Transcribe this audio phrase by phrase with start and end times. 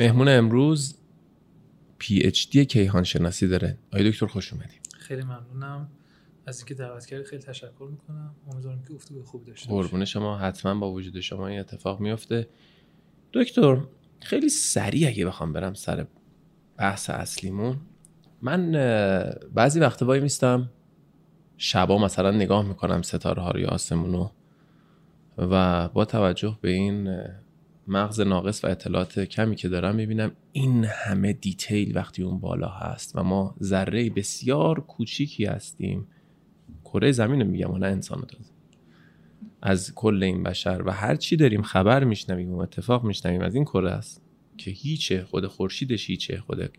[0.00, 0.98] مهمون امروز
[1.98, 3.78] پی اچ دی کیهان شناسی داره.
[3.92, 5.88] آقای دکتر خوش اومدید خیلی ممنونم.
[6.46, 8.34] از اینکه دعوت کردید خیلی تشکر می‌کنم.
[8.52, 10.38] امیدوارم که گفتگو خوبی داشته باشیم قربون شما.
[10.38, 12.48] حتما با وجود شما این اتفاق میفته
[13.32, 13.80] دکتر
[14.20, 16.06] خیلی سریع اگه بخوام برم سر
[16.76, 17.76] بحث اصلیمون.
[18.42, 18.72] من
[19.54, 20.70] بعضی وقتا وای میستم
[21.56, 24.30] شبا مثلا نگاه می‌کنم ستاره ها رو یا آسمونو
[25.38, 27.24] و با توجه به این
[27.90, 33.16] مغز ناقص و اطلاعات کمی که دارم می‌بینم این همه دیتیل وقتی اون بالا هست
[33.16, 36.06] و ما ذره بسیار کوچیکی هستیم
[36.84, 38.38] کره زمین رو میگم نه انسان رو.
[39.62, 43.64] از کل این بشر و هر چی داریم خبر میشنویم و اتفاق میشنویم از این
[43.64, 44.22] کره است
[44.56, 46.70] که هیچه خود خورشیدش هیچه خود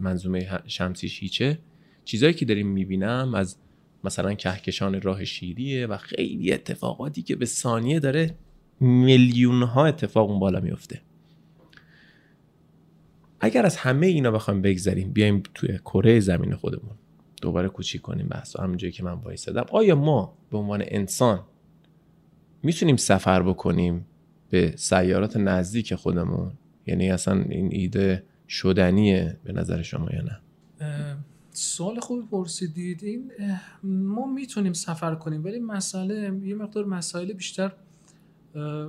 [0.00, 1.58] منظومه شمسیش هیچه
[2.04, 3.58] چیزایی که داریم می‌بینم از
[4.04, 8.34] مثلا کهکشان راه شیریه و خیلی اتفاقاتی که به ثانیه داره
[8.80, 11.00] میلیون ها اتفاق اون بالا میفته.
[13.40, 16.94] اگر از همه اینا بخوایم بگذریم بیایم توی کره زمین خودمون
[17.42, 19.64] دوباره کوچیک کنیم بحث همون جایی که من وایسادم.
[19.72, 21.44] آیا ما به عنوان انسان
[22.62, 24.06] می‌تونیم سفر بکنیم
[24.50, 26.52] به سیارات نزدیک خودمون؟
[26.86, 30.40] یعنی اصلا این ایده شدنیه به نظر شما یا نه؟
[31.52, 33.04] سوال خوبی پرسیدید.
[33.04, 33.30] این
[33.82, 37.72] ما می‌تونیم سفر کنیم ولی مسئله یه مقدار مسائل بیشتر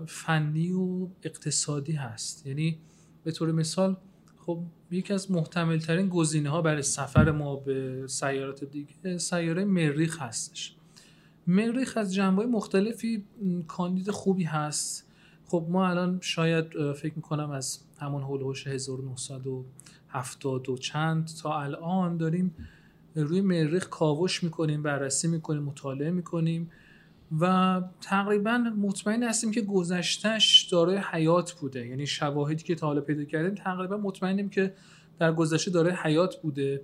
[0.07, 2.47] فنی و اقتصادی هست.
[2.47, 2.77] یعنی
[3.23, 3.97] به طور مثال
[4.45, 10.21] خب یکی از محتمل ترین گزینه ها برای سفر ما به سیارات دیگه سیاره مریخ
[10.21, 10.75] هستش.
[11.47, 13.23] مریخ از جنبه مختلفی
[13.67, 15.05] کاندید خوبی هست.
[15.45, 22.17] خب ما الان شاید فکر می‌کنم از همون هول هوش 1970 و چند تا الان
[22.17, 22.55] داریم
[23.15, 26.71] روی مریخ کاوش می‌کنیم بررسی می‌کنیم مطالعه می‌کنیم.
[27.39, 31.87] و تقریبا مطمئن هستیم که گذشتش دارای حیات بوده.
[31.87, 34.73] یعنی شواهدی که تا حالا پیدا کردیم تقریبا مطمئنیم که
[35.19, 36.81] در گذشته دارای حیات بوده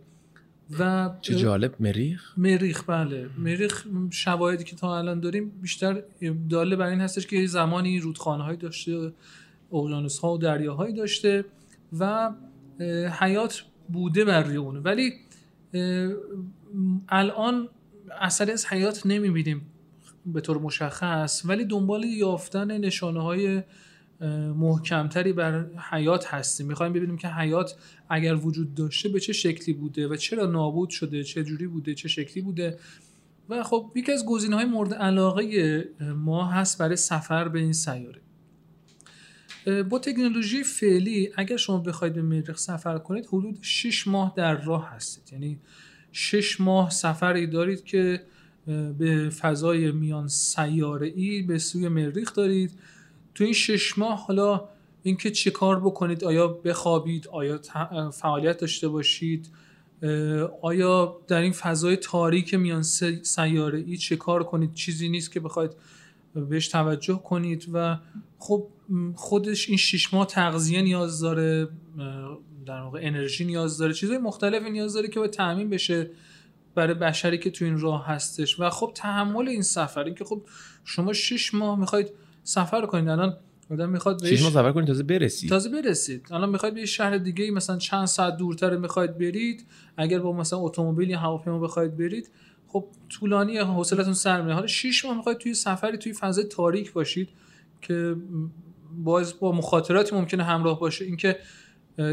[0.79, 3.29] و چه جالب مریخ؟ مریخ بله.
[3.37, 6.03] مریخ شواهدی که تا الان داریم بیشتر
[6.49, 9.13] داله بر این هستش که زمانی رودخانه‌هایی داشته
[9.73, 11.45] اقیانوس ها و دریاهایی داشته
[11.99, 12.31] و
[13.19, 14.77] حیات بوده بر روی اون.
[14.77, 15.13] ولی
[17.09, 17.69] الان
[18.21, 19.61] اثری از حیات نمی‌بینیم.
[20.25, 23.63] به طور مشخص ولی دنبال یافتن نشانه های
[24.55, 26.67] محکمتری بر حیات هستیم.
[26.67, 27.75] می‌خوایم ببینیم که حیات
[28.09, 32.07] اگر وجود داشته به چه شکلی بوده و چرا نابود شده چه جوری بوده چه
[32.07, 32.77] شکلی بوده.
[33.49, 38.21] و خب یکی از گزینه های مورد علاقه ما هست برای سفر به این سیاره.
[39.89, 44.89] با تکنولوژی فعلی اگر شما بخواید به مریخ سفر کنید حدود 6 ماه در راه
[44.89, 45.33] هستید.
[45.33, 45.59] یعنی
[46.11, 48.23] 6 ماه سفری دارید که
[48.97, 52.71] به فضای میان سیاره ای به سوی مریخ دارید.
[53.35, 54.69] تو این 6 ماه حالا
[55.03, 57.59] اینکه چه کار بکنید آیا بخوابید آیا
[58.11, 59.49] فعالیت داشته باشید
[60.61, 62.83] آیا در این فضای تاریک میان
[63.23, 65.71] سیاره ای چه کار کنید؟ چیزی نیست که بخواید
[66.49, 67.97] بهش توجه کنید و
[68.39, 68.67] خب
[69.15, 71.67] خودش این شش ماه تغذیه نیاز داره
[72.65, 76.09] در واقع انرژی نیاز داره چیزهای مختلفی نیاز داره که باید تأمین بشه.
[76.75, 78.59] برای بشری که تو این راه هستش.
[78.59, 80.41] و خب تحمل این سفر این که خب
[80.83, 82.11] شما شش ماه می‌خواید
[82.43, 83.09] سفر کنید.
[83.09, 83.37] الان
[83.71, 85.49] آدم می‌خواد بهش ماه سفر کنید تازه برسید.
[85.49, 86.27] تازه برسید.
[86.31, 89.65] الان می‌خواید به یه شهر دیگه مثلا چند ساعت دورتر می‌خواید برید.
[89.97, 92.29] اگر با مثلا اتومبیل یا هواپیما بخواید برید
[92.67, 94.53] خب طولانی حوصلتون سر میره.
[94.53, 97.29] حالا 6 ماه می‌خواید توی سفری توی فضای تاریک باشید
[97.81, 98.15] که
[98.97, 101.05] باز با مخاطراتی ممکنه همراه باشه.
[101.05, 101.39] اینکه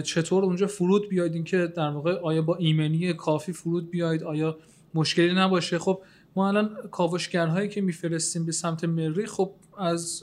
[0.05, 4.57] چطور اونجا فرود بیاید؟ اینکه در واقع آیا با ایمنی کافی فرود بیاید؟ آیا
[4.95, 6.03] مشکلی نباشه؟ خب
[6.37, 10.23] ما الان کاوشگرهایی که میفرستیم به سمت مریخ خب از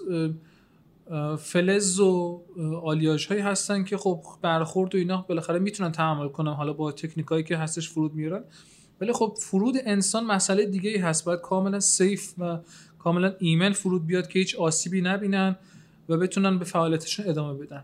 [1.40, 2.42] فلز و
[2.84, 7.44] آلیاژ هایی هستن که خب برخورد و اینا بالاخره می‌تونن تحمل کنن حالا با تکنیکایی
[7.44, 8.44] که هستش فرود میارن.
[9.02, 11.26] ولی خب فرود انسان مسئله دیگه ای هست.
[11.26, 12.58] باید کاملا safe و
[13.00, 15.56] کاملا ایمن فرود بیاد که هیچ آسیبی نبینن
[16.09, 17.84] و بتونن به فعالیتشون ادامه بدن.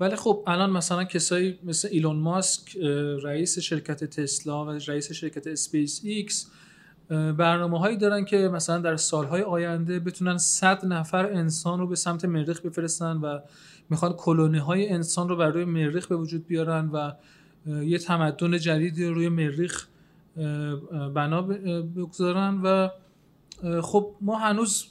[0.00, 2.76] ولی خب الان مثلا کسایی مثل ایلون ماسک
[3.22, 6.50] رئیس شرکت تسلا و رئیس شرکت اسپیس ایکس
[7.08, 12.24] برنامه هایی دارن که مثلا در سالهای آینده بتونن 100 نفر انسان رو به سمت
[12.24, 13.38] مریخ بفرستن و
[13.90, 17.12] می‌خوان colony های انسان رو بر روی مریخ به وجود بیارن و
[17.66, 19.86] یه تمدن جدید روی مریخ
[21.14, 21.42] بنا
[21.96, 22.88] بگذارن و
[23.82, 24.86] خب ما هنوز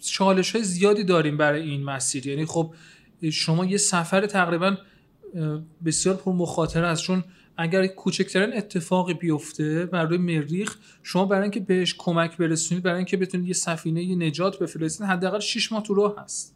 [0.00, 2.26] چالش های زیادی داریم برای این مسیر.
[2.26, 2.74] یعنی خب
[3.32, 4.76] شما یه سفر تقریبا
[5.84, 7.02] بسیار پر مخاطره است.
[7.02, 7.24] چون
[7.56, 13.16] اگر کوچکترین اتفاقی بیفته بر روی مریخ شما برای اینکه بهش کمک برسونید برای اینکه
[13.16, 16.54] بتونید یه سفینه یه نجات بفرستید حداقل 6 ماه تو راه هست.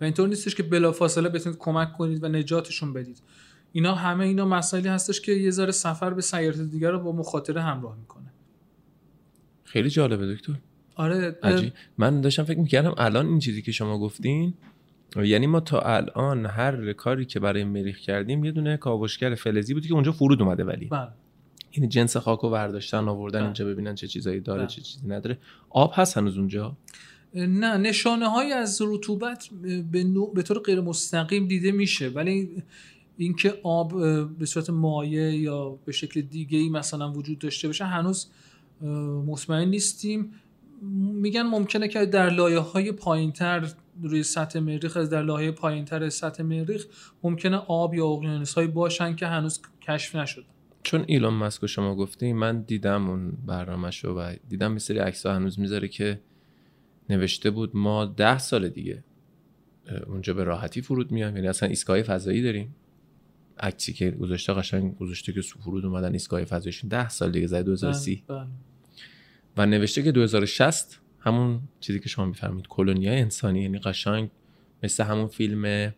[0.00, 3.22] و اینطور نیستش که بلافاصله بتونید کمک کنید و نجاتشون بدید.
[3.72, 7.62] اینا همه اینا مسائلی هستش که یه ذره سفر به سیارات دیگر رو با مخاطره
[7.62, 8.32] همراه می‌کنه.
[9.64, 10.52] خیلی جالبه دکتر.
[10.94, 11.72] آره عجیب.
[11.98, 14.54] من داشتم فکر می‌کردم الان این چیزی که شما گفتین
[15.16, 19.86] یعنی ما تا الان هر کاری که برای مریخ کردیم یه دونه کاوشگر فلزی بود
[19.86, 20.86] که اونجا فرود اومده ولی.
[20.86, 21.08] بله.
[21.70, 23.44] این جنس خاکو برداشتن آوردن بله.
[23.44, 24.68] اینجا ببینن چه چیزایی داره بله.
[24.68, 25.38] چه چیزی نداره.
[25.70, 26.76] آب هست هنوز اونجا؟
[27.34, 29.48] نه نشانه های از رطوبت
[29.92, 32.08] به, نوع- به طور غیر مستقیم دیده میشه.
[32.08, 32.62] ولی
[33.16, 33.92] اینکه آب
[34.38, 38.26] به صورت مایع یا به شکل دیگه ای مثلا وجود داشته باشه هنوز
[39.26, 40.32] مطمئن نیستیم.
[41.12, 45.84] میگن ممکنه که در لایه های پایین تر روی سطح مریخ از در لایه پایین
[45.84, 46.86] تر سطح مریخ
[47.22, 50.44] ممکنه آب یا اقیانوس هایی باشن که هنوز کشف نشده
[50.82, 55.34] چون ایلون مسک رو شما گفتین من دیدم اون برنامه‌شو و دیدم یه سری عکس‌ها
[55.34, 56.20] هنوز می‌ذاره که
[57.10, 59.04] نوشته بود ما ده سال دیگه
[60.06, 62.74] اونجا به راحتی فرود میایم یعنی اصلا ایستگاه فضایی داریم.
[63.60, 68.24] عکسی که گذاشته قشنگ گذاشته که فرود اومدن ایستگاه فضاییشون ده سال دیگه زده 2030
[68.28, 68.46] بله.
[69.56, 74.30] و نوشته که 2060 همون چیزی که شما میفرمید کلونیای انسانی یعنی قشنگ
[74.82, 75.92] مثل همون فیلم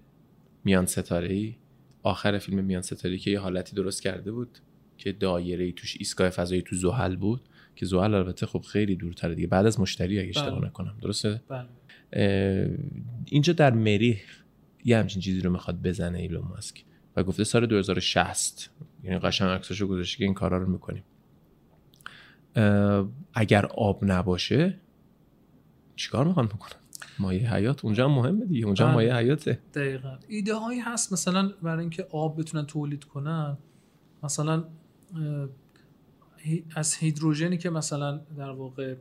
[0.64, 1.56] میان ستاره ای
[2.02, 4.58] آخر فیلم میان ستاره که یه حالتی درست کرده بود
[4.98, 7.40] که دایره ای توش ایستگاه فضایی تو زحل بود
[7.76, 9.48] که زحل البته خب خیلی دورتره دیگه.
[9.48, 10.68] بعد از مشتری اگه اشتباه بله.
[10.68, 10.96] نکنم.
[11.02, 12.78] درسته؟ بله.
[13.24, 14.42] اینجا در مریخ
[14.84, 16.84] یه همچین چیزی رو می‌خواد بزنه ایلون ماسک
[17.16, 18.70] و گفته سال 2060
[19.04, 21.04] یعنی قشنگ عکساشو گذاشته که این کارا رو می‌کنیم.
[23.34, 24.78] اگر آب نباشه
[25.96, 26.80] چیکار می‌خوان بکنن؟
[27.18, 28.96] مایه حیات اونجا هم مهمه دیگه اونجا هم بله.
[28.96, 30.18] مایه حیاته دقیقا.
[30.28, 33.58] ایده هایی هست مثلا برای اینکه آب بتونن تولید کنن.
[34.22, 34.64] مثلا
[36.74, 38.94] از هیدروژنی که مثلا در واقع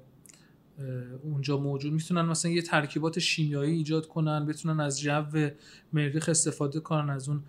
[1.24, 5.50] اونجا موجود می‌تونن مثلا یه ترکیبات شیمیایی ایجاد کنن بتونن از جو
[5.94, 7.44] مریخ استفاده کنن از اون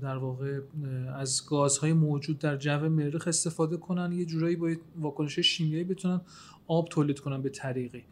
[0.00, 0.60] در واقع
[1.14, 4.12] از گازهای موجود در جو مریخ استفاده کنن.
[4.12, 4.70] یه جورایی با
[5.00, 6.20] واکنش شیمیایی بتونن
[6.66, 8.04] آب تولید کنن به طریقی.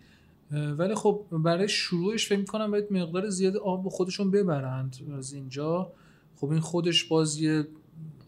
[0.53, 5.93] ولی خب برای شروعش فکر می‌کنم باید مقدار زیاد آب خودشون ببرند از اینجا.
[6.37, 7.67] خب این خودش باز یه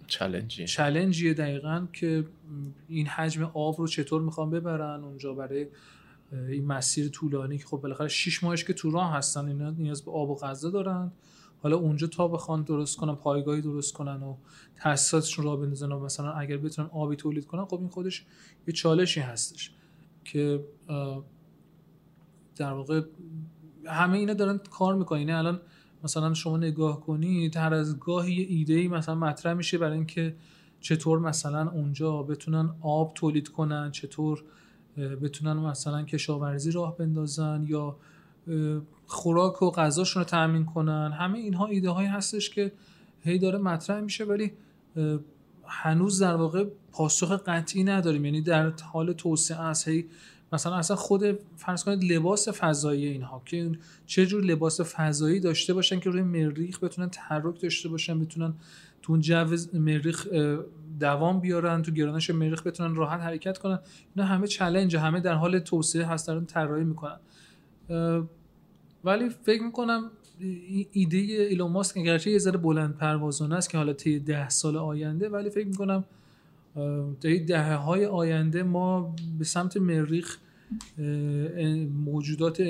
[0.07, 2.25] چالنجی چلنجیه دقیقا که
[2.89, 5.67] این حجم آب رو چطور می‌خوان ببرن اونجا برای
[6.49, 10.11] این مسیر طولانی که خب بالاخره 6 ماهش که تو راه هستن اینا نیاز به
[10.11, 11.13] آب و غذا دارن.
[11.63, 14.37] حالا اونجا تا بخوان درست کنن پایگاهی درست کنن و
[14.77, 18.25] تاسیساتشون را بندازن و مثلا اگر بتونن آبی تولید کنن خب این خودش
[18.67, 19.71] یه چالشی هستش
[20.25, 20.65] که
[22.57, 23.03] در واقع
[23.87, 25.19] همه اینا دارن کار می‌کنن.
[25.19, 25.61] یعنی الان
[26.05, 30.37] مثلا شما نگاه کنید هر از گاهی یه ایده ای مثلا مطرح میشه برای اینکه
[30.81, 34.45] چطور مثلا اونجا بتونن آب تولید کنن چطور
[34.97, 37.97] بتونن مثلا کشاورزی راه بندازن یا
[39.07, 41.13] خوراک و غذاشون رو تأمین کنن.
[41.13, 42.73] همه اینها ایده هایی هستش که
[43.21, 44.53] هی داره مطرح میشه ولی
[45.67, 48.25] هنوز در واقع پاسخ قطعی نداریم.
[48.25, 50.07] یعنی در حال توسعه است هی
[50.55, 53.71] مثلا اصلا خود فرض کنید لباس فضایی اینها که
[54.07, 58.55] چه جور لباس فضایی داشته باشن که روی مریخ بتونن تحرک داشته باشن بتونن
[59.03, 60.27] تو اون جو مریخ
[61.01, 63.79] دوام بیارن تو گرانش مریخ بتونن راحت حرکت کنن.
[64.17, 67.19] اینا همه چلنج همه در حال توسعه هست دارن طراحی می‌کنن.
[69.05, 70.11] ولی فکر می‌کنم
[70.93, 75.29] ایده ایلون ماسک اگرچه یه ذره بلند پروازانه است که حالا طی ده سال آینده
[75.29, 76.05] ولی فکر می‌کنم
[77.21, 80.39] طی دهه های آینده ما به سمت مریخ
[82.05, 82.61] موجودات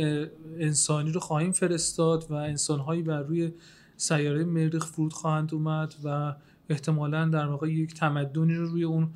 [0.59, 3.53] انسانی رو خواهیم فرستاد و انسانهایی بر روی
[3.97, 6.35] سیاره مریخ فرود خواهند اومد و
[6.69, 9.09] احتمالا در واقع یک تمدنی رو روی اون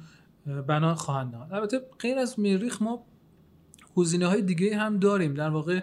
[0.66, 1.52] بنا خواهند نهاد.
[1.52, 3.04] البته غیر از مریخ ما
[3.94, 5.34] گزینه های دیگه هم داریم.
[5.34, 5.80] در واقع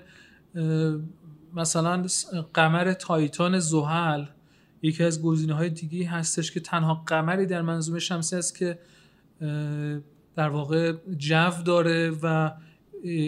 [1.55, 2.05] مثلا
[2.53, 4.25] قمر تایتان زحل
[4.81, 8.79] یکی از گزینه های دیگه هستش که تنها قمری در منظومه شمسی است که
[10.35, 12.51] در واقع جو داره و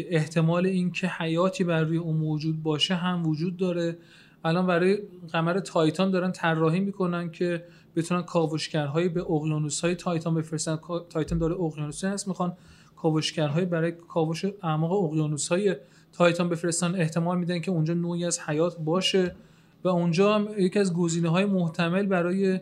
[0.09, 3.97] احتمال اینکه حیاتی بر روی اون موجود باشه هم وجود داره.
[4.45, 4.99] الان برای
[5.31, 7.63] قمر تایتان دارن طراحی می‌کنن که
[7.95, 10.79] بتونن کاوشگرهایی به اقیانوس‌های تایتان بفرستن.
[11.09, 12.53] تایتان داره اقیانوسی هست می‌خوان
[12.95, 15.75] کاوشگرهایی برای کاوش اعماق اقیانوس‌های
[16.11, 16.95] تایتان بفرستن.
[16.95, 19.35] احتمال میدن که اونجا نوعی از حیات باشه.
[19.83, 22.59] و اونجا هم یکی از گزینه های محتمل برای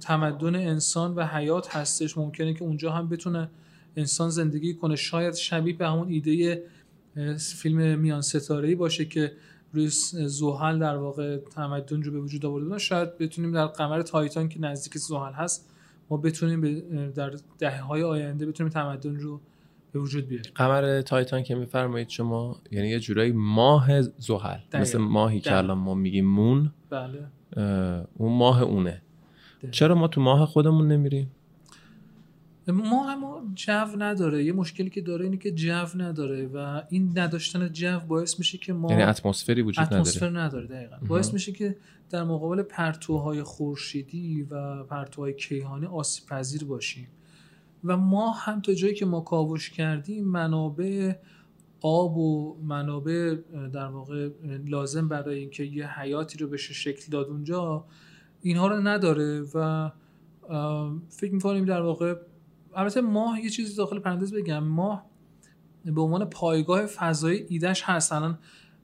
[0.00, 2.18] تمدن انسان و حیات هستش.
[2.18, 3.50] ممکنه که اونجا هم بتونه
[3.96, 6.62] انسان زندگی کنه شاید شبیه به همون ایده
[7.38, 9.32] فیلم میان ستاره باشه که
[9.72, 9.88] روی
[10.26, 12.78] زحل در واقع تمدن رو به وجود آورده بودن.
[12.78, 15.70] شاید بتونیم در قمر تایتان که نزدیک زحل هست
[16.10, 16.80] ما بتونیم
[17.10, 19.40] در دهه های آینده بتونیم تمدن رو
[19.92, 24.58] به وجود بیاره قمر تایتان که میفرمایید شما یعنی یه جورایی ماه زحل.
[24.74, 25.56] مثل ماهی که.
[25.56, 27.26] الان ما میگیم مون بله
[28.16, 29.02] اون ماه اونه
[29.58, 29.70] دقیقاً.
[29.70, 31.30] چرا ما تو ماه خودمون نمیریم
[32.68, 34.44] ما اما جو نداره.
[34.44, 38.72] یه مشکلی که داره اینه که جو نداره و این نداشتن جو باعث میشه که
[38.72, 40.96] ما یعنی اتمسفری وجود اتمسفر نداره نداره دقیقا.
[41.06, 41.76] باعث میشه که
[42.10, 47.08] در مقابل پرتوهای خورشیدی و پرتوهای کیهانی آسیب پذیر باشیم.
[47.84, 51.12] و ما هم تا جایی که ما کاوش کردیم منابع
[51.80, 53.36] آب و منابع
[53.72, 54.28] در واقع
[54.66, 57.84] لازم برای اینکه یه حیاتی رو بشه شکل داد اونجا
[58.42, 59.90] اینها رو نداره و
[61.08, 62.14] فکر می‌کنیم در واقع
[62.74, 64.64] البته ماه یه چیزی داخل پرانتز بگم.
[64.64, 65.06] ماه
[65.84, 68.12] به عنوان پایگاه فضایی ایدهش هست.
[68.12, 68.38] الان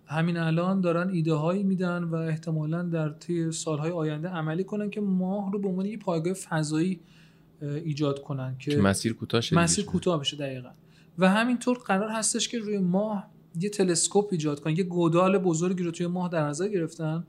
[0.07, 5.01] همین الان دارن ایده هایی میدن و احتمالا در طی سالهای آینده عملی کنن که
[5.01, 7.01] ماه رو به عنوان یه پایگاه فضایی
[7.63, 9.85] ایجاد کنن که که مسیر کوتاه شه مسیر.
[9.85, 10.71] کوتاه بشه دقیقا.
[11.19, 14.77] و همینطور قرار هستش که روی ماه یه تلسکوپ ایجاد کنن.
[14.77, 17.27] یه گودال بزرگی رو توی ماه در نظر گرفتن.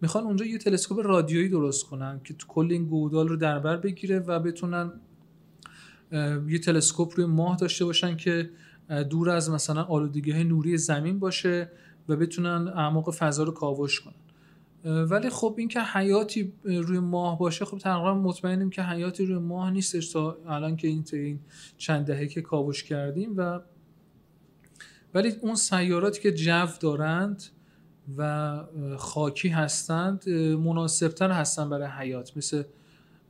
[0.00, 4.18] می‌خوان اونجا یه تلسکوپ رادیویی درست کنن که کل این گودال رو در بر بگیره
[4.18, 4.92] و بتونن
[6.48, 8.50] یه تلسکوپ روی ماه داشته باشن که
[9.10, 11.70] دور از مثلا آلودگی های نوری زمین باشه
[12.08, 14.14] و بتونن اعماق فضا رو کاوش کنن.
[14.84, 19.70] ولی خب این که حیاتی روی ماه باشه خب تقریبا مطمئنیم که حیاتی روی ماه
[19.70, 21.40] نیستش تا الان که این تا این
[21.78, 23.60] چند دهه که کاوش کردیم و
[25.14, 27.42] ولی اون سیاراتی که جو دارند
[28.16, 28.60] و
[28.96, 32.36] خاکی هستند مناسبتر هستن برای حیات.
[32.36, 32.62] مثل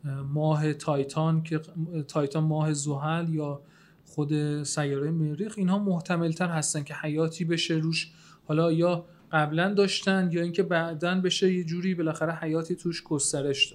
[0.06, 1.60] ماه تایتان که
[2.08, 3.62] تایتان ماه زحل یا
[4.04, 8.12] خود سیاره مریخ اینها محتملتر هستن که حیاتی بشه روش.
[8.48, 13.72] حالا یا قبلا داشتن یا اینکه بعدا بشه یه جوری بالاخره حیاتی توش گسترش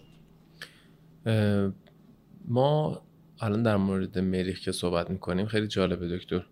[1.25, 1.73] داد.
[2.47, 3.01] ما
[3.39, 6.45] الان در مورد مریخ که صحبت می‌کنیم خیلی جالبه دکتر.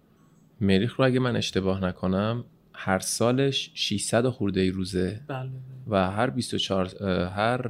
[0.62, 5.50] مریخ رو اگه من اشتباه نکنم هر سالش 600 و خورده ای روزه بله.
[5.88, 7.62] و هر 24 اه، هر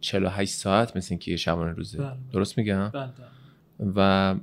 [0.00, 1.98] 48 ساعت مثل اینکه یه شبانه روزه.
[1.98, 2.16] بله.
[2.32, 3.10] درست میگم بله
[3.96, 4.34] و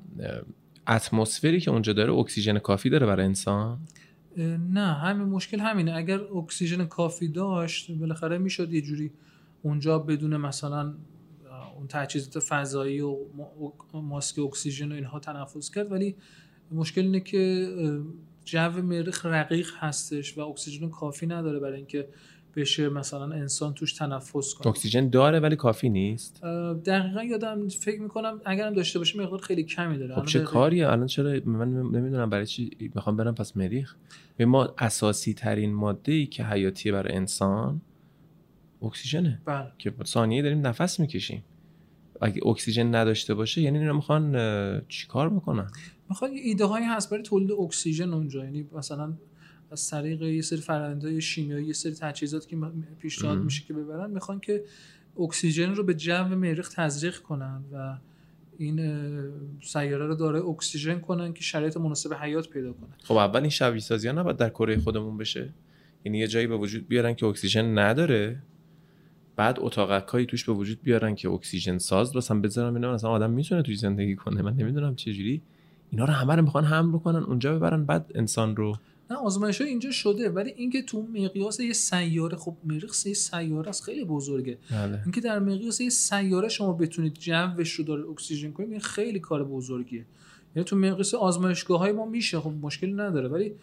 [0.88, 3.80] اتمسفری که اونجا داره اکسیژن کافی داره برای انسان؟
[4.72, 5.94] نه همین مشکل همینه.
[5.96, 9.12] اگر اکسیژن کافی داشت بالاخره می‌شد یه جوری
[9.62, 10.94] اونجا بدون مثلا
[11.78, 15.92] اون تجهیزات فضایی و ما- ماسک اکسیژن و اینها تنفس کرد.
[15.92, 16.16] ولی
[16.72, 17.70] مشکل اینه که
[18.46, 22.08] جو مریخ رقیق هستش و اکسیژن کافی نداره برای اینکه
[22.56, 24.68] بشه مثلا انسان توش تنفس کنه.
[24.68, 26.44] اکسیژن داره ولی کافی نیست؟
[26.86, 30.16] دقیقا یادم فکر می‌کنم اگرم داشته باشه مقدار خیلی کمی داره.
[30.16, 33.96] خب چه کاریه؟ الان چرا من نمی‌دونم برای چی می‌خوام برم پس مریخ؟
[34.38, 37.82] به ما اساسی ترین ماده ای که حیاتیه برای انسان
[38.82, 39.42] اکسیژنه.
[39.46, 39.68] بله.
[39.78, 41.44] که ثانیه داریم نفس می‌کشیم.
[42.22, 45.68] اگه اکسیژن نداشته باشه یعنی اینا می‌خوان چیکار بکنن؟
[46.10, 48.44] می‌خواد یه ایده هایی هست برای تولید اکسیژن اونجا.
[48.44, 49.14] یعنی مثلا
[49.72, 52.58] از طریق یه سری فرآیندهای شیمیایی یه سری تجهیزات که
[53.00, 53.38] پیشنهاد.
[53.38, 54.64] میشه که ببرن می‌خوان که
[55.20, 57.98] اکسیژن رو به جو مریخ تزریق کنن و
[58.58, 58.80] این
[59.62, 62.90] سیاره رو داره اکسیژن کنن که شرایط مناسب حیات پیدا کنه.
[63.04, 65.50] خب اول این شبیه سازی ها نباید در کره خودمون بشه.
[66.06, 68.40] یعنی یه جایی به وجود بیارن که اکسیژن نداره
[69.36, 72.76] بعد اتاقکایی توش به وجود بیارن که اکسیژن ساز مثلا بذارن.
[72.76, 74.42] اینا مثلا آدم می‌تونه توش زندگی کنه.
[74.42, 75.42] من نمی‌دونم چه جوری
[75.92, 78.78] اینا رو همه رو می‌خوان حمل بکنن اونجا ببرن بعد انسان رو
[79.14, 83.70] نه آزمایش ها اینجا شده ولی اینکه تو مقیاس یه سیاره خب مریخ یه سیاره
[83.70, 84.58] است خیلی بزرگه.
[84.72, 85.02] بله.
[85.04, 89.44] اینکه در مقیاس یه سیاره شما بتونید جوش رو داره اکسیژن کنید این خیلی کار
[89.44, 90.06] بزرگیه.
[90.56, 93.56] یعنی تو مقیاس آزمایشگاه های ما میشه خب مشکلی نداره ولی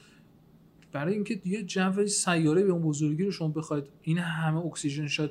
[0.93, 5.31] برای اینکه یه جو سیاره به اون بزرگی رو شما بخواید این همه اکسیژن شاید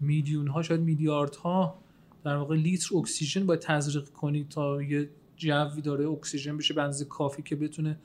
[0.00, 1.78] میلیون ها شاید میلیارد ها
[2.24, 7.42] در واقع لیتر اکسیژن باید تزریق کنید تا یه جوی داره اکسیژن بشه اندازه کافی
[7.42, 7.98] که بتونه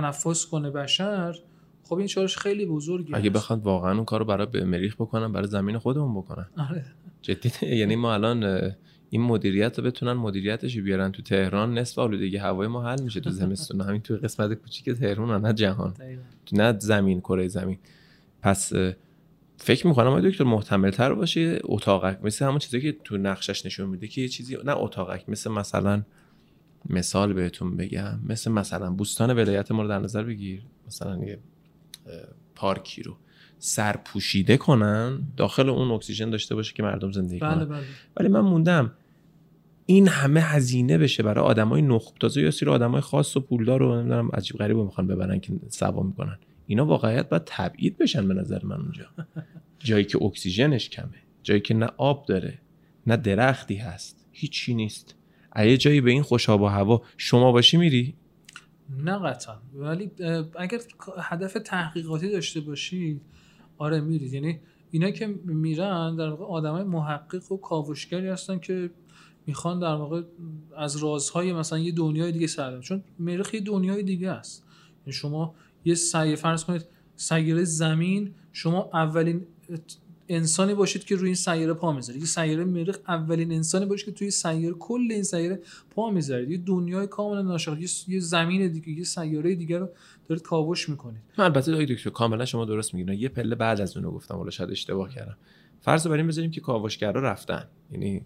[0.00, 1.36] تنفس کنه بشر
[1.82, 3.30] خب این چالش خیلی بزرگی اگه.
[3.30, 6.84] بخواد واقعا اون کارو برای به مریخ بکنن برای زمین خودمون بکنن آره.
[7.22, 8.72] جدی یعنی ما الان
[9.10, 13.30] این مدیریت رو بتونن مدیریتش بیارن تو تهران نصف آلودگی هوای ما حل میشه تو
[13.30, 15.94] زمستون همین تو قسمت کوچیک تهران نه جهان.
[16.46, 17.78] تو نه زمین کره زمین
[18.42, 18.72] پس
[19.56, 23.88] فکر می‌کنم آقای دکتر محتمل تر باشه اتاقک مثل همون چیزی که تو نقشش نشون
[23.88, 26.02] میده که یه چیزی نه اتاقک مثل مثلا
[26.90, 28.20] مثال بهتون بگم.
[28.28, 30.62] مثل مثلا بوستان ولایت ما رو در نظر بگیر.
[30.86, 31.38] مثلا یه
[32.54, 33.16] پارکی رو
[33.58, 37.64] سرپوشیده کنن داخل اون اکسیژن داشته باشه که مردم زندگی بله کنن.
[37.64, 37.86] بله.
[38.16, 38.92] ولی من موندم
[39.86, 43.96] این همه هزینه بشه برای آدمای نخب تازه یا سری آدمای خاص و پولدار رو
[43.96, 46.38] نمی‌دونم عجیب غریب می‌خوان ببرن که سوا می‌کنن.
[46.66, 49.06] اینا واقعیت باید تبعید بشن به نظر من اونجا.
[49.78, 52.58] جایی که اکسیژنش کمه جایی که نه آب داره
[53.06, 54.26] نه درختی هست.
[54.32, 55.14] هیچی نیست.
[55.64, 57.02] یه جایی به این خوش آب و هوا.
[57.16, 58.14] شما باشی میری؟
[59.04, 59.54] نه قطعا.
[59.74, 60.10] ولی
[60.58, 60.80] اگر
[61.22, 63.20] هدف تحقیقاتی داشته باشید
[63.78, 64.60] آره میرید یعنی
[64.90, 68.90] اینا که میرن در واقع آدمای محقق و کاوشگری هستن که
[69.46, 70.22] می‌خوان در واقع
[70.76, 74.64] از رازهای مثلا یه دنیای دیگه سر چون مریخ یه دنیای دیگه است.
[75.00, 76.86] یعنی شما یه سیاره فرض کنید
[77.16, 79.46] سیاره زمین شما اولین
[80.28, 82.20] انسانی باشید که روی این سیاره پا می‌ذارید.
[82.22, 86.50] یه سیاره مریخ اولین انسانی باشید که توی سیاره کل این سیاره پا می‌ذارید.
[86.50, 89.88] یه دنیای کاملا ناشناخته یه زمین دیگه یه سیاره دیگه رو
[90.28, 91.22] دارید کاوش می‌کنید.
[91.38, 94.70] البته دایی دکتر کاملا شما درست میگید یه پله بعد از اونو گفتم ولی شاید
[94.70, 95.36] اشتباه کردم.
[95.80, 97.64] فرض بر این بذاریم که کاوشگرا رفتن.
[97.92, 98.24] یعنی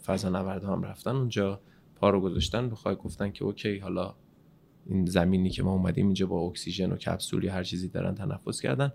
[0.00, 1.60] فرض نورد هم رفتن اونجا
[1.96, 4.14] پا رو گذاشتن بخوای گفتن که اوکی حالا
[4.86, 8.60] این زمینی که ما اومدیم اینجا با اکسیژن و کپسول یا هر چیزی دارن تنفس
[8.60, 8.92] کردن.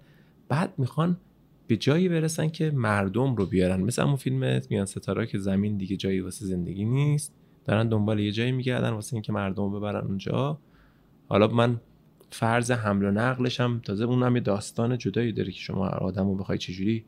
[0.47, 1.17] بعد می‌خوان
[1.67, 3.81] به جایی برسن که مردم رو بیارن.
[3.81, 7.33] مثل اون فیلم میان ستاره که زمین دیگه جایی واسه زندگی نیست.
[7.65, 10.59] دارن دنبال یه جایی میگردن واسه اینکه مردم ببرن اونجا.
[11.27, 11.79] حالا من
[12.31, 16.35] فرض حمل و نقلش هم تازه اون یه داستان جدایی داره که شما آدم رو
[16.35, 17.05] بخوای چجوری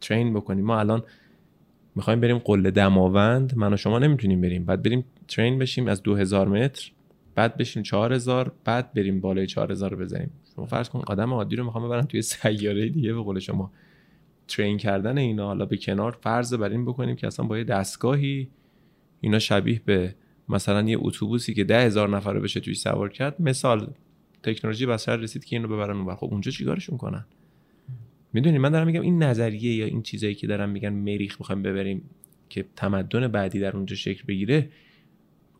[0.00, 1.02] ترین بکنیم ما الان
[1.94, 3.56] می‌خوایم بریم قله دماوند.
[3.56, 4.64] من و شما نمی‌تونیم بریم.
[4.64, 6.92] بعد بریم ترین بشیم از 2000 متر
[7.34, 10.30] بعد بشیم 4000 بعد بریم بالای 4000 رو بزنیم.
[10.56, 13.70] شما فرض کن آدم عادی رو می‌خوام ببرن توی سیاره دیگه به قول شما.
[14.48, 18.48] ترین کردن اینا حالا به کنار فرض بر این بکنیم که اصلا با یه دستگاهی
[19.20, 20.14] اینا شبیه به
[20.48, 23.90] مثلا یه اتوبوسی که ده هزار نفر رو بشه توی سوار کرد مثال
[24.42, 27.24] تکنولوژی بسر رسید که اینو ببرن اونور خب اونجا چیکارشون کنن؟
[28.32, 32.02] می‌دونی من دارم میگم این نظریه یا این چیزایی که دارم میگن مریخ می‌خوایم ببریم
[32.48, 34.68] که تمدن بعدی در اونجا شکل بگیره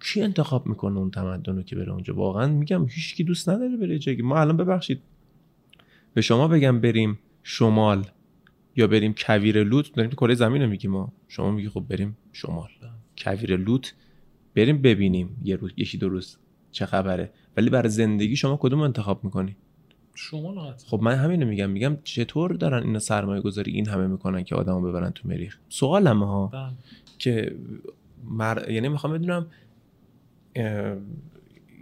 [0.01, 3.77] کی انتخاب می‌کنه اون تمدن رو که بره اونجا؟ واقعا میگم هیچ کی دوست نداره
[3.77, 4.23] بره جایی.
[4.23, 5.03] ما الان ببخشید
[6.15, 8.07] به شما بگم بریم شمال.
[8.77, 12.69] یا بریم کویر لوت؟ داریم کره زمین رو میگیم ما شما میگی خب بریم شمال.
[13.19, 13.95] کویر لوت
[14.55, 16.37] بریم ببینیم یه روز یکی دو روز
[16.71, 17.31] چه خبره.
[17.57, 19.57] ولی برای زندگی شما کدوم انتخاب می‌کنی؟
[20.15, 21.71] شما خب من همینو میگم.
[21.71, 26.23] میگم چطور دارن اینا سرمایه گذاری این همه می‌کنن که آدمو ببرن تو مریخ؟ سوالم
[26.23, 26.47] ها.
[26.47, 26.73] بله.
[27.19, 27.57] که
[28.25, 28.71] مر...
[28.71, 29.47] یعنی می‌خوام بدونم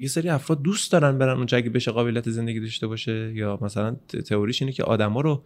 [0.01, 3.97] یه سری افراد دوست دارن برن اونجا اگه بشه قابلیت زندگی داشته باشه یا مثلا
[4.29, 5.43] تئوریش اینه که آدما رو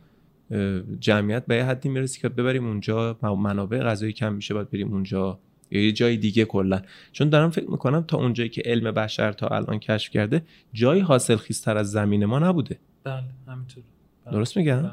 [1.01, 5.39] جمعیت به یه حدی می‌رسی که ببریم اونجا منابع غذایی کم میشه باید بریم اونجا.
[5.71, 6.83] یا یه جای دیگه کلا.
[7.13, 11.37] چون دارم فکر می‌کنم تا اونجایی که علم بشر تا الان کشف کرده جایی حاصل
[11.37, 12.79] خیزتر از زمین ما نبوده.
[13.05, 13.83] بله همینطور.
[14.25, 14.35] بله.
[14.35, 14.93] درست میگم؟ بله.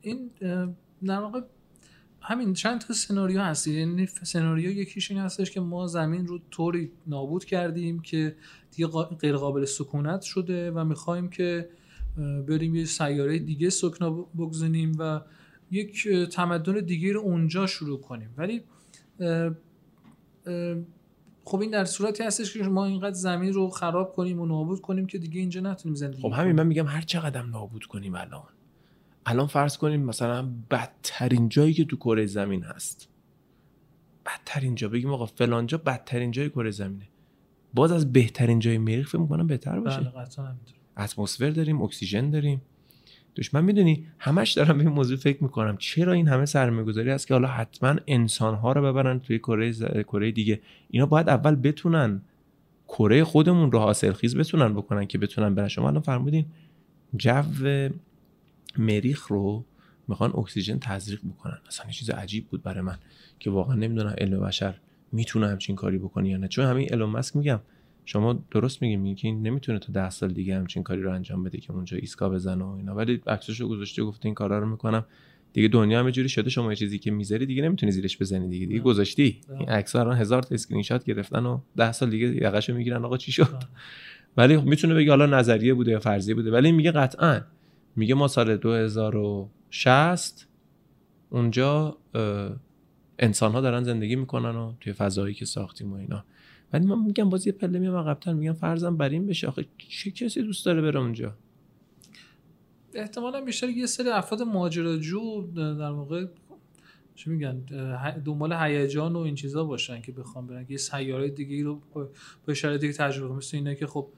[0.00, 0.30] این
[1.04, 1.40] در واقع
[2.20, 3.66] همین چند تا سناریو هست.
[3.66, 8.36] یعنی سناریو یکیش این هستش که ما زمین رو طوری نابود کردیم که
[8.70, 8.88] دیگه
[9.20, 11.68] غیر قابل سکونت شده و می‌خوایم که
[12.48, 15.20] بریم یه سیاره دیگه سکنا بگذاریم و
[15.70, 18.34] یک تمدن دیگه رو اونجا شروع کنیم.
[18.36, 18.62] ولی
[21.44, 25.06] خب این در صورتی هستش که ما اینقدر زمین رو خراب کنیم و نابود کنیم
[25.06, 28.48] که دیگه اینجا نتونیم زندگی خب همین من میگم هر چقدر نابود کنیم الان.
[29.26, 33.08] الان فرض کنیم مثلا بدترین جایی که تو کره زمین هست.
[34.26, 37.08] بدترین جا بگیم آقا فلان جا بدترین جای کره زمینه.
[37.74, 40.00] باز از بهترین جای مریخ فکر می‌کنم بهتر باشه.
[40.00, 40.56] بله قطعا
[40.98, 42.62] اتمسفر داریم اکسیژن داریم.
[43.36, 45.76] دشمن می‌دونی همش دارم به این موضوع فکر می‌کنم.
[45.76, 49.72] چرا این همه سرمایه گذاری هست که حالا حتما انسان ها رو ببرن توی کره
[50.02, 52.22] کره دیگه؟ اینا باید اول بتونن
[52.88, 55.68] کره خودمون رو حاصل خیز بتونن بکنن که بتونن برن.
[55.68, 56.46] شما الان فرمودین
[57.16, 57.42] جو
[58.78, 59.64] مریخ رو
[60.08, 61.58] می‌خوان اکسیژن تزریق بکنن.
[61.68, 62.98] اصلا چیز عجیب بود برای من
[63.38, 64.74] که واقعا نمی‌دونم علم بشر
[65.12, 66.48] می‌تونه همچین کاری بکنه یا نه.
[66.48, 67.60] چون همین الون مسک میگم
[68.08, 71.42] شما درست میگی میگی که این نمی‌تونه تا ده سال دیگه همچین کاری رو انجام
[71.42, 72.94] بده که اونجا ایسکا بزنه و اینا.
[72.94, 75.04] ولی عکسشو گذاشته گفته این کارا رو می‌کنم.
[75.52, 78.66] دیگه دنیا همه جوری شده شما یه چیزی که می‌ذاری دیگه نمی‌تونی زیرش بزنی دیگه.
[78.66, 79.40] دیگه گذاشتی.
[79.58, 83.16] این عکس الان هزار تا اسکرین شات گرفتن و ده سال دیگه یقشو می‌گیرن آقا
[83.16, 83.62] چی شد؟
[84.36, 86.50] ولی می‌تونه بگه حالا نظریه بوده یا فرضیه بوده.
[86.50, 87.40] ولی میگه قطعا.
[87.96, 90.48] میگه ما سال 2060
[91.30, 91.96] اونجا
[93.18, 96.24] انسان ها دارن زندگی می‌کنن و توی فضایی که ساختیم و اینا.
[96.72, 100.10] ولی من میگم باز یه پله میام عقب‌تر میگم فرضم بر این بشه آخه چه
[100.10, 101.34] کسی دوست داره بره اونجا؟
[102.94, 106.26] احتمالا بیشتر یه سری افراد ماجراجو در واقع
[107.14, 107.56] چی میگن
[108.24, 110.66] دنبال هیجان و این چیزا باشن که بخوام برن.
[110.68, 111.80] یه سیاره دیگه رو
[112.46, 114.08] با شرایط دیگه تجربه مثل اینه که خب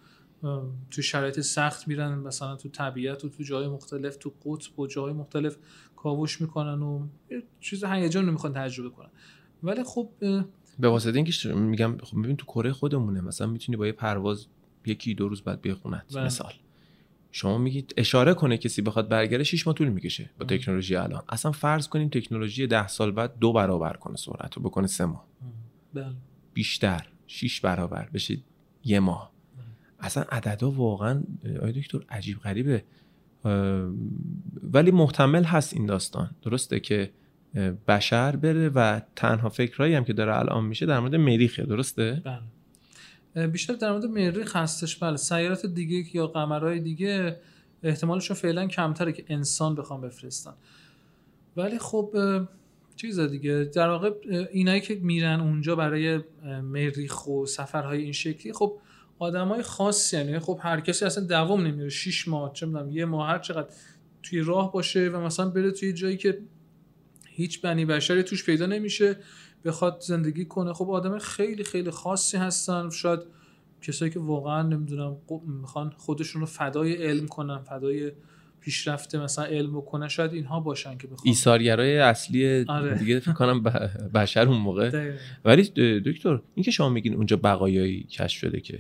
[0.91, 5.13] تو شرایط سخت میرن مثلا تو طبیعت و تو جای مختلف تو قطب و جای
[5.13, 5.57] مختلف
[5.97, 7.07] کاوش می‌کنن و
[7.61, 9.11] چیز هیجان رو می‌خوان تجربه کنن.
[9.63, 10.09] ولی خب
[10.81, 14.47] به واسطه اینکه میگم خب ببین تو کره خودمونه مثلا می‌تونی با یه پرواز
[14.87, 16.25] یکی دو روز بعد بخونت بله.
[16.25, 16.53] مثال.
[17.33, 21.23] شما میگید اشاره کنه کسی بخواد برگره 6 ماه طول می‌کشه با تکنولوژی الان.
[21.29, 25.27] اصلا فرض کنیم تکنولوژی ده سال بعد دو برابر کنه سرعت رو بکنه سه ماه.
[25.95, 26.15] بله.
[26.55, 28.39] بیشتر 6 برابر بشه
[28.85, 29.33] یه ماه.
[30.01, 31.23] اصلا عددا واقعا
[31.63, 32.85] آیا دکتر عجیب غریبه.
[34.63, 36.31] ولی محتمل هست این داستان.
[36.43, 37.11] درسته که
[37.89, 43.47] بشر بره و تنها فکرهایی هم که داره الان میشه در مورد مریخه درسته؟ بله.
[43.47, 45.17] بیشتر در مورد مریخ هستش بله.
[45.17, 47.37] سیارات دیگه یا قمرهای دیگه
[47.83, 50.53] احتمالشون فعلا کمتره که انسان بخوام بفرستن.
[51.57, 52.15] ولی خب
[52.97, 53.65] چیز دیگه.
[53.65, 54.11] در واقع
[54.53, 56.21] اینایی که میرن اونجا برای
[56.63, 58.79] مریخ و سفرهای این شکلی خب
[59.19, 63.29] آدمای خاصی یعنی خب هر کسی اصلا دوام نمیره 6 ماه چه می‌دونم یه ماه
[63.29, 63.69] هر چقدر
[64.23, 66.39] توی راه باشه و مثلا بره توی جایی که
[67.41, 69.17] هیچ بنی بشری توش پیدا نمیشه.
[69.65, 70.73] بخواد زندگی کنه.
[70.73, 72.91] خب آدم خیلی خیلی خاصی هستن.
[72.91, 73.21] شاید
[73.83, 75.17] کسایی که واقعا نمی‌دونم
[75.61, 78.13] می‌خوان خودشون رو فدای علم کنن فدای
[78.61, 80.09] پیشرفته مثلا علم بکنن.
[80.09, 81.23] شاید اینها باشن که بخوان.
[81.25, 82.99] ایثارگرای اصلی آره.
[82.99, 83.63] دیگه فکر کنم
[84.15, 85.15] بشر اون موقع.
[85.45, 85.63] ولی
[86.01, 88.79] دکتر این که شما میگین اونجا بقایایی کشف شده که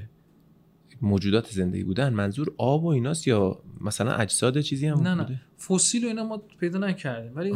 [1.03, 5.41] موجودات زندگی بودن منظور آب و ایناست یا مثلا اجساد چیزی هم نه بوده؟ نه
[5.69, 7.33] فسیل و اینا ما پیدا نکردیم.
[7.37, 7.51] ولی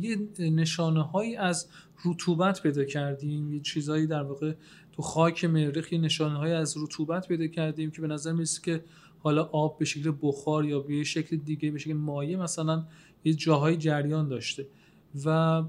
[0.00, 1.68] یه نشانه هایی از
[2.04, 3.52] رطوبت پیدا کردیم.
[3.52, 4.52] یه چیزهایی در واقع
[4.92, 8.84] تو خاک مریخ یه نشانه های از رطوبت پیدا کردیم که به نظر می‌رسه که
[9.18, 12.84] حالا آب به شکل بخار یا به شکل دیگه به شکل مایع مثلا
[13.24, 14.66] یه جاهای جریان داشته.
[15.24, 15.62] و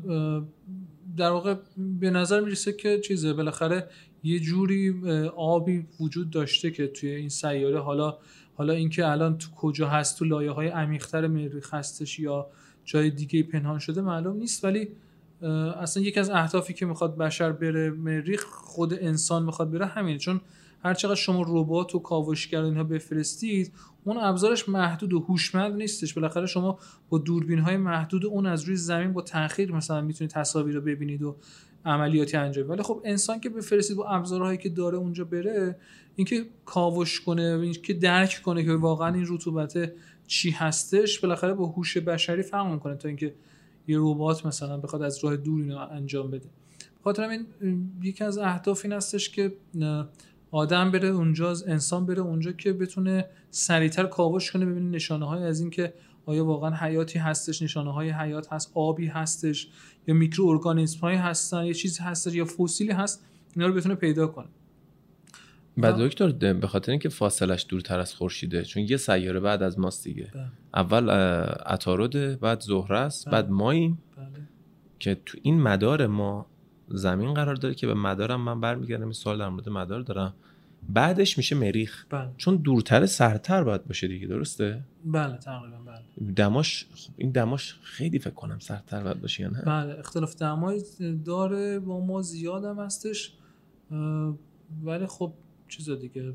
[1.18, 1.56] در واقع
[2.00, 3.88] به نظر می‌رسه که چیزه بالاخره
[4.24, 5.02] یه جوری
[5.36, 8.18] آبی وجود داشته که توی این سیاره حالا
[8.56, 12.48] حالا اینکه الان تو کجا هست تو لایه های عمیق‌تر مریخ هستش یا
[12.86, 14.66] جای دیگه پنهان شده معلوم نیست.
[14.66, 14.88] ولی
[15.82, 20.18] اصلا یکی از اهدافی که می‌خواد بشر بره مریخ خود انسان می‌خواد بره همینه.
[20.18, 20.42] چون
[20.84, 26.14] هر چقدر شما ربات و کاوشگر اینها بفرستید اون ابزارش محدود و هوشمند نیستش.
[26.14, 30.76] بالاخره شما با دوربین های محدود اون از روی زمین با تاخیر مثلا می‌تونید تصاویر
[30.76, 31.36] رو ببینید و
[31.86, 35.78] عملیاتی انجام ولی خب انسان که بفرستید با ابزارهایی که داره اونجا بره
[36.16, 39.92] اینکه کاوش کنه اینکه درک کنه که واقعا این رطوبت
[40.28, 43.34] چی هستش بالاخره با هوش بشری فرق می‌کنه تا اینکه
[43.88, 46.50] یه ربات مثلا بخواد از راه دور اینو انجام بده.
[47.04, 47.46] خاطر این
[48.02, 49.54] یکی از اهداف این هستش که
[50.52, 55.60] آدم بره اونجا انسان بره اونجا که بتونه سریعتر کاوش کنه ببینه نشانه های از
[55.60, 55.94] اینکه
[56.26, 59.68] آیا واقعا حیاتی هستش نشانه های حیات هست آبی هستش
[60.08, 64.28] یا میکرو ارگانیسم هایی هستن یا چیزی هستش یا فسیلی هست اینا رو بتونه پیدا
[64.28, 64.48] کنه
[65.78, 70.04] بعد دکتر به خاطر اینکه فاصلش دورتر از خورشیده چون یه سیاره بعد از ماست
[70.04, 70.46] دیگه بله.
[70.74, 71.10] اول
[71.66, 73.32] عطارد بعد زهره است بله.
[73.32, 74.48] بعد ماییم بله.
[75.00, 76.46] که تو این مدار ما
[76.94, 80.34] زمین قرار داره که به مدارم من برمیگردم این سوال در مورد مدار دارم.
[80.90, 82.06] بعدش میشه مریخ.
[82.10, 82.30] بله.
[82.38, 86.32] چون دورتر سرتر باید باشه دیگه درسته؟ بله تقریبا بله.
[86.34, 90.84] دماش خب این دماش خیلی فکر کنم سرتر باید باشه یا نه؟ بله اختلاف دمای
[91.26, 93.34] داره با ما زیادم هستش
[94.84, 95.34] ولی خب
[95.68, 96.34] چیز دیگه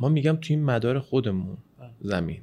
[0.00, 1.90] ما میگم تو این مدار خودمون بله.
[2.00, 2.40] زمین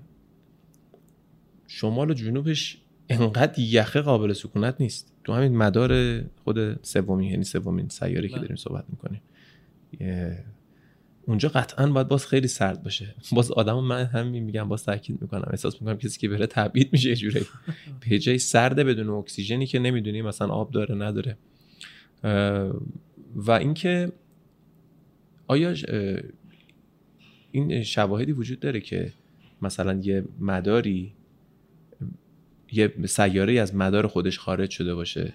[1.68, 5.14] شمال و جنوبش انقدر یخه قابل سکونت نیست.
[5.30, 8.42] تو همین مدار خود سومی یعنی سومین سیاره که بله.
[8.42, 9.22] داریم صحبت می‌کنیم.
[11.26, 13.16] اونجا قطعا باید باز خیلی سرد باشه.
[13.32, 15.48] باز آدم من همین میگم باز تاکید می‌کنم.
[15.52, 17.46] احساس می‌کنم کسی که بره تبعید میشه جوری
[18.10, 21.38] به جای سرده بدون اکسیژنی که نمی‌دونی مثلا آب داره نداره.
[23.36, 24.12] و اینکه
[25.48, 25.76] آیا
[27.52, 29.12] این شواهدی وجود داره که
[29.62, 31.14] مثلا یه مداری
[32.72, 35.34] یه سیاره از مدار خودش خارج شده باشه؟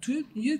[0.00, 0.58] توی یه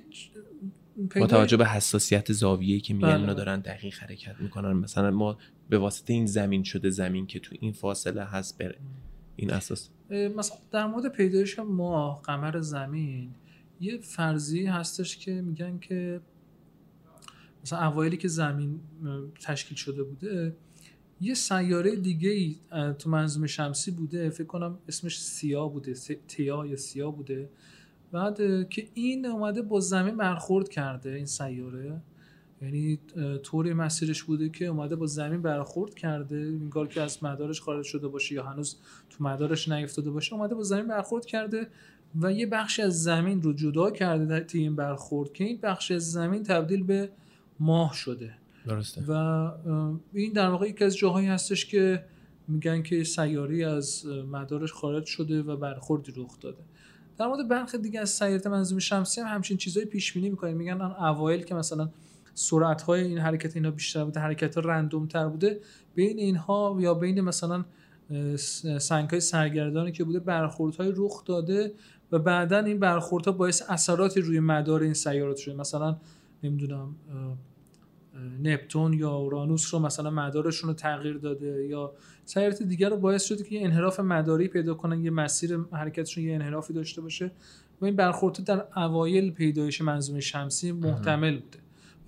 [1.17, 3.35] با توجه به حساسیت زاویه‌ای که میگن بله.
[3.35, 4.73] دارن دقیق حرکت می‌کنن.
[4.73, 8.79] مثلا ما به واسطه این زمین شده زمین که تو این فاصله هست بره
[9.37, 9.89] این اساس.
[10.11, 13.31] مثلا در مورد پیدایش ما قمر زمین
[13.81, 16.21] یه فرضی هستش که میگن که
[17.63, 18.81] مثلا اوایلی که زمین
[19.41, 20.57] تشکیل شده بوده
[21.21, 22.57] یه سیاره دیگه ای
[22.99, 25.95] تو منظومه شمسی بوده فکر کنم اسمش سیا بوده
[26.29, 27.49] تیا یا سیا بوده.
[28.13, 32.01] بعد که این اومده با زمین برخورد کرده این سیاره.
[32.63, 32.99] یعنی
[33.43, 36.37] طوری مسیرش بوده که اومده با زمین برخورد کرده.
[36.37, 38.77] انگار که از مدارش خارج شده باشه یا هنوز
[39.11, 41.69] تو مدارش نیفتاده باشه اومده با زمین برخورد کرده
[42.21, 46.13] و یه بخشی از زمین رو جدا کرده در این برخورد که این بخش از
[46.13, 47.11] زمین تبدیل به
[47.61, 48.40] ماه شده.
[48.67, 49.05] درسته.
[49.09, 49.13] و
[50.13, 52.05] این در واقع یکی از جاهایی هستش که
[52.49, 56.63] میگن که سیاری از مدارش خارج شده و برخوردی رخ داده.
[57.19, 60.81] در مورد برخی دیگه از سیارات منظوم شمسی هم همچین چیزایی پیش بینی می‌کنن میگن
[60.81, 61.91] اون اوایل که مثلا
[62.35, 65.61] سرعت های این حرکت اینا بیشتر بوده حرکت ها رندوم تر بوده
[65.95, 67.65] بین اینها یا بین مثلا
[68.79, 71.73] سنگ های سرگردانی که بوده برخورد های رخ داده
[72.13, 75.55] و بعدا این برخورد ها باعث اثراتی روی مدار این سیارات شده.
[75.55, 75.97] مثلا
[76.43, 76.95] نمی‌دونم
[78.43, 81.93] نپتون یا اورانوس رو مثلا مدارشون رو تغییر داده یا
[82.25, 86.35] سیارات دیگر رو باعث شده که یه انحراف مداری پیدا کنن یه مسیر حرکتشون یه
[86.35, 87.31] انحرافی داشته باشه.
[87.81, 91.59] و این برخورد در اوایل پیدایش منظومه شمسی محتمل بوده.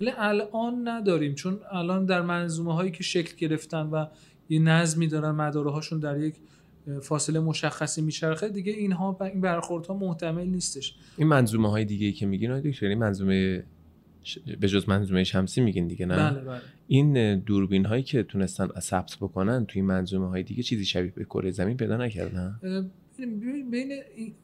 [0.01, 4.05] ولی الان نداریم چون الان در منظومه هایی که شکل گرفتن و
[4.49, 6.35] یه نظمی دارن مداره هاشون در یک
[7.01, 10.95] فاصله مشخصی میچرخه دیگه اینها این برخوردها محتمل نیستش.
[11.17, 13.63] این منظومه های دیگه ای که میگین دکتر این منظومه.
[14.59, 16.61] به جز منظومه شمسی میگین دیگه نه؟ بله بله.
[16.87, 21.51] این دوربین هایی که تونستن ثبت بکنن توی منظومه های دیگه چیزی شبیه به کره
[21.51, 22.59] زمین پیدا نکردن؟
[23.71, 24.35] بین این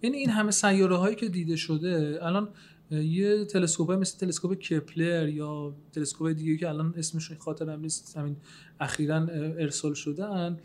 [0.00, 2.48] بین این همه سیاره هایی که دیده شده الان
[2.90, 8.36] یه تلسکوپ مثل تلسکوپ کپلر یا تلسکوپ دیگه که الان اسمش خاطرم نیست همین
[8.80, 9.26] اخیرا
[9.58, 10.58] ارسال شدن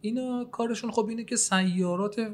[0.00, 2.32] اینا کارشون خب اینه که سیارات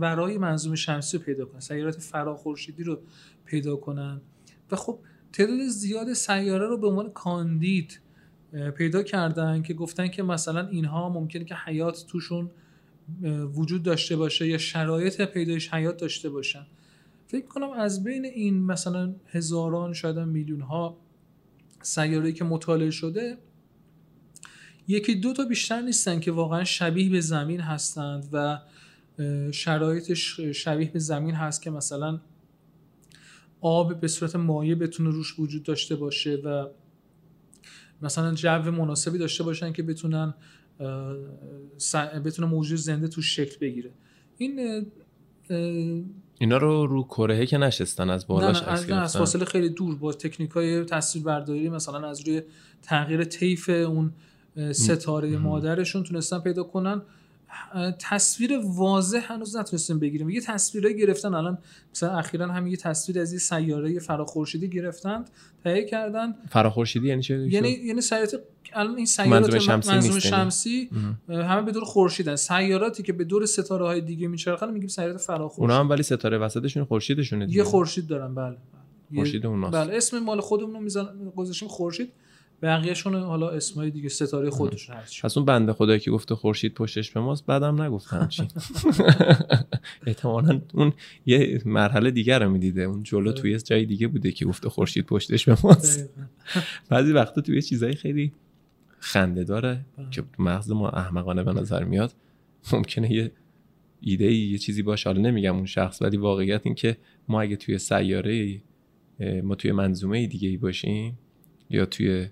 [0.00, 2.98] ورای منظومه شمسی رو پیدا کنن سیارات فراخورشیدی رو
[3.44, 4.20] پیدا کنن.
[4.70, 4.98] و خب
[5.32, 8.00] تعداد زیاد سیاره رو به عنوان کاندید
[8.76, 12.50] پیدا کردن که گفتن که مثلا اینها ممکنه که حیات توشون
[13.54, 16.66] وجود داشته باشه یا شرایط پیدایش حیات داشته باشن.
[17.26, 20.96] فکر کنم از بین این مثلا هزاران شاید میلیون ها
[21.82, 23.38] سیاره که مطالعه شده
[24.88, 28.58] یکی دو تا بیشتر نیستن که واقعا شبیه به زمین هستند و
[29.52, 32.20] شرایطش شبیه به زمین هست که مثلا
[33.60, 36.66] آب به صورت مایع بتونه روش وجود داشته باشه و
[38.02, 40.34] مثلا جو مناسبی داشته باشن که بتونن
[42.24, 43.90] بتونه موجود زنده تو شکل بگیره.
[44.36, 44.86] این
[46.38, 49.96] اینا رو رو کره که نشستن از بالاش نه از, نه، از فاصله خیلی دور.
[49.96, 52.42] با تکنیک های تصویربرداری مثلا از روی
[52.82, 54.12] تغییر طیف اون
[54.72, 57.02] ستاره مادرشون تونستن پیدا کنن.
[57.98, 60.30] تصویر واضح هنوز نتونستیم بگیریم.
[60.30, 61.58] یه تصویرایی گرفتن الان
[61.94, 65.30] مثلا اخیرا هم یه تصویر از یه سیاره فراخورشیدی گرفتند
[65.64, 66.34] تهیه کردن.
[66.50, 68.34] فراخورشیدی یعنی چه؟ یعنی یعنی سیارات
[68.72, 70.90] الان این سیارات منظومه شمسی
[71.28, 72.36] یعنی؟ همه به دور خورشیدن.
[72.36, 75.60] سیاراتی که به دور ستاره های دیگه میچرخن میگیم سیارات فراخورشید.
[75.60, 77.58] اونا هم ولی ستاره وسطشون خورشیدشونه دیگه.
[77.58, 78.56] یه خورشید دارن بله
[79.10, 81.06] یه- خورشید اوناست بله اسم مال خودمون رو میزن
[81.36, 82.12] گذاشتیم خورشید.
[82.62, 87.10] بقیه‌شون حالا اسمای دیگه ستاره خودشون هرچی پس اون بنده خدایی که گفته خورشید پشتش
[87.10, 88.48] به ماست بعدم نگفت همچین.
[90.06, 90.92] احتمالا اون
[91.26, 92.82] یه مرحله دیگر رو می‌دیده.
[92.82, 93.32] اون جلو آره.
[93.32, 96.08] توی جای دیگه بوده که گفته خورشید پشتش به ماست.
[96.90, 98.32] بعضی وقتا توی چیزای خیلی
[98.98, 99.84] خنده داره.
[100.10, 102.14] که مغز ما احمقانه به نظر میاد.
[102.72, 103.32] ممکنه یه
[104.00, 105.08] ایده ای یه چیزی باشه.
[105.08, 106.96] حالا نمیگم اون شخص ولی واقعیت این که
[107.28, 108.60] ما اگه توی سیاره
[109.42, 111.18] ما توی منظومه دیگه ای باشیم
[111.70, 112.28] یا توی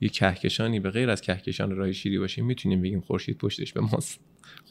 [0.00, 4.20] یه کهکشانی به غیر از کهکشان راه شیری باشیم می‌تونیم بگیم خورشید پشتش به ماست.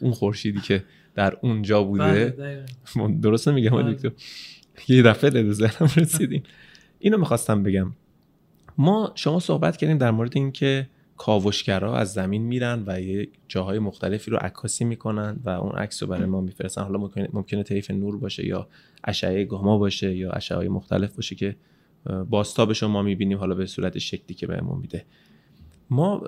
[0.02, 0.84] اون خورشیدی که
[1.16, 3.20] در اونجا بله، بوده دقیقاً.
[3.22, 3.94] درست میگم بله.
[3.94, 4.12] دکتر؟
[4.88, 6.44] یه دفعه به ذهنم رسیدیم.
[7.00, 7.94] اینو می‌خواستم بگم.
[8.78, 14.32] ما شما صحبت کردیم در مورد اینکه کاوشگرا از زمین میرن و یه جاهای مختلفی
[14.32, 16.82] رو عکاسی می‌کنن و اون عکس رو برای ما میفرستن.
[16.82, 18.68] حالا ممکنه, ممکنه طیف نور باشه یا
[19.04, 21.56] اشعه گاما باشه یا اشعه های مختلف باشه که
[22.08, 25.06] اه، بازتابش رو ما می‌بینیم حالا به صورت شکلی که بهمون میده.
[25.90, 26.24] ما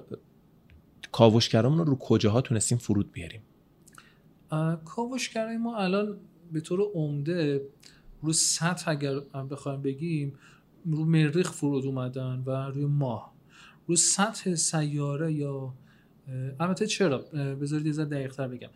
[1.12, 3.42] کاوشگرامون رو رو کجاها تونستیم فرود بیاریم؟
[4.86, 6.18] کاوشگرای ما الان
[6.52, 7.62] به طور عمده
[8.22, 10.34] رو سطح اگر بخوایم بگیم
[10.86, 13.34] رو مریخ فرود اومدن و روی ماه.
[13.88, 15.74] رو سطح سیاره یا
[16.60, 17.18] البته چرا؟
[17.62, 18.70] بذارید یه ذره دقیق‌تر بگم.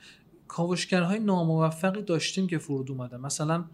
[0.47, 3.19] کاوشگرهای ناموفقی داشتیم که فرود اومدن.
[3.19, 3.65] مثلا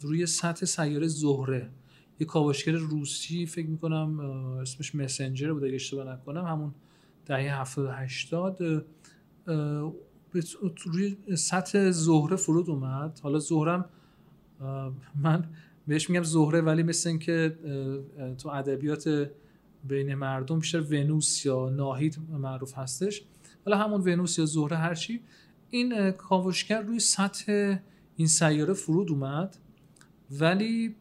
[0.00, 1.70] روی سطح سیاره زهره.
[2.20, 4.20] یه کاوشگر روسی فکر می‌کنم
[4.60, 6.74] اسمش مسنجر بود اگه اشتباه نکنم همون
[7.26, 8.82] دهه 70 80 اه،
[9.54, 9.92] اه،
[10.32, 10.42] به-
[10.84, 13.20] روی سطح زهره فرود اومد.
[13.22, 13.84] حالا زهرم
[15.22, 15.44] من
[15.86, 17.56] بهش میگم زهره ولی مثل اینکه
[18.38, 19.30] تو ادبیات
[19.88, 23.22] بین مردم بیشتر ونوس یا ناهید معروف هستش.
[23.64, 25.20] حالا همون ونوس یا زهره هرچی
[25.70, 27.76] این اه، کاوشگر روی سطح
[28.16, 29.56] این سیاره فرود اومد.
[30.30, 30.94] ولی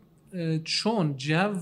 [0.64, 1.56] چون جو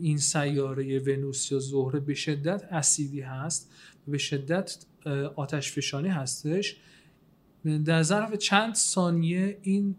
[0.00, 3.70] این سیاره ونوس یا زهره به شدت اسیدی هست
[4.08, 4.76] و به شدت
[5.36, 6.76] آتش فشانی هستش
[7.84, 9.94] در ظرف چند ثانیه این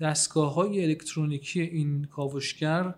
[0.00, 2.94] دستگاه های الکترونیکی این کاوشگر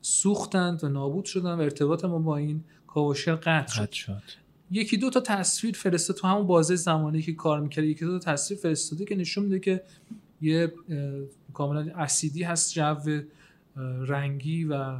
[0.00, 4.22] سوختند و نابود شدن و ارتباط ما با این کاوشگر قطع شد.
[4.70, 8.32] یکی دو تا تصویر فرستاد تو همون بازه زمانی که کار می‌کرد یکی دو تا
[8.32, 9.82] تصویر فرستاده که نشون میده که
[10.40, 10.72] یه
[11.54, 13.20] کاملا اسیدی هست جو
[14.06, 14.96] رنگی و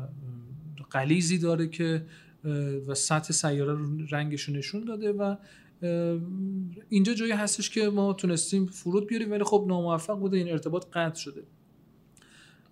[0.93, 2.07] غلیظی داره که
[2.87, 5.37] و سطح سیاره رو رنگش نشون داده و
[6.89, 11.21] اینجا جایی هستش که ما تونستیم فرود بیاریم ولی خب ناموفق بوده این ارتباط قطع
[11.21, 11.43] شده.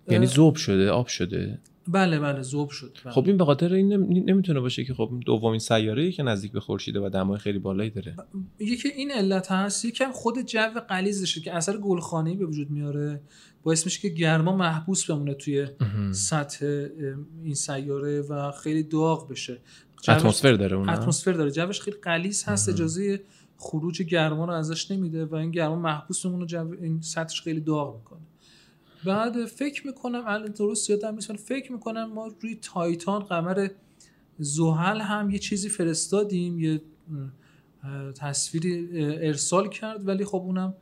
[0.09, 3.13] یعنی ذوب شده آب شده؟ بله بله ذوب شد بله.
[3.13, 6.59] خب این به خاطر این نم- نمی‌تونه باشه که خب دومین سیاره که نزدیک به
[6.59, 8.15] خورشیده و دمای خیلی بالایی داره.
[8.59, 13.21] یکی این علت هست یکم خود جو غلیظشه که اثر گلخانه‌ای به وجود میاره.
[13.63, 15.67] باعث میشه که گرما محبوس بمونه توی
[16.11, 16.65] سطح
[17.43, 19.57] این سیاره و خیلی داغ بشه.
[20.07, 21.51] اتمسفر داره اون اتمسفر داره.
[21.51, 22.69] جوش خیلی غلیظ هست.
[22.69, 23.21] اجازه
[23.57, 27.95] خروج گرما رو ازش نمیده و این گرما محبوس میمونه جو این سطحش خیلی داغ
[27.95, 28.19] می‌کنه.
[29.05, 33.67] بعد فکر می‌کنم الان درست یادم نیست فکر می‌کنم ما روی تایتان قمر
[34.39, 36.81] زحل هم یه چیزی فرستادیم یه
[38.15, 38.89] تصویری
[39.27, 40.73] ارسال کرد ولی خب اونم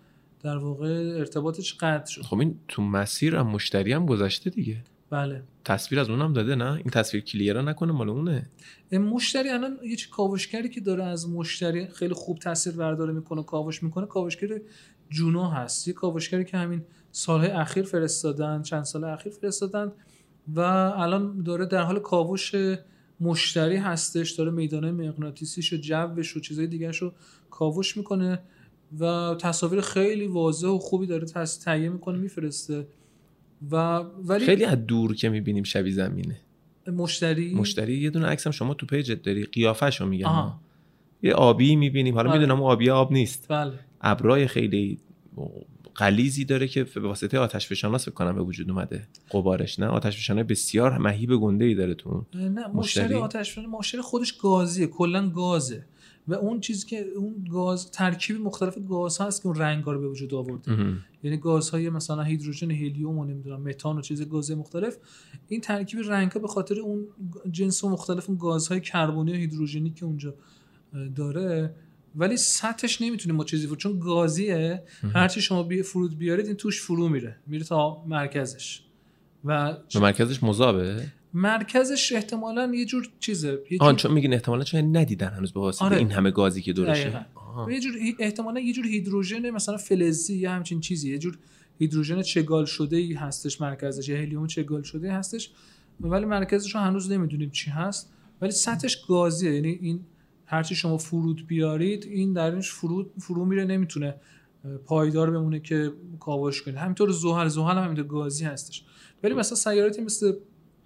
[0.43, 2.21] در واقع ارتباطش قطع شد.
[2.21, 4.84] خب این تو مسیر هم مشتری هم گذشته دیگه.
[5.10, 5.43] بله.
[5.65, 8.49] تصویر از اونم داده نه؟ این تصویر کلیرا نکنه مال اونه؟
[8.91, 13.84] مشتری الان یه چی کاوشگری که داره از مشتری خیلی خوب تاثیر برداره می‌کنه کاوش
[13.84, 14.47] می‌کنه کاوشگر
[15.10, 15.88] جونو هست.
[15.88, 19.91] یه کاوشگری که همین سالهای اخیر فرستادن چند سال اخیر فرستادن
[20.56, 22.56] و الان داره در حال کاوش
[23.19, 24.32] مشتری هستش.
[24.32, 27.13] داره میدانه مغناطیسیش و جوش و چیزای دیگرش رو
[27.49, 28.39] کاوش می‌کنه.
[28.99, 31.25] و تصاویر خیلی واضح و خوبی داره
[31.65, 32.88] تهیه می‌کنه میفرسته.
[33.71, 36.38] و ولی خیلی از دور که می‌بینیم شبیه زمینه.
[36.88, 40.54] مشتری؟ مشتری یه دونه عکس هم شما تو پیجت داری قیافش رو میگم.
[41.23, 42.15] یه آبی می‌بینیم.
[42.15, 42.39] حالا بله.
[42.39, 43.45] می‌دونم آبی آب نیست.
[43.49, 43.73] بله.
[44.01, 44.99] ابرای خیلی
[45.95, 49.08] قلیزی داره که به واسطه آتش فشاناس فکر کنم به وجود اومده.
[49.32, 53.65] قبارش نه؟ آتش فشانه بسیار مهیب گنده ای داره تو نه مشتری, مشتری؟ آتش فشان
[53.65, 55.86] مشتری خودش گازیه کلا گازه.
[56.27, 60.07] و اون چیزی که اون گاز ترکیب مختلف گاز هست که اون رنگ رو به
[60.07, 60.71] وجود آورده.
[61.23, 64.97] یعنی گازهای مثلا هیدروژن هلیوم و نمی‌دونم متان و چیز گازهای مختلف.
[65.47, 67.07] این ترکیب رنگ ها به خاطر اون
[67.51, 70.34] جنس و مختلف اون گازهای کربنی و هیدروژنی که اونجا
[71.15, 71.75] داره.
[72.15, 74.84] ولی سطحش نمی‌تونیم ما چیزی فرو چون گازیه.
[75.13, 77.36] هرچی شما بی فرود بیارید این توش فرو میره.
[77.47, 78.81] میره تا مرکزش.
[79.45, 84.63] و به مرکزش مذابه؟ مرکزش احتمالا یه جور چیزه یه آن جور چون میگین احتمالا
[84.63, 85.98] چون ندیدن هنوز به واسطه آره.
[85.98, 87.26] این همه گازی که دورشه.
[87.70, 91.12] یه جور احتمالا یه جور هیدروژن مثلا فلزی یا همچین چیزی.
[91.12, 91.38] یه جور
[91.80, 95.52] هیدروژن چگال شده ای هستش مرکزش یا هلیوم چگال شده ای هستش.
[96.00, 98.13] ولی مرکزش رو هنوز نمی‌دونیم چی هست.
[98.41, 100.00] ولی سطحش گازیه یعنی این
[100.46, 104.15] هرچی شما فرود بیارید این درونش فرود فرو میره نمی‌تونه
[104.86, 106.80] پایدار بمونه که کاوش کنه.
[106.80, 108.84] همینطور زحل زحل هم همینطور گازی هستش.
[109.24, 110.34] ولی مثلا سیاراتی مثل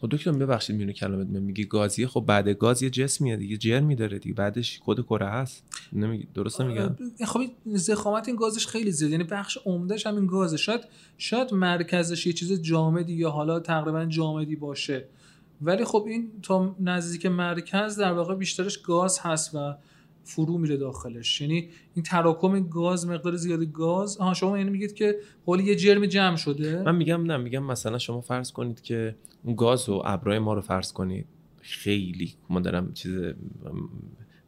[0.05, 2.07] خب دکتر ببخشید میونه کلمت من میگی گازیه.
[2.07, 4.35] خب بعد گاز یه جسمیه دیگه جرمی داره دیگه.
[4.35, 5.63] بعدش کد کره هست.
[5.93, 9.11] نمیگی درست نمیگم خب این زخامت این گازش خیلی زیاد.
[9.11, 10.57] یعنی بخش عمدهش همین گازه.
[10.57, 10.81] شاید
[11.17, 15.05] شاید مرکزش یه چیز جامدی یا حالا تقریبا جامدی باشه.
[15.61, 19.75] ولی خب این تا نزدیک مرکز در واقع بیشترش گاز هست و
[20.25, 21.41] فرو میره داخلش.
[21.41, 24.17] یعنی این تراکم گاز مقدار زیادی گاز.
[24.17, 27.97] آها شما یعنی میگید که حالا یه جرم جمع شده؟ من میگم نه میگم مثلا
[27.97, 31.25] شما فرض کنید که اون گاز و ابرای ما رو فرض کنید.
[31.61, 33.17] خیلی ما دارم چیز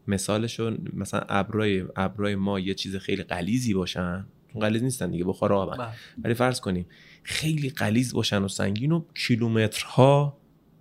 [0.08, 4.26] مثالشو مثلا ابرای ابرای ما یه چیز خیلی غلیظی باشن.
[4.62, 5.78] غلیظ نیستن دیگه بخار آبن.
[5.78, 5.94] بله.
[6.24, 6.86] ولی فرض کنیم
[7.24, 10.38] خیلی غلیظ باشن و سنگین و کیلومترها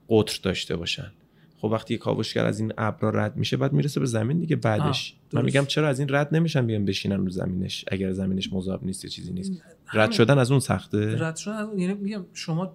[0.09, 1.13] قطر داشته باشن.
[1.59, 5.15] خب وقتی یک کاوشگر از این ابرا رد میشه بعد می‌رسه به زمین دیگه بعدش
[5.35, 5.45] آه، من.
[5.45, 9.11] میگم چرا از این رد نمیشن بیان بشینن رو زمینش اگر زمینش مذاب نیست یا
[9.11, 9.53] چیزی نیست
[9.93, 10.13] رد.
[10.13, 12.73] شدن از اون سخته رد شدن از- یعنی میگم شما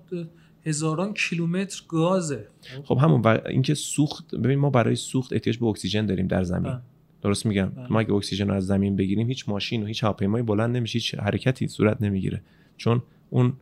[0.65, 2.47] هزاران کیلومتر گازه
[2.83, 6.63] خب همون و اینکه سوخت ببین ما برای سوخت احتیاج به اکسیژن داریم در زمین
[6.71, 6.79] بله.
[7.21, 7.71] درست میگم.
[7.89, 11.15] ما اگه اکسیژن رو از زمین بگیریم هیچ ماشین و هیچ هواپیمایی بلند نمیشه هیچ
[11.15, 12.41] حرکتی صورت نمی‌گیره
[12.77, 13.53] چون اون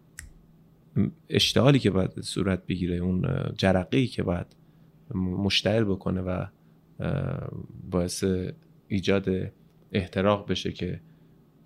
[1.29, 3.25] اشتعالی که باید صورت بگیره اون
[3.58, 4.45] جرقه ای که باید
[5.15, 6.45] مشتعل بکنه و
[7.91, 8.26] باعث
[8.88, 9.30] ایجاد
[9.91, 11.00] احتراق بشه که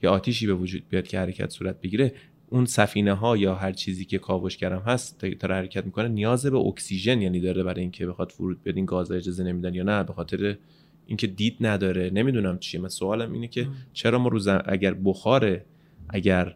[0.04, 2.14] یه آتیشی به وجود بیاد که حرکت صورت بگیره.
[2.50, 6.58] اون سفینه ها یا هر چیزی که کاوشگرم هست تا- داره حرکت می‌کنه نیاز به
[6.58, 10.14] اکسیژن یعنی داره برای اینکه بخواد فرود بیاد این گازا اجازه نمیدن یا نه به
[10.14, 10.58] خاطر
[11.06, 12.10] اینکه دید نداره.
[12.10, 12.82] نمی‌دونم چیه.
[12.82, 13.68] من سوالم اینه که.
[13.94, 15.66] چرا ما رو زم- اگر بخاره
[16.10, 16.56] اگر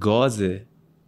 [0.00, 0.44] گاز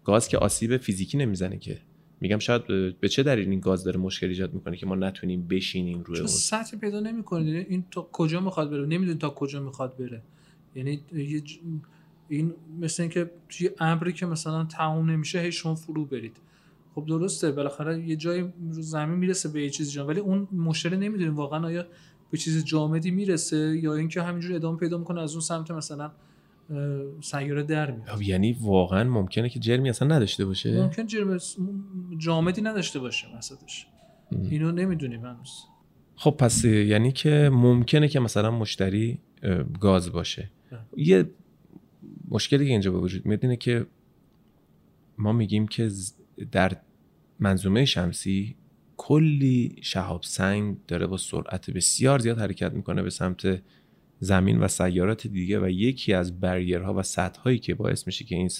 [0.04, 1.78] گاز که آسیب فیزیکی نمی‌زنه که
[2.20, 2.66] میگم شاید
[3.00, 6.26] به- چه دلیل این گاز داره مشکل ایجاد می‌کنه که ما نتونیم بشینیم روی چون
[6.26, 7.44] اون؟ سطح پیدا نمی‌کنه.
[7.46, 10.22] یعنی این تا کجا می‌خواد بره؟ نمی‌دونی تا کجا می‌خواد بره.
[10.74, 11.00] یعنی
[12.28, 16.36] این مثل اینکه توی ابری که مثلا تموم نمیشه هی شما فرو برید.
[16.94, 20.96] خب درسته بالاخره یه جایی رو زمین می‌رسه به یه چیزی جامد ولی اون مشتری
[20.96, 21.86] نمی‌دونیم واقعا آیا
[22.30, 26.10] به چیز جامدی می‌رسه یا اینکه همینجوری ادامه پیدا می‌کنه از اون سمت مثلا
[27.22, 28.22] سیاره در میاد.
[28.22, 31.38] یعنی واقعا ممکنه که جرمی اصلا نداشته باشه؟ ممکن جرم
[32.18, 33.86] جامدی نداشته باشه وسطش.
[34.50, 35.50] اینو نمی‌دونیم هنوز.
[36.16, 40.50] خب پس یعنی که ممکنه که مثلا مشتری اه، گاز باشه.
[40.70, 40.80] بله.
[40.96, 41.30] یه
[42.28, 43.86] مشکلی که اینجا به وجود میاد اینه که
[45.18, 45.90] ما میگیم که
[46.52, 46.76] در
[47.38, 48.56] منظومه شمسی
[48.96, 53.62] کلی شهاب سنگ داره با سرعت بسیار زیاد حرکت می‌کنه به سمت
[54.20, 58.34] زمین و سیارات دیگه و یکی از بریرها و سطح هایی که باعث میشه که
[58.34, 58.50] این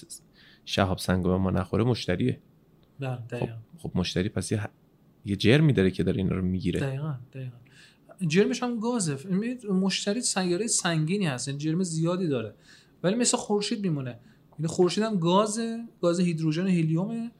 [0.65, 2.41] شهاب سنگ به ما نخوره مشتریه.
[3.41, 3.49] خب,
[3.79, 4.69] خب مشتری پس یه,
[5.25, 6.81] یه جرمی داره که داره اینا رو می‌گیره.
[6.81, 7.57] دقیقاً دقیقاً.
[8.27, 9.19] جرمش هم گازه.
[9.73, 12.55] مشتری سیاره سنگینی هست یعنی جرم زیادی داره.
[13.03, 14.19] ولی مثل خورشید میمونه.
[14.59, 17.31] یعنی خورشید هم گازه گاز هیدروژن هلیومه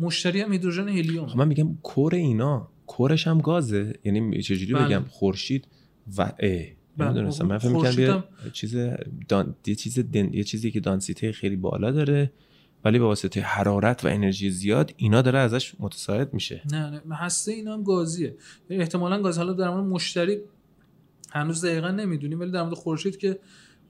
[0.00, 3.94] مشتری هم هیدروژن هلیوم خب من میگم کور اینا کورش هم گازه.
[4.04, 4.84] یعنی چجوری بله.
[4.84, 5.68] بگم؟ خورشید
[6.18, 6.66] و اه.
[6.98, 8.76] نمی‌دونستم من فکر می‌کردم خورشید یه چیز
[9.28, 9.56] دان...
[9.66, 10.34] یه چیز دن...
[10.34, 12.32] یه چیزی که دانسیته خیلی بالا داره
[12.84, 16.62] ولی به واسطه حرارت و انرژی زیاد اینا داره ازش متساعد میشه.
[16.72, 18.36] نه نه هسته اینا هم گازیه.
[18.70, 20.38] احتمالا گاز حالا در مورد مشتری
[21.30, 23.38] هنوز دقیقا نمی‌دونیم ولی در مورد خورشید که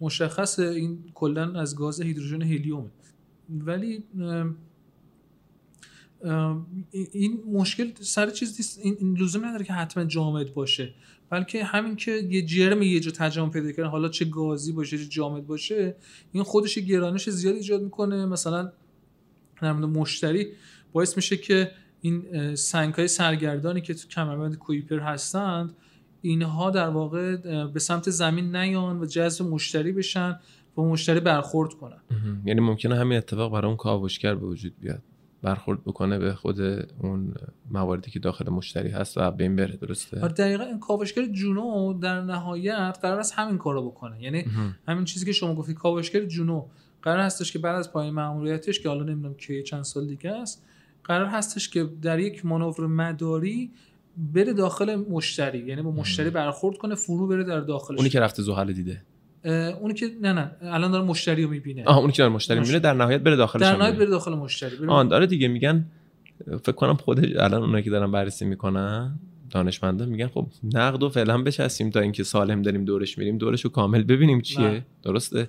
[0.01, 2.91] مشخصه این کلا از گاز هیدروژن هلیومه.
[3.51, 4.05] ولی
[7.13, 8.79] این مشکل سر چیز نیست.
[8.83, 10.95] این این لزوم نداره که حتما جامد باشه.
[11.31, 15.05] بلکه همین که یه جرم یه جا تجمع پیدا کنه حالا چه گازی باشه چه
[15.05, 15.97] جامد باشه
[16.33, 18.27] این خودش گرانش زیاد ایجاد می‌کنه.
[18.27, 18.73] مثلا
[19.63, 20.47] در مشتری
[20.93, 21.71] باعث میشه که
[22.01, 25.77] این سنگ های سرگردانی که تو کمربند کویپر هستند
[26.23, 30.39] اینها در واقع به سمت زمین نیان و جذب مشتری بشن
[30.79, 32.01] و مشتری برخورد کنن.
[32.45, 35.03] یعنی ممکنه همین اتفاق برای اون کاوشگر به وجود بیاد.
[35.43, 36.61] برخورد بکنه به خود
[37.03, 37.35] اون
[37.71, 42.21] مواردی که داخل مشتری هست و بین بره درسته؟ آره دقیقا این کاوشگر جونو در
[42.21, 44.23] نهایت قرار است همین کارو بکنه.
[44.23, 44.45] یعنی.
[44.89, 46.67] همین چیزی که شما گفتی کاوشگر جونو
[47.03, 50.65] قرار هستش که بعد از پایان مأموریتش که حالا نمی‌دونم که چند سال دیگه است
[51.05, 53.71] قرار هستش که در یک مانور مداری
[54.35, 57.99] بره داخل مشتری یعنی با مشتری برخورد کنه فرو بره در داخلش.
[57.99, 59.03] اونی که رفته زحل دیده.
[59.51, 62.61] اونی که نه نه الان داره مشتری رو می‌بینه آها اونی که در مشتری.
[62.61, 64.07] می‌بینه در نهایت بره داخلش در نهایت بره.
[64.07, 65.87] داخل مشتری بره آن داره دیگه میگن
[66.47, 69.19] فکر کنم خود الان اونایی که دارن بررسی می‌کنن
[69.51, 73.71] دانشمندا میگن خب نقد و فعلا بچسیم تا اینکه سالم داریم دورش میریم دورش رو
[73.71, 74.83] کامل ببینیم چیه بله.
[75.03, 75.49] درسته.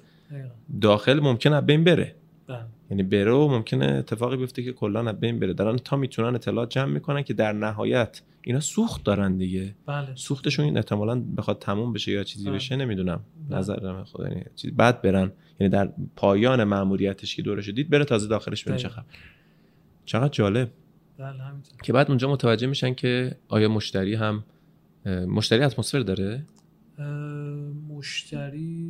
[0.81, 2.15] داخل ممکنه بین بره
[2.47, 2.59] بله.
[2.89, 5.53] یعنی بره و ممکنه اتفاقی بیفته که کلا از بین بره.
[5.53, 9.75] دارن تا می‌تونن اطلاعات جمع می‌کنن که در نهایت اینا سوخت دارن دیگه.
[9.85, 10.15] بله.
[10.15, 12.55] سوختشون این احتمالا بخواد تموم بشه یا چیزی بله.
[12.55, 13.19] بشه نمی‌دونم.
[13.49, 13.59] بله.
[13.59, 15.31] نظرم خود یعنی چیز بعد برن.
[15.59, 18.89] یعنی در پایان ماموریتش که دورش دید بره تازه داخلش چه دقیقاً.
[18.89, 19.05] خبر.
[20.05, 20.71] چقدر جالب.
[21.17, 21.35] بله
[21.83, 24.43] که بعد اونجا متوجه میشن که آیا مشتری هم
[25.05, 26.45] مشتری اتمسفر داره؟
[27.89, 28.89] مشتری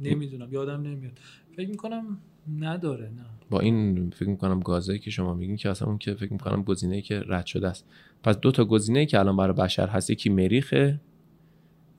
[0.00, 0.52] نمی‌دونم.
[0.52, 1.18] یادم نمیاد.
[1.56, 2.18] فکر می‌کنم
[2.58, 3.24] نداره نه.
[3.50, 7.02] با این فکر می‌کنم گازایی که شما میگین که اصلا اون که فکر می‌کنم گزینه‌ای
[7.02, 7.86] که رد شده است.
[8.22, 11.00] پس دو تا گزینه‌ای که الان برای بشر هست یکی مریخه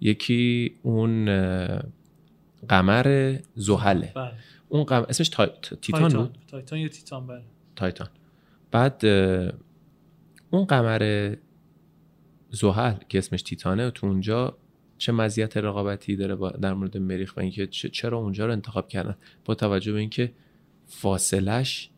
[0.01, 1.25] یکی اون
[2.69, 4.11] قمر زحله.
[4.15, 4.31] بله.
[4.69, 5.45] اون قمر اسمش تا...
[5.81, 7.43] تیتان بود؟ تایتان یا تیتان؟ بله.
[7.75, 8.07] تایتان.
[8.71, 9.05] بعد
[10.49, 11.35] اون قمر
[12.49, 14.57] زحل که اسمش تیتانه تو اونجا
[14.97, 19.15] چه مزیت رقابتی داره با در مورد مریخ و اینکه چرا اونجا رو انتخاب کردن؟
[19.45, 20.31] با توجه به اینکه
[20.87, 21.89] فاصلش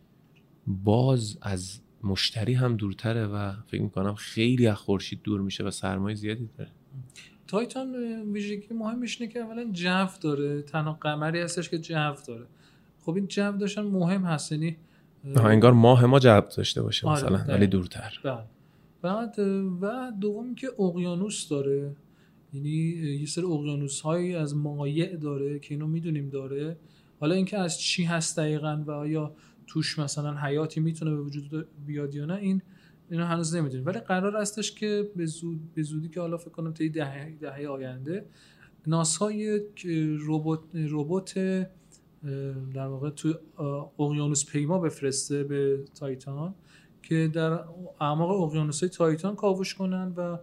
[0.68, 6.16] باز از مشتری هم دورتره و فکر می‌کنم خیلی از خورشید دور میشه و سرمایه
[6.16, 6.70] زیادی داره.
[7.48, 7.96] تایتان
[8.32, 12.46] ویژگی مهمش اینه که اولا جو داره تنها قمری هستش که جو داره.
[13.02, 14.78] خب این جو داشتن مهم هست یعنی
[15.36, 17.54] انگار ماه ما جواب داشته باشه آره، مثلا.
[17.54, 18.20] ولی دورتر.
[18.24, 18.44] بله.
[19.02, 19.48] بعد اه،
[19.82, 21.96] و دوم که اقیانوس داره.
[22.56, 22.70] یعنی
[23.20, 26.78] یه سری اقیانوس هایی از مایع داره که اینو می‌دونیم داره.
[27.20, 29.36] حالا اینکه از چی هست دقیقا و آیا
[29.68, 32.62] توش مثلا حیاتی می‌تونه به وجود بیاد یا نه این
[33.12, 33.86] اینو هنوز نمی‌دونیم.
[33.86, 37.68] ولی قرار هستش که به, زود به زودی که حالا فکر کنم تا دهه دهه
[37.68, 38.26] آینده
[38.88, 39.88] ناسا یک
[40.28, 41.40] ربات ربات
[42.74, 43.34] در واقع تو
[44.00, 46.56] اقیانوس پیما بفرسته به تایتان
[47.04, 47.60] که در
[48.02, 50.38] اعماق اقیانوس تایتان کاوش کنن و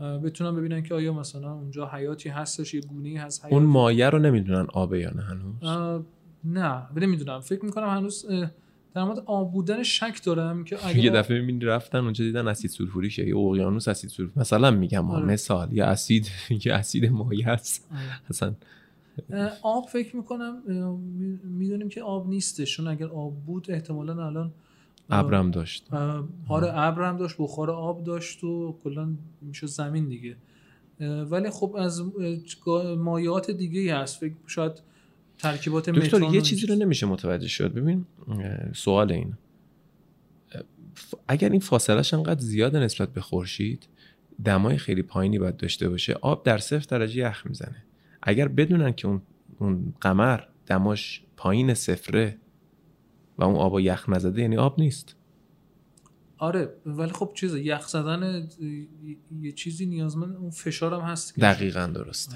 [0.00, 4.18] بتونن ببینن که آیا مثلا اونجا حیاتی هستش یه گونه هست حیاتی؟ اون مایه رو
[4.18, 5.54] نمی‌دونن آبه یا نه هنوز
[6.44, 7.40] نه نمی‌دونم.
[7.40, 8.26] فکر می‌کنم هنوز
[8.94, 12.70] در مورد آب بودن شک دارم که اگه یه دفعه می‌بینی رفتن اونجا دیدن اسید
[12.70, 15.24] سولفوری شه یه اقیانوس اسید سولفور مثلا میگم آره.
[15.24, 16.30] مثال یه اسید
[16.64, 18.00] یه اسید مایع است آره.
[18.30, 18.54] اصلا.
[19.62, 20.62] آب فکر می‌کنم
[21.44, 22.76] می‌دونیم که آب نیستش.
[22.76, 24.52] چون اگر آب بود احتمالا الان
[25.10, 25.94] ابرم داشت.
[26.48, 30.36] آره ابر هم داشت بخار آب داشت و کلا میشه زمین دیگه.
[31.30, 32.02] ولی خب از
[32.98, 34.20] مایعات دیگه ای هست.
[34.20, 34.72] فکر شاید
[35.38, 37.74] ترکیبات دکتر یه چیزی رو نمیشه متوجه شد.
[37.74, 38.04] ببین
[38.74, 39.34] سوال این.
[41.28, 43.88] اگر این فاصلهش انقدر زیاده نسبت به خورشید
[44.44, 47.84] دمای خیلی پایینی باید داشته باشه آب در صفر درجه یخ می‌زنه.
[48.22, 49.22] اگر بدونن که اون
[49.58, 52.36] اون قمر دماش پایین صفره
[53.38, 55.16] و اون آبا یخ نزده یعنی آب نیست.
[56.38, 58.48] آره ولی خب چیز یخ زدن
[59.40, 62.34] یه چیزی نیازمند اون فشار هم هست دقیقا درست.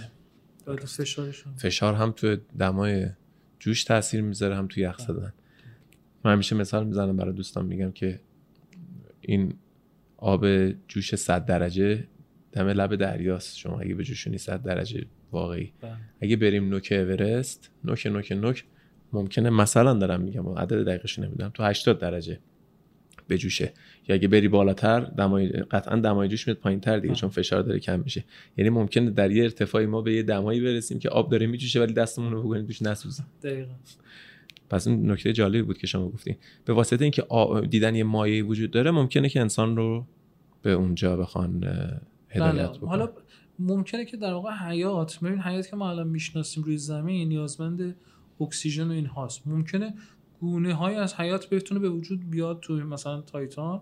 [0.87, 3.07] فشارش فشار هم تو دمای
[3.59, 5.33] جوش تاثیر می‌ذاره هم تو یخ زدن.
[6.25, 8.21] من همیشه مثال می‌زنم برای دوستان میگم که
[9.21, 9.55] این
[10.17, 12.09] آب جوش 100 درجه
[12.53, 13.57] دم لب دریاست.
[13.57, 15.73] شما اگه به جوشونی 100 درجه واقعی.
[15.81, 15.97] بله.
[16.21, 18.65] اگه بریم نوک اورست نوک نوک نوک
[19.13, 22.39] ممکنه مثلا دارم میگم عدد دقیقش نمی‌دونم تو 80 درجه
[23.29, 23.73] بجوشه
[24.09, 28.01] یا اگه بری بالاتر دمای قطعا دمای جوش میاد پایینتر دیگه چون فشار داره کم
[28.01, 28.25] میشه.
[28.57, 31.93] یعنی ممکنه در یه ارتفاعی ما به یه دمایی برسیم که آب داره میجوشه ولی
[31.93, 33.23] دستمون رو بگونیم توش نسوزه.
[33.43, 33.73] دقیقاً.
[34.71, 37.25] پس این نکته جالبی بود که شما گفتین به واسطه اینکه
[37.71, 40.07] دیدن یه مایه وجود داره ممکنه که انسان رو
[40.63, 41.65] به اونجا بخوان
[42.29, 42.89] هدایت بله.
[42.89, 43.13] حالا
[43.59, 47.97] ممکنه که در واقع حیات ببین حیات که ما الان می‌شناسیم روی زمین نیازمند
[48.41, 49.47] اکسیژن و این هاست.
[49.47, 49.95] ممکنه
[50.41, 53.81] گونه های از حیات بتونه به وجود بیاد توی مثلا تایتان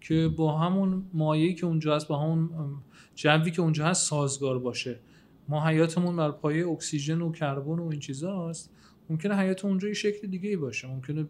[0.00, 2.50] که با همون مایعی که اونجا هست با همون
[3.14, 5.00] جوی که اونجا هست سازگار باشه.
[5.48, 8.70] ما حیاتمون بر پایه اکسیژن و کربن و این چیزا هست.
[9.10, 10.88] ممکنه حیات اونجا یه شکل دیگه ای باشه.
[10.88, 11.28] ممکنه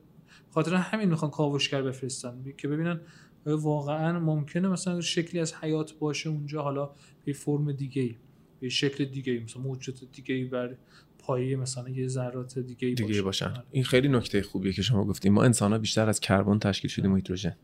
[0.50, 2.44] خاطر همین می‌خوان کاوشگر بفرستن.
[2.56, 3.00] که ببینن
[3.46, 6.90] واقعا ممکنه مثلا شکلی از حیات باشه اونجا حالا
[7.24, 8.16] به فرم دیگه ای
[8.62, 10.76] به شکل دیگه ای مثلا موجود دیگه ای بر
[11.18, 13.46] پایه مثلا یه ذرات دیگه ای دیگه باشن.
[13.46, 13.62] آره.
[13.70, 15.32] این خیلی نکته خوبیه که شما گفتیم.
[15.32, 17.56] ما انسان ها بیشتر از کربن تشکیل شدیم و هیدروژن.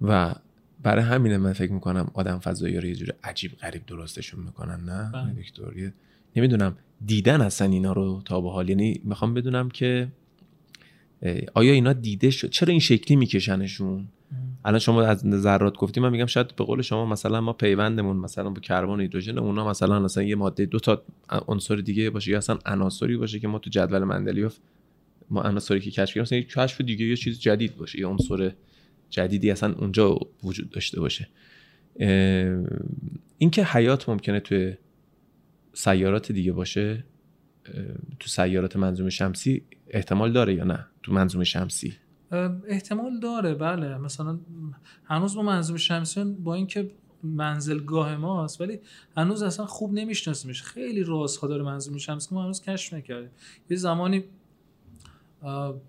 [0.00, 0.34] و
[0.82, 5.10] برای همینه من فکر می‌کنم آدم فضایی رو یه جور عجیب غریب درستشون می‌کنن نه؟
[5.12, 5.42] بله.
[5.42, 5.92] دکتر
[6.36, 10.08] نمی‌دونم دیدن اصلا اینا رو تا به حال یعنی می‌خوام بدونم که
[11.54, 14.08] آیا اینا دیده شد؟ چرا این شکلی میکشنشون؟
[14.64, 18.50] الان شما از ذرات گفتی من میگم شاید به قول شما مثلا ما پیوندمون مثلا
[18.50, 21.02] با کربن هیدروژن اونا مثلا مثلا یه ماده دو تا
[21.48, 24.56] عنصر دیگه باشه یا اصلا عناصری باشه که ما تو جدول مندلیوف
[25.30, 28.52] ما عناصری که کشف کردیم مثلا کشف دیگه یه چیز جدید باشه یه عنصر
[29.10, 31.28] جدیدی اصلا اونجا وجود داشته باشه.
[33.38, 34.74] اینکه حیات ممکنه توی
[35.74, 37.04] سیارات دیگه باشه
[38.20, 42.01] تو سیارات منظومه شمسی احتمال داره یا نه؟ تو منظومه شمسی.
[42.68, 43.98] احتمال داره بله.
[43.98, 44.38] مثلا
[45.04, 46.90] هنوز ما منظومه شمسی با اینکه
[47.22, 48.80] منزلگاه ماست ولی
[49.16, 50.62] هنوز اصلا خوب نمیشناسیمش.
[50.62, 53.30] خیلی رازها داره منظومه شمسی که ما هنوز کشف نکردیم.
[53.70, 54.24] یه زمانی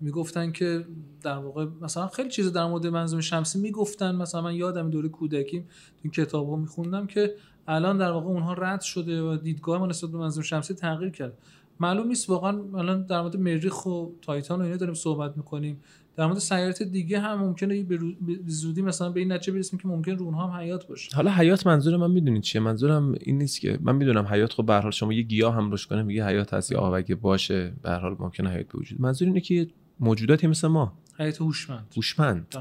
[0.00, 0.84] می‌گفتن که
[1.22, 4.14] در واقع مثلا خیلی چیز در مورد منظومه شمسی می‌گفتن.
[4.14, 5.68] مثلا من یادم دوره کودکیم
[6.02, 7.34] این کتاب ها میخوندم که
[7.68, 11.38] الان در واقع اونها رد شده و دیدگاه ما نسبت به منظومه شمسی تغییر کرد
[11.80, 15.80] معلوم نیست واقعا الان در مورد مریخ و تایتان و اینا داریم صحبت می‌کنیم.
[16.16, 17.98] در مورد سیارات دیگه هم ممکنه به
[18.46, 21.16] زودی مثلا به این نتیجه برسیم که ممکن رو اونها هم حیات باشه.
[21.16, 24.74] حالا حیات منظور من می‌دونید چیه؟ منظورم این نیست که من می‌دونم حیات خب به
[24.74, 28.16] حال شما یه گیاه هم روش کنه میگه حیات هست یا آوگه باشه به حال
[28.18, 29.00] ممکنه حیات به وجود.
[29.00, 29.68] منظور اینه که
[30.00, 30.98] موجوداتی مثل ما.
[31.18, 31.86] حیات هوشمند.
[31.96, 32.54] هوشمند.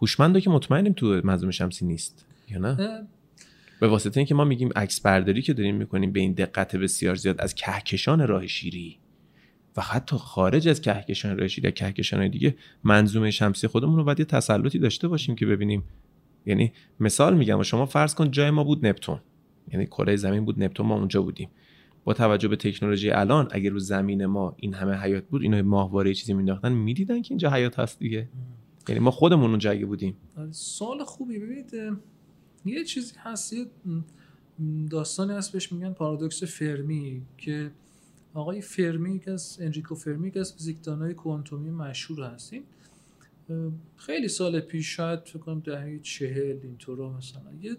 [0.00, 3.06] هوشمند که مطمئنیم تو منظومه شمسی نیست یا نه؟
[3.80, 7.40] به واسطه اینکه ما میگیم عکس برداری که داریم می‌کنیم به این دقت بسیار زیاد
[7.40, 8.98] از کهکشان راه شیری.
[9.76, 14.24] و حتی خارج از کهکشان راه شیری کهکشان دیگه منظومه شمسی خودمون رو باید یه
[14.24, 15.84] تسلطی داشته باشیم که ببینیم.
[16.46, 19.20] یعنی مثال میگم و شما فرض کن جای ما بود نپتون.
[19.72, 21.48] یعنی کره زمین بود نپتون ما اونجا بودیم.
[22.04, 26.14] با توجه به تکنولوژی الان اگر رو زمین ما این همه حیات بود اینا ماهواره
[26.14, 28.28] چیزی مینداختن می‌دیدن که اینجا حیات هست دیگه.
[28.88, 30.16] یعنی ما خودمون اونجا اگه بودیم.
[30.50, 31.38] سال خوبی.
[31.38, 31.72] ببینید
[32.64, 33.66] یه چیزی هست یه
[34.90, 37.70] داستانی هست بهش میگن پارادوکس فرمی که
[38.34, 42.62] آقای فرمی که از انریکو فرمی که از فیزیکدانای کوانتومی مشهور هستیم.
[43.96, 47.42] خیلی سال پیش شاید فکر کنم دهه چهل اینطورا مثلا.
[47.62, 47.76] یه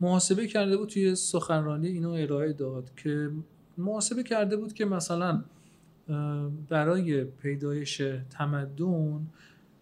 [0.00, 3.30] محاسبه کرده بود توی سخنرانی اینو ارائه داد که
[3.78, 5.44] محاسبه کرده بود که مثلا
[6.68, 9.26] برای پیدایش تمدن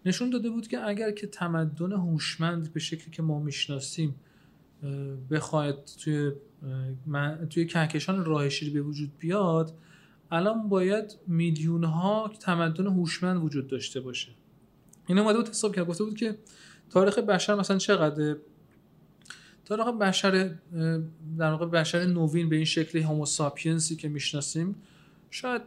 [0.05, 4.15] نشون داده بود که اگر که تمدن هوشمند به شکلی که ما می‌شناسیم
[5.31, 6.31] بخواید توی
[7.49, 9.73] توی کهکشان راه شیری به وجود بیاد
[10.31, 14.31] الان باید میلیون ها تمدن هوشمند وجود داشته باشه.
[15.07, 15.87] این اومده بود حساب کرد.
[15.87, 16.37] گفته بود که
[16.89, 18.35] تاریخ بشر مثلا چقدر
[19.65, 20.55] تاریخ بشر
[21.37, 24.75] در واقع بشر نوین به این شکل هوموساپینسی که می‌شناسیم
[25.29, 25.61] شاید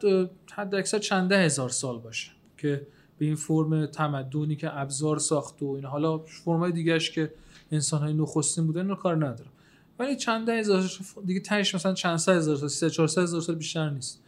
[0.52, 2.86] حد اکثر چنده هزار سال باشه که
[3.18, 7.32] به این فرم تمدنی که ابزار ساخت و این حالا فرمای دیگهش که
[7.70, 9.50] انسان های نخستین بودن رو کار ندارم
[9.98, 10.90] ولی چند هزار
[11.26, 14.23] دیگه تهش مثلا چند سه هزار سال سه چهار هزار سال بیشتر نیست.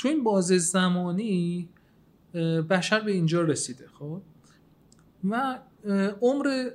[0.00, 1.68] تو این بازه زمانی
[2.70, 4.22] بشر به اینجا رسیده خب؟
[5.24, 5.58] و
[6.20, 6.70] عمر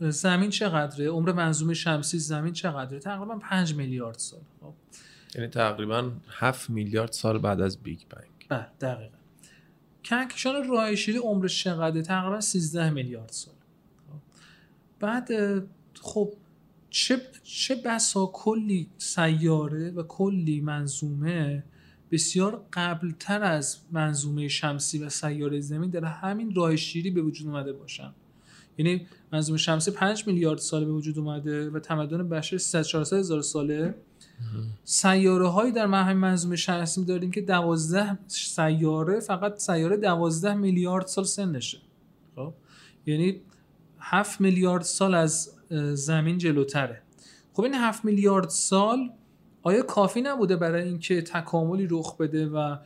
[0.00, 4.74] زمین چقدره؟ عمر منظومه شمسی زمین چقدره؟ تقریبا 5 میلیارد سال خب؟
[5.34, 8.46] یعنی تقریبا 7 میلیارد سال بعد از بیگ بنگ.
[8.48, 9.16] بله دقیقا.
[10.02, 13.54] کهکشان راه عمرش چقدره؟ تقریبا 13 میلیارد سال.
[15.00, 15.28] بعد
[16.00, 16.32] خب
[16.92, 21.64] چه چه بسا کلی سیاره و کلی منظومه
[22.10, 27.72] بسیار قبلتر از منظومه شمسی و سیاره زمین در همین راه شیری به وجود اومده
[27.72, 28.14] باشن.
[28.78, 33.42] یعنی منظومه شمسی 5 میلیارد ساله به وجود اومده و تمدن بشر 300 400 هزار
[33.42, 33.94] ساله.
[34.84, 41.24] سیاره هایی در همین منظومه شمسی داریم که 12 سیاره فقط سیاره 12 میلیارد سال
[41.24, 41.78] سنشه.
[42.36, 42.54] خب؟
[43.06, 43.40] یعنی
[43.98, 45.50] 7 میلیارد سال از
[45.94, 47.02] زمین جلوتره.
[47.52, 49.10] خب این 7 میلیارد سال
[49.62, 52.76] آیا کافی نبوده برای اینکه تکاملی رخ بده و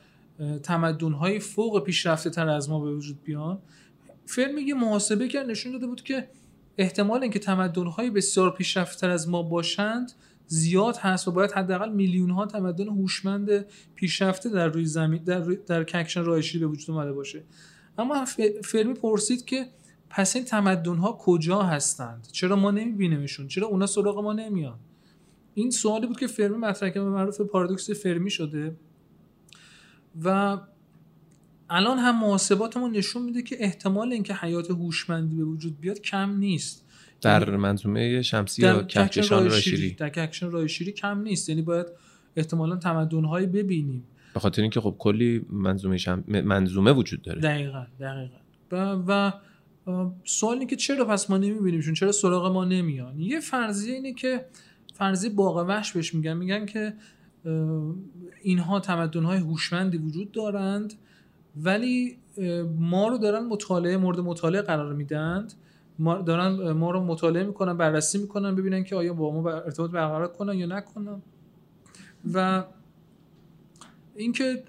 [0.62, 3.58] تمدن‌های فوق پیشرفته تر از ما به وجود بیان؟
[4.26, 6.28] فرمی یه محاسبه کرد نشون داده بود که
[6.78, 10.12] احتمال اینکه تمدن‌های بسیار پیشرفته از ما باشند
[10.46, 15.84] زیاد هست و باید حداقل میلیون ها تمدن هوشمند پیشرفته در روی زمین در, در
[15.84, 17.44] کهکشان راه به وجود اومده باشه.
[17.98, 18.24] اما
[18.64, 19.66] فرمی پرسید که
[20.10, 24.78] پس این تمدن ها کجا هستند؟ چرا ما نمیبینیمشون؟ چرا اونا سراغ ما نمیان؟
[25.54, 28.76] این سوالی بود که فرمی مطرح کرد معروف پارادوکس فرمی شده.
[30.24, 30.58] و
[31.70, 36.86] الان هم محاسباتمون نشون میده که احتمال اینکه حیات هوشمندی به وجود بیاد کم نیست.
[37.20, 39.90] در یعنی منظومه شمسی یا کهکشان رایشیری.
[39.90, 41.48] در کهکشان رایشیری کم نیست.
[41.48, 41.86] یعنی باید
[42.36, 44.04] احتمالا تمدن‌هایی ببینیم.
[44.34, 46.24] به خاطر اینکه خب کلی منظومه شم...
[46.26, 47.40] منظومه وجود داره.
[47.40, 48.36] دقیقا دقیقا.
[48.72, 49.32] و, و
[50.24, 54.46] سوالی که چرا پس ما نمیبینیمشون چرا سراغ ما نمیان؟ یه فرضیه اینه که
[54.94, 56.32] فرضیه باغ وحش بهش میگن.
[56.32, 56.94] میگن که
[58.42, 60.94] اینها تمدن‌های هوشمندی وجود دارند
[61.56, 62.18] ولی
[62.78, 65.52] ما رو دارن مطالعه مورد مطالعه قرار میدند
[65.98, 70.28] ما دارن ما رو مطالعه می‌کنن بررسی می‌کنن ببینن که آیا با ما ارتباط برقرار
[70.28, 71.22] کنن یا نکنن.
[72.34, 72.64] و
[74.16, 74.62] اینکه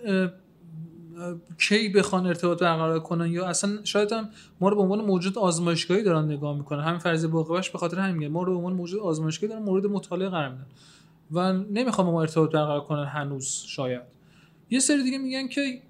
[1.57, 4.29] کی بخوان ارتباط برقرار کنن یا اصلا شاید هم
[4.61, 6.83] ما رو به عنوان موجود آزمایشگاهی دارن نگاه می‌کنن.
[6.83, 10.29] همین فرض باقیش به خاطر همین ما رو به عنوان موجود آزمایشگاهی دارن مورد مطالعه
[10.29, 10.65] قرار میدن
[11.31, 14.01] و نمی‌خوام ما ارتباط برقرار کنن هنوز شاید.
[14.69, 15.81] یه سری دیگه میگن که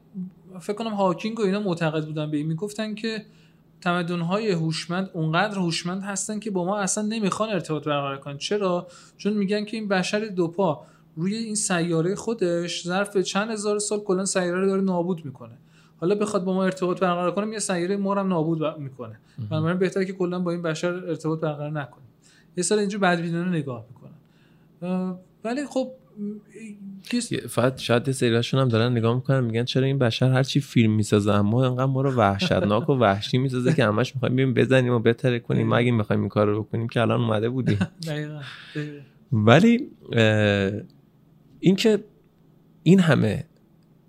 [0.59, 3.25] فکر کنم هاکینگ و اینا معتقد بودن به این می‌گفتن که
[3.81, 8.37] تمدن‌های هوشمند اونقدر هوشمند هستن که با ما اصلا نمی‌خوان ارتباط برقرار کنن.
[8.37, 10.85] چرا؟ چون میگن که این بشر دوپا
[11.17, 15.53] روی این سیاره خودش ظرف چند هزار سال کلا سیاره رو داره نابود می‌کنه.
[15.99, 19.19] حالا بخواد با ما ارتباط برقرار کنه یه سیاره ما هم نابود می‌کنه.
[19.49, 22.03] بنابراین بهتره که کلا با این بشر ارتباط برقرار نکنه
[22.57, 25.15] یه سال اینجور بدبینانه نگاه می‌کنن.
[25.43, 25.91] ولی خب
[27.49, 31.33] فقط شاید سریاشون هم دارن نگاه می‌کنن میگن چرا این بشر هر چی فیلم می‌سازه
[31.33, 35.39] اما انقدر ما رو وحشتناک و وحشی می‌سازه که همش می‌خوایم بریم بزنیم و بهتره
[35.39, 35.67] کنیم.
[35.67, 37.79] ما اگه می‌خوایم این کار رو بکنیم که الان اومده بودیم.
[39.31, 39.89] ولی
[41.59, 42.03] اینکه
[42.83, 43.45] این همه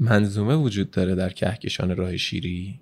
[0.01, 2.81] منظومه وجود داره در کهکشان راه شیری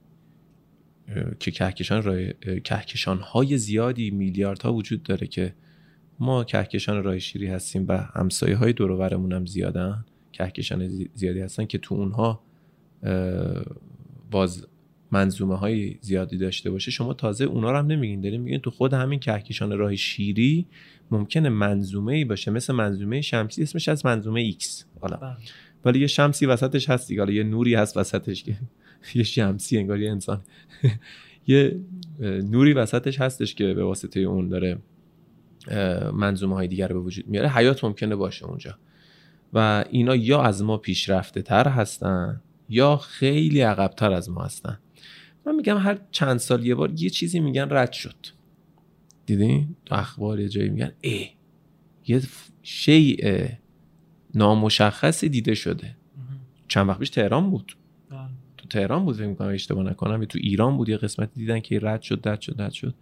[1.41, 2.33] که کهکشان راه...
[2.65, 5.55] کهکشان های زیادی میلیاردها وجود داره که
[6.19, 11.79] ما کهکشان راه شیری هستیم و همسایه های دور هم زیادن کهکشان زیادی هستن که
[11.79, 12.43] تو اونها
[14.31, 14.67] باز
[15.17, 18.21] منظومه های زیادی داشته باشه شما تازه اونا رو هم نمیگین.
[18.21, 20.67] داریم میگین تو خود همین کهکشان راه شیری
[21.11, 24.85] ممکنه منظومه ای باشه مثل منظومه شمسی اسمش از منظومه X.
[25.01, 25.17] حالا.
[25.17, 25.37] بله.
[25.85, 27.33] ولی یه شمسی وسطش هست دیگه.
[27.33, 28.59] یه نوری هست وسطش که
[29.15, 30.41] یه شمسی انگار یه انسان.
[31.47, 31.81] یه
[32.21, 34.79] نوری وسطش هستش که به واسطه اون داره
[36.13, 37.49] منظومه های دیگر به وجود میاره.
[37.49, 38.79] حیات ممکنه باشه اونجا.
[39.53, 44.79] و اینا یا از ما پیشرفته تر هستن یا خیلی عقبتر از ما هستن.
[45.47, 48.27] من میگم هر چند سال یه بار یه چیزی میگن رد شد.
[49.27, 51.29] دیدین تو اخبار یه جایی میگن ای
[52.07, 52.23] یه
[52.63, 53.49] شیء
[54.35, 55.97] نامشخصی دیده شده.
[56.69, 57.77] چند وقت پیش تهران بود.
[58.11, 58.19] بله.
[58.57, 60.25] تو تهران بود فکر می‌کنم اشتباه نکنم.
[60.25, 62.95] تو ایران بود یه قسمت دیدن که رد شد رد شد رد شد.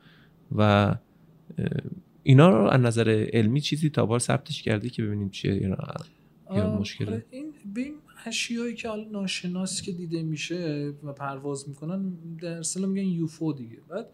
[0.57, 0.95] و
[2.23, 5.55] اینا رو از نظر علمی چیزی تا بار ثبتش کرده که ببینیم چیه
[6.51, 7.95] یا مشکله؟ این بین
[8.27, 13.79] اشیایی که حالا ناشناس که دیده میشه و پرواز می‌کنن در اصل میگن یوفو دیگه.
[13.89, 14.11] بعد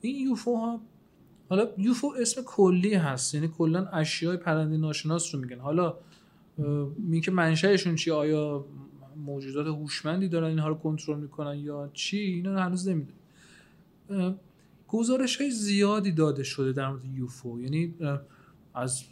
[0.00, 0.80] این یوفو ها
[1.48, 5.58] حالا یوفو اسم کلی هست یعنی کلا اشیای پرنده ناشناس رو میگن.
[5.58, 5.94] حالا
[7.24, 8.64] که منشأشون چی آیا
[9.16, 14.38] موجودات هوشمندی دارن اینها رو کنترل می‌کنن یا چی اینا هنوز نمی‌دونیم.
[14.88, 17.60] گزارش های زیادی داده شده در مورد یوفو.
[17.60, 17.94] یعنی
[18.74, 19.02] از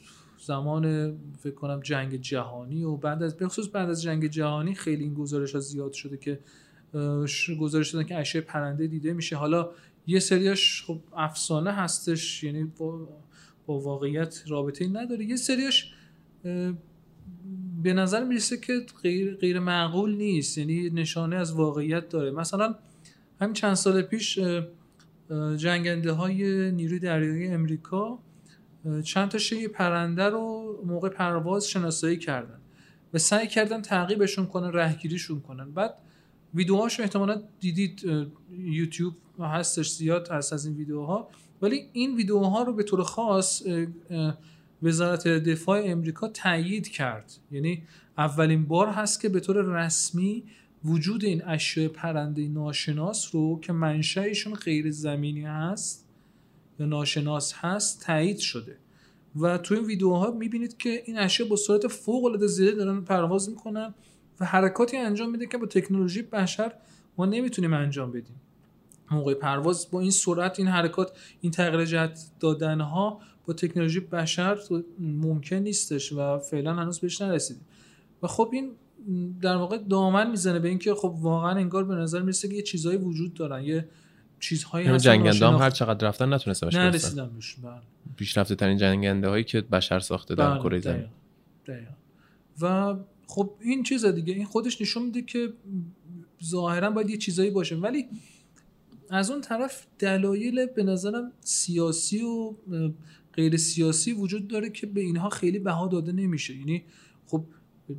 [0.40, 5.14] زمان فکر کنم جنگ جهانی و بعد از بخصوص بعد از جنگ جهانی خیلی این
[5.14, 6.40] گزارش ها زیاد شده که
[7.60, 9.36] گزارش دادن که اشیاء پرنده دیده میشه.
[9.36, 9.70] حالا
[10.06, 13.08] یه سریاش خب افسانه هستش یعنی با,
[13.66, 15.24] با واقعیت رابطه نداره.
[15.24, 15.94] یه سریاش
[17.82, 22.30] به نظر می‌رسه که غیر, غیر معقول نیست یعنی نشانه از واقعیت داره.
[22.30, 22.74] مثلا
[23.40, 24.38] همین چند سال پیش
[25.56, 28.18] جنگنده های نیروی دریایی امریکا
[29.04, 32.58] چند تا شی پرنده رو موقع پرواز شناسایی کردن
[33.14, 35.70] و سعی کردن تعقیبشون کنن رهگیریشون کنن.
[35.70, 35.94] بعد
[36.54, 38.02] ویدیوهاشو احتمالا دیدید
[38.50, 41.28] یوتیوب هستش زیاد هست از این ویدیوها.
[41.62, 43.62] ولی این ویدیوها رو به طور خاص
[44.82, 47.32] وزارت دفاع امریکا تایید کرد.
[47.50, 47.82] یعنی
[48.18, 50.44] اولین بار هست که به طور رسمی
[50.84, 55.99] وجود این اشیاء پرنده ناشناس رو که منشأشون غیر زمینی هست
[56.80, 58.76] یا ناشناس هست تایید شده.
[59.40, 63.48] و تو این ویدیوها می‌بینید که این اشیاء با سرعت فوق العاده زیاده دارن پرواز
[63.48, 63.94] می‌کنن
[64.40, 66.72] و حرکاتی انجام میده که با تکنولوژی بشر
[67.18, 68.40] ما نمی‌تونیم انجام بدیم.
[69.10, 74.58] موقع پرواز با این سرعت این حرکات این تغییر جهت دادن ها با تکنولوژی بشر
[74.98, 77.66] ممکن نیستش و فعلا هنوز بهش نرسیدیم.
[78.22, 78.70] و خب این
[79.42, 82.98] در واقع دامن می‌زنه به اینکه خب واقعا انگار به نظر می‌رسه که یه چیزایی
[82.98, 83.88] وجود دارن یه
[84.40, 87.80] چیزهایی هست جنگنده هم هر چقدر رفتن نتونسته باشه نرسیدن بهش بله.
[88.16, 91.06] پیشرفته ترین جنگنده هایی که بشر ساخته در بله، کره زمین.
[92.60, 95.52] و خب این چیز دیگه این خودش نشون میده که
[96.44, 97.76] ظاهرا باید یه چیزایی باشه.
[97.76, 98.08] ولی
[99.10, 102.54] از اون طرف دلایل به نظرم سیاسی و
[103.32, 106.56] غیر سیاسی وجود داره که به اینها خیلی بها داده نمیشه.
[106.56, 106.84] یعنی
[107.26, 107.44] خب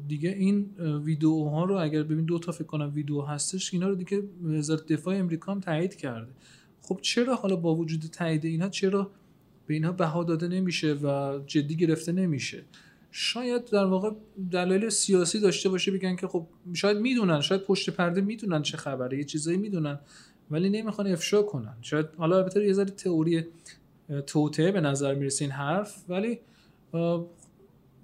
[0.08, 4.24] دیگه این ویدیوها رو اگر ببین دو تا فکر کنم ویدیو هستش اینا رو دیگه
[4.44, 6.32] وزارت دفاع امریکا هم تایید کرده.
[6.82, 9.12] خب چرا حالا با وجود تایید اینا چرا
[9.68, 12.64] به اینها بها داده نمیشه و جدی گرفته نمیشه؟
[13.12, 14.12] شاید در واقع
[14.52, 19.18] دلایل سیاسی داشته باشه بگن که خب شاید می‌دونن شاید پشت پرده می‌دونن چه خبره
[19.18, 20.00] یه چیزایی می‌دونن
[20.52, 21.76] ولی نمی‌خوان افشا کنن.
[21.82, 23.46] شاید حالا البته یه ذره تئوری
[24.28, 26.40] توته به نظر می‌رسه این حرف ولی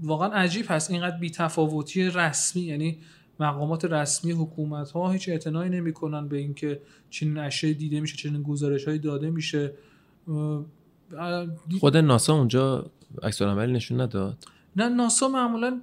[0.01, 0.91] واقعا عجیب هست.
[0.91, 2.97] اینقدر بیتفاوتی رسمی یعنی
[3.39, 8.85] مقامات رسمی حکومت ها هیچ اعتنایی نمی‌کنن به اینکه چنین اشیاء دیده میشه چنین گزارش
[8.85, 9.73] هایی داده میشه.
[11.79, 12.91] خود ناسا اونجا
[13.23, 14.37] عکس عملی نشون نداد؟
[14.75, 15.81] نه ناسا معمولا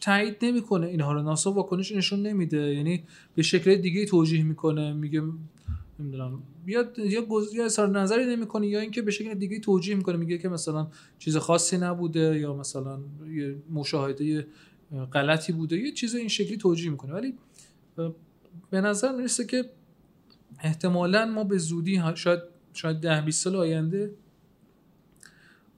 [0.00, 1.22] تایید نمی‌کنه اینها رو.
[1.22, 2.74] ناسا واکنش نشون نمیده.
[2.74, 3.02] یعنی
[3.34, 4.92] به شکل دیگه توجیه می‌کنه.
[4.92, 5.22] میگه
[6.00, 6.42] نمی‌دونم.
[6.66, 10.48] یا یا یا اظهار نظری نمی‌کنه یا اینکه به شکل دیگه توجیه می‌کنه میگه که
[10.48, 10.88] مثلا
[11.18, 12.98] چیز خاصی نبوده یا مثلا
[13.30, 14.46] یه مشاهده
[15.12, 17.34] غلطی بوده یه چیز این شکلی توجیه می‌کنه ولی
[18.70, 19.64] به نظر می‌رسه که
[20.58, 22.40] احتمالا ما به زودی شاید
[22.74, 24.10] شاید ده 20 سال آینده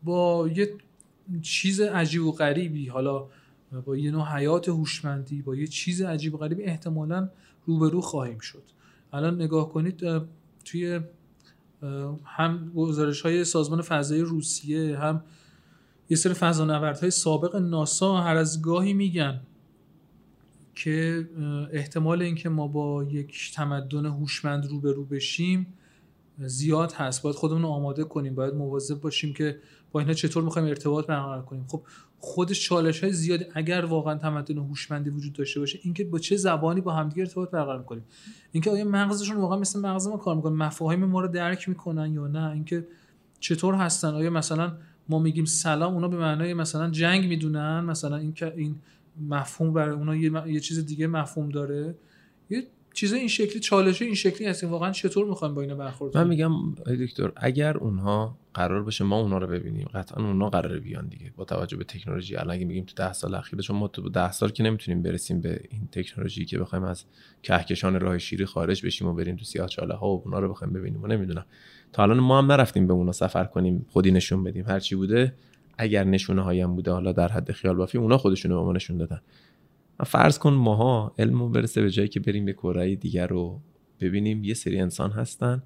[0.05, 0.75] با یه
[1.43, 3.27] چیز عجیب و غریبی حالا
[3.85, 7.31] با یه نوع حیات هوشمندی با یه چیز عجیب و غریبی احتمالا
[7.67, 8.63] روبرو خواهیم شد.
[9.13, 10.03] الان نگاه کنید
[10.65, 11.01] توی
[12.25, 15.25] هم گزارش های سازمان فضایی روسیه هم
[16.11, 19.41] یه سری فضانوردهای سابق ناسا هر از گاهی میگن
[20.75, 21.29] که
[21.73, 25.67] احتمال اینکه ما با یک تمدن هوشمند روبرو بشیم
[26.39, 27.23] زیاد هست.
[27.23, 29.59] باید خودمون آماده کنیم باید مواظب باشیم که
[29.93, 31.65] با اینا چطور می‌خوایم ارتباط برقرار کنیم.
[31.69, 31.83] خب
[32.21, 36.81] خودش چالش های زیادی اگر واقعا تمدن هوشمندی وجود داشته باشه اینکه با چه زبانی
[36.81, 38.05] با همدیگه ارتباط برقرار کنیم.
[38.53, 42.27] اینکه آیا مغزشون واقعا مثل مغز ما کار می‌کنه مفاهیم ما رو درک می‌کنن یا
[42.27, 42.87] نه؟ اینکه
[43.41, 44.73] چطور هستن؟ آیا مثلا
[45.09, 48.77] ما میگیم سلام اونا به معنای مثلا جنگ می‌دونن؟ مثلا اینکه این
[49.29, 51.95] مفهوم برای اونا یه, یه چیز دیگه مفهوم داره.
[52.51, 52.67] یه
[52.99, 56.75] چیز این شکلی چالشه این شکلی هست واقعا چطور می‌خوایم با اینا برخورد من میگم
[56.75, 61.33] دکتر اگر اونها قرار باشه ما اونها رو ببینیم قطعا اونها قرار بیان دیگه.
[61.37, 64.33] با توجه به تکنولوژی الان اگه میگیم تو ده سال اخیر چون ما تو ده
[64.33, 67.05] سال که نمی‌تونیم برسیم به این تکنولوژی که بخوایم از
[67.43, 70.73] کهکشان راه شیری خارج بشیم و بریم تو سیاه چاله ها و اونا رو بخوایم
[70.73, 71.45] ببینیم و نمی‌دونم.
[71.93, 74.65] تا الان ما هم نرفتیم به اونا سفر کنیم خودی نشون بدیم.
[74.67, 75.35] هر چی بوده
[75.79, 79.21] اگر نشونه هایم بوده حالا در حد خیال بافی اونا خودشونو به ما نشون دادن.
[80.05, 83.61] فرض کن ماها علمو برسه به جایی که بریم به کره دیگر رو
[84.01, 84.45] ببینیم.
[84.45, 85.63] یه سری انسان هستن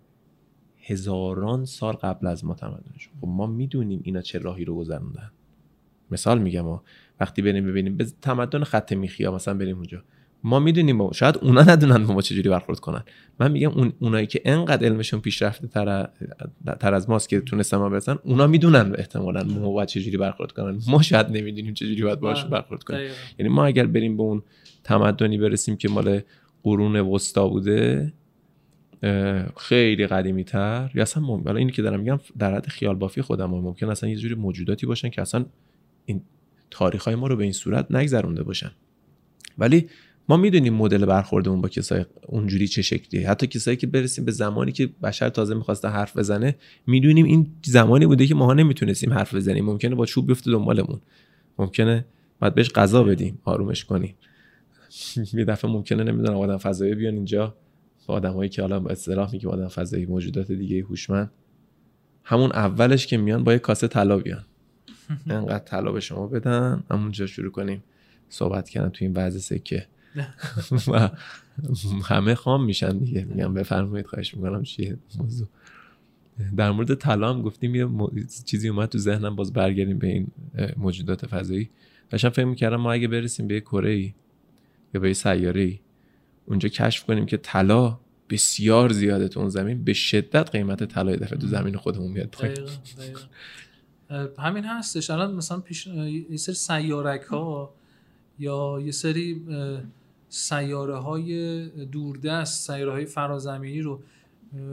[0.84, 5.30] هزاران سال قبل از ما تمدنشون خب ما می‌دونیم اینا چه راهی رو گذروندن.
[6.10, 6.82] مثال میگم ما
[7.20, 10.04] وقتی بریم ببینیم به تمدن خط میخیا مثلا بریم اونجا.
[10.44, 13.02] ما می‌دونیم شاید اونا ندونن با ما چجوری برخورد کنن.
[13.40, 16.08] من میگم اون اونایی که انقدر علمشون پیشرفته تر,
[16.80, 20.78] تر از ماست که تونستن ما برسن اونا می‌دونن احتمالا ما باید چجوری برخورد کنن.
[20.88, 22.50] ما شاید نمی‌دونیم چجوری باید باشون.
[22.50, 23.10] برخورد کنیم.
[23.38, 24.42] یعنی ما اگر بریم به اون
[24.84, 26.20] تمدنی برسیم که مال
[26.62, 28.12] قرون وسطا بوده
[29.56, 33.50] خیلی قدیمی تر یا اصلا ممکن اینی که دارم میگم در حد خیال بافی خودم
[33.50, 35.44] ممکن اصلا یه جوری موجوداتی باشن که اصلا
[36.04, 36.22] این
[36.70, 38.70] تاریخ های ما رو به این صورت نگذرونده باشن.
[39.58, 39.88] ولی
[40.28, 43.30] ما می‌دونیم مدل برخوردمون با کسای اونجوری چه شکلیه.
[43.30, 46.56] حتی کسایی که برسیم به زمانی که بشر تازه می‌خواسته حرف بزنه
[46.86, 49.64] می‌دونیم این زمانی بوده که ماها نمی‌تونستیم حرف بزنیم.
[49.64, 51.00] ممکنه با چوب بیفته دنبالمون.
[51.58, 52.04] ممکنه
[52.40, 54.14] باید بهش غذا بدیم آرومش کنیم.
[55.34, 57.54] یه دفعه ممکنه نمی‌دونم آدم فضایی بیان اینجا.
[58.06, 61.30] با آدمایی که حالا اصطلاح میگه آدم فضایی موجودات دیگه هوشمند.
[62.24, 64.44] همون اولش که میان با یه کاسه طلا بیان.
[65.26, 66.82] انقدر طلا به شما بدن.
[66.90, 67.82] همونجا شروع کنیم
[68.28, 69.86] صحبت کردن تو این وضع سکه.
[70.88, 71.10] و
[72.04, 73.24] همه خام میشن دیگه.
[73.24, 75.48] میگم بفرمایید خواهش می‌کنم چیه موضوع.
[76.56, 77.88] در مورد طلا هم گفتیم یه
[78.44, 80.26] چیزی اومد تو ذهنم باز برگردیم به این
[80.76, 81.70] موجودات فضایی.
[82.10, 84.14] داشتم فکر می‌کردم ما اگه برسیم به کره ای
[84.94, 85.80] یا به سیاره ای
[86.46, 87.98] اونجا کشف کنیم که طلا
[88.30, 92.56] بسیار زیاده تو اون زمین به شدت قیمت طلای دفعه تو زمین خودمون میاد پایین.
[94.38, 95.10] همین هستش.
[95.10, 97.74] الان مثلا پیش یه سری سیارک ها
[98.38, 99.42] یا یه سری
[100.34, 104.02] سیاره های دوردست سیاره های فرازمینی رو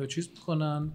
[0.07, 0.91] چیز می‌کنن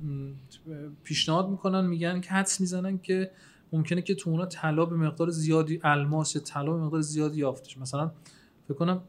[1.03, 3.31] پیشنهاد می‌کنن میگن که حدس می‌زنن که
[3.73, 8.13] ممکنه که تو اونا طلا به مقدار زیادی الماس طلا به مقدار زیادی یافتش مثلا
[8.69, 9.03] فکر کنم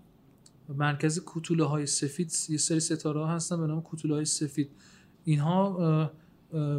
[0.70, 4.70] مرکز کوتوله های سفید یه سری ستاره ها هستن به نام کوتوله های سفید.
[5.26, 6.12] اینها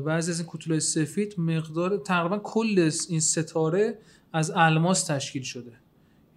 [0.05, 3.99] بعضی از این کوتوله های سفید مقدار تقریبا کل این ستاره
[4.33, 5.72] از الماس تشکیل شده.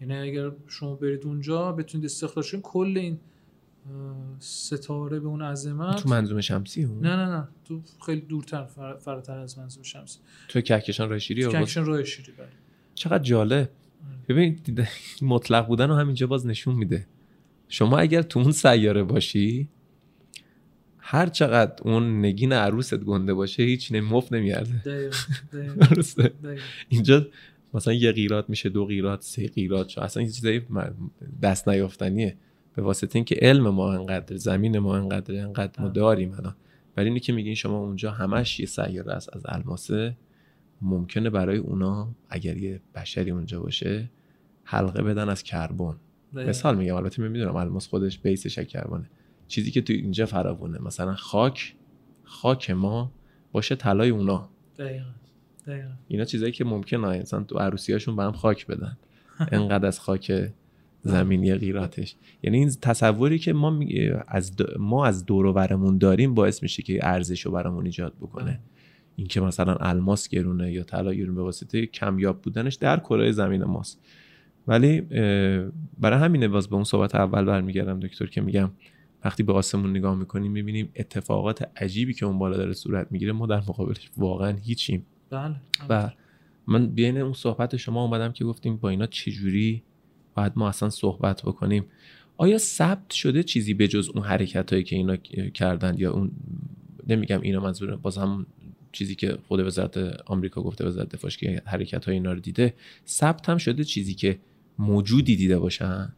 [0.02, 3.20] یعنی اگر شما برید اونجا بتونید استخراج کنید کل این
[4.40, 7.48] ستاره به اون عظمت تو منظومه شمسی اون؟ نه نه نه.
[7.66, 8.66] تو خیلی دورتر
[9.00, 10.20] فراتر از منظومه شمسی.
[10.48, 12.48] تو کهکشان راه شیری تو کهکشان راه شیری بله.
[12.96, 13.70] چقدر جالب.
[14.28, 14.60] ببین
[15.22, 17.08] مطلق بودن رو همینجا باز نشون میده.
[17.68, 19.70] شما اگر تو اون سیاره باشی
[20.98, 25.10] هر چقدر اون نگین عروست گنده باشه هیچ مفت نمیارده
[26.90, 27.28] اینجا
[27.74, 30.62] مثلا یه قیرات میشه دو قیرات سه قیرات اصلا این چیزایی
[31.42, 32.38] دست نیافتنیه.
[32.76, 36.56] به واسطه اینکه علم ما انقدر زمین ما انقدر انقدر ما داریم الان.
[36.98, 40.18] ولی اینی که میگین شما اونجا همش یه سیاره است از الماسه
[40.82, 44.10] ممکنه برای اونا اگر یه بشری اونجا باشه
[44.64, 45.96] حلقه بدن از کربن.
[46.34, 46.96] مثال میگم.
[46.96, 49.10] البته می‌دونم الماس خودش بیسش کربونه
[49.48, 50.80] چیزی که تو اینجا فراوونه.
[50.82, 51.76] مثلا خاک
[52.24, 53.12] خاک ما
[53.52, 54.50] باشه طلای اونا.
[54.78, 55.06] دقیقا.
[56.08, 58.98] اینا چیزایی که ممکنه انسان تو عروسی هاشون به هم خاک بدن.
[59.52, 60.52] انقدر از خاک
[61.02, 63.80] زمینی غیراتش یعنی این تصوری که ما
[64.28, 68.60] از ما از دور و برمون داریم باعث میشه که ارزش رو برامون ایجاد بکنه.
[69.16, 74.02] اینکه مثلا الماس گرونه یا طلا گرونه به واسطه کمیاب بودنش در کره زمین ماست.
[74.68, 75.02] ولی
[76.00, 78.72] برای همینه باز به اون صحبت اول برمیگردم دکتر که میگم
[79.26, 83.46] وقتی به آسمون نگاه می‌کنیم می‌بینیم اتفاقات عجیبی که اون بالا داره صورت می‌گیره ما
[83.46, 85.06] در مقابلش واقعا هیچیم.
[85.30, 85.56] بله.
[85.90, 86.12] و
[86.68, 89.84] من بین اون صحبت شما اومدم که گفتیم با اینا چجوری
[90.36, 91.86] باید ما اصلا صحبت بکنیم.
[92.38, 95.16] آیا ثبت شده چیزی به جز اون حرکت هایی که اینا
[95.54, 96.32] کردن یا اون
[97.08, 98.46] نمیگم اینا منظور باز هم
[98.92, 102.74] چیزی که خود وزارت آمریکا گفته وزارت دفاعش که حرکت های اینا رو دیده
[103.08, 104.40] ثبت هم شده چیزی که
[104.78, 106.14] موجودی دیده باشن؟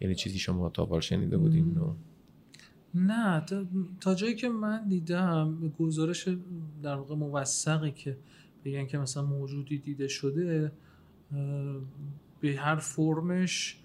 [0.00, 1.76] یعنی چیزی شما تا قبل شنیده بودین؟
[2.94, 3.44] نه
[4.00, 6.28] تا, جایی که من دیدم گزارش
[6.82, 8.16] در واقع موثقی که
[8.64, 10.72] بگن که مثلا موجودی دیده شده
[12.40, 13.76] به هر فرمش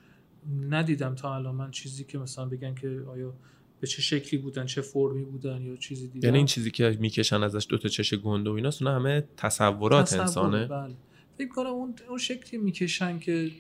[0.70, 1.56] ندیدم تا الان.
[1.56, 3.34] من چیزی که مثلا بگن که آیا
[3.80, 6.26] به چه شکلی بودن چه فرمی بودن یا چیزی دیدم.
[6.26, 10.22] یعنی این چیزی که می‌کشن ازش دو تا چش گنده و اینا همه تصورات تصور
[10.22, 10.66] انسانه.
[10.66, 10.96] بله.
[11.38, 13.52] فکر کنم اون اون شکلی می‌کشن که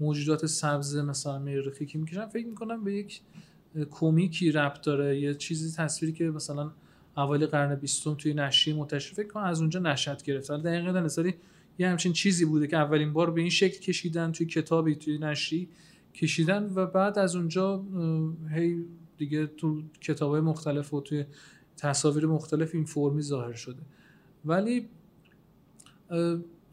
[0.00, 3.20] موجودات سبز مثلا مریخی که می‌کشن فکر می‌کنم به یک
[3.90, 5.20] کمیکی ربط داره.
[5.20, 6.70] یه چیزی تصویری که مثلا
[7.16, 10.50] اوایل قرن بیستم توی نشریه منتشر فکر کنم از اونجا نشد گرفت.
[10.50, 11.34] دقیقا نظری
[11.78, 15.68] یه همچین چیزی بوده که اولین بار به این شکل کشیدن توی کتابی توی نشری
[16.14, 17.84] کشیدن و بعد از اونجا
[18.50, 18.84] هی
[19.18, 21.24] دیگه تو کتاب مختلف و توی
[21.76, 23.82] تصاویر مختلف این فرمی ظاهر شده.
[24.44, 24.88] ولی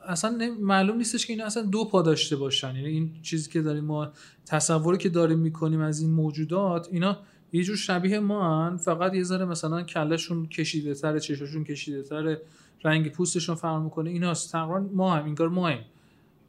[0.07, 3.83] اصلا معلوم نیستش که اینا اصلا دو پا داشته باشن یعنی این چیزی که داریم
[3.83, 4.11] ما
[4.45, 7.17] تصوری که داریم می‌کنیم از این موجودات اینا
[7.53, 8.77] یه جور شبیه ما هن.
[8.77, 12.41] فقط یه ذره مثلا کلشون کشیده تره چشاشون کشیده تره
[12.83, 15.79] رنگ پوستشون فرق می‌کنه اینا تقریبا ما هم اینکار ما هم.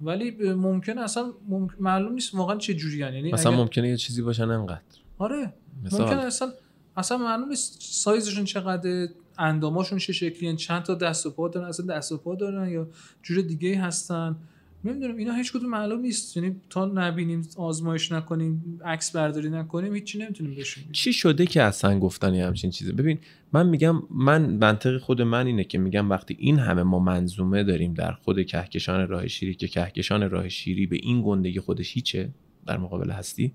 [0.01, 1.33] ولی ممکنه اصلا
[1.81, 3.15] معلوم نیست واقعا چه جوری هن.
[3.15, 4.81] یعنی مثلا ممکنه یه چیزی باشن انقدر
[5.19, 5.53] آره
[5.85, 6.01] مثال.
[6.01, 6.53] ممکنه اصلا
[6.97, 9.09] اصلا معلوم نیست سایزشون چقدر
[9.39, 12.89] انداماشون چه شکلی چند تا دست و پا دارن؟ اصلا دست و پا دارن یا
[13.23, 14.37] جور دیگه هستن؟
[14.85, 16.37] نمی‌دونم اینا هیچ کدوم معلوم نیست.
[16.37, 21.99] یعنی تا نبینیم آزمایش نکنیم عکس برداری نکنیم هیچی نمی‌تونیم بشیم چی شده که اصلا
[21.99, 23.19] گفتن همچین چیزه ببین
[23.53, 27.95] من میگم من منطق خود من اینه که میگم وقتی این همه ما منظومه داریم
[27.95, 32.31] در خود کهکشان راه شیری که کهکشان راه شیری به این گندگی خودش هیچه
[32.67, 33.55] در مقابل هستی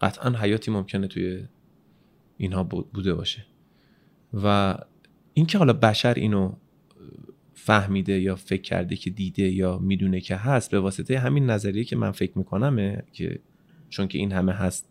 [0.00, 1.44] قطعا حیاتی ممکنه توی
[2.36, 3.46] اینها بوده باشه.
[4.34, 4.76] و
[5.34, 6.52] اینکه حالا بشر اینو
[7.54, 11.96] فهمیده یا فکر کرده که دیده یا می‌دونه که هست به واسطه همین نظریه که
[11.96, 13.38] من فکر میکنمه که
[13.88, 14.88] چون که این همه هست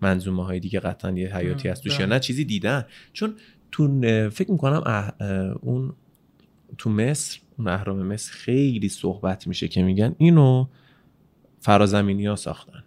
[0.00, 2.14] منظومه های دیگه قطعا یه حیاتی هست توش یا بله.
[2.14, 3.34] نه چیزی دیدن چون
[3.72, 4.00] تو
[4.30, 5.12] فکر می‌کنم اه،
[5.60, 5.92] اون
[6.78, 10.66] تو مصر اون اهرام مصر خیلی صحبت میشه که میگن اینو
[11.60, 12.83] فرازمینی ها ساختن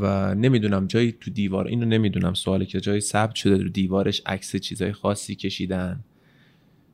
[0.00, 4.56] و نمی‌دونم جایی تو دیوار اینو نمی‌دونم سوالی که جایی ثبت شده رو دیوارش عکس
[4.56, 6.04] چیزای خاصی کشیدن.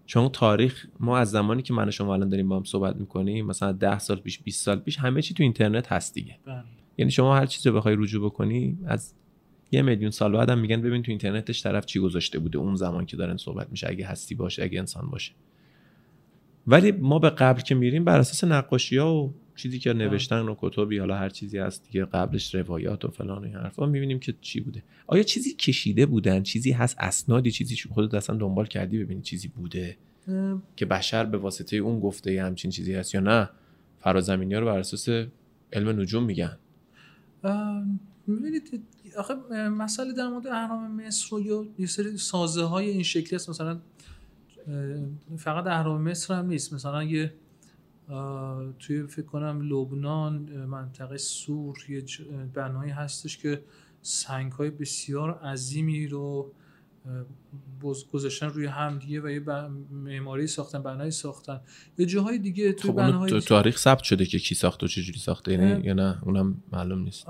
[0.07, 3.47] چون تاریخ ما از زمانی که من و شما الان داریم با هم صحبت می‌کنیم
[3.47, 6.39] مثلا 10 سال پیش 20 سال پیش همه چی تو اینترنت هست دیگه.
[6.47, 6.63] بله.
[6.99, 9.15] یعنی شما هر چیزی رو بخوای رجوع بکنی از
[9.73, 13.17] یه میلیون سال بعدم میگن ببین تو اینترنتش طرف چی گذاشته بوده اون زمان که
[13.17, 15.33] دارن صحبت میشه اگه هستی باشه اگه انسان باشه.
[16.67, 20.55] ولی ما به قبل که میریم بر اساس نقاشی ها و چیزی که نوشتن و
[20.59, 24.35] کتبی حالا هر چیزی هست دیگه قبلش روایات و فلان و این حرفا می‌بینیم که
[24.41, 24.83] چی بوده.
[25.07, 29.49] آیا چیزی کشیده بودن؟ چیزی هست؟ اسنادی چیزی شو- خودت اصلا دنبال کردی ببینی چیزی
[29.49, 29.97] بوده؟
[30.29, 33.51] اه، که بشر به واسطه اون گفته همچین چیزی هست یا نه؟
[33.99, 35.09] فرازمینی ها رو بر اساس
[35.73, 36.57] علم نجوم میگن.
[37.45, 37.85] اه،
[38.27, 38.83] می‌بینید
[39.19, 39.35] آخه
[39.69, 43.51] مسئله در مورد اهرام مصر یا یه سری سازه های این شکلی هست.
[43.51, 43.81] مثلا
[45.37, 46.73] فقط اهرام مصر هم نیست.
[46.73, 47.33] مثلا یه
[48.79, 52.05] توی فکر کنم لبنان منطقه سور یه
[52.55, 53.63] بنایی هستش که
[54.03, 56.53] سنگ های بسیار عظیمی رو
[58.13, 59.41] گذاشتن روی هم دیگه و یه
[59.91, 61.61] معماری ساختن بنایی ساختن.
[61.99, 65.19] یه جاهای دیگه توی خب بناهای تو تاریخ ثبت شده که کی ساخته و چجوری
[65.19, 65.87] ساخته یعنی.
[65.87, 67.29] یا نه؟ اونم معلوم نیست.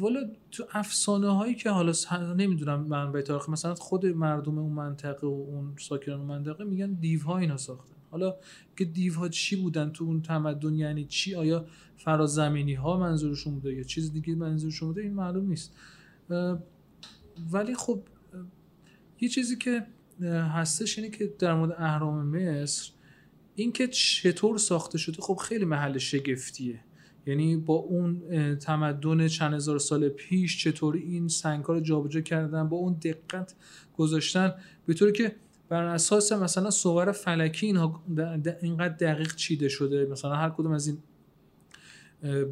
[0.00, 5.26] والا تو افسانه هایی که حالا س- نمی‌دونم منبع تاریخ مثلا خود مردم اون منطقه
[5.26, 7.94] و اون ساکنان اون منطقه میگن دیوها اینا ساختن.
[8.12, 8.34] حالا
[8.76, 13.82] که دیوها چی بودن تو اون تمدن؟ یعنی چی؟ آیا فرازمینی ها منظورشون بوده یا
[13.82, 15.72] چیز دیگه منظورشون بوده؟ این معلوم نیست.
[17.52, 18.02] ولی خب
[19.20, 19.86] یه چیزی که
[20.24, 22.90] هستش اینه که در مورد اهرام مصر
[23.54, 26.80] اینکه چطور ساخته شده خب خیلی محل شگفتیه.
[27.26, 28.22] یعنی با اون
[28.56, 33.54] تمدن چند هزار سال پیش چطوری این سنگ رو جابجا کردن با اون دقت
[33.96, 34.54] گذاشتن
[34.86, 35.36] به طوری که
[35.72, 38.02] بر اساس مثلا صور فلکی اینها
[38.62, 40.98] اینقدر دقیق چیده شده مثلا هر کدوم از این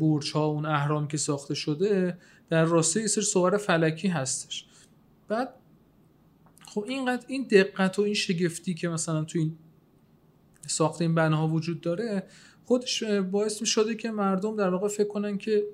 [0.01, 2.18] برج ها اون اهرام که ساخته شده
[2.49, 4.66] در راسته یه سری صور فلکی هستش.
[5.29, 5.55] بعد
[6.66, 9.57] خب اینقدر این دقت و این شگفتی که مثلا تو این
[10.66, 12.23] ساخت این بناها وجود داره
[12.64, 15.64] خودش باعث می شده که مردم در واقع فکر کنن که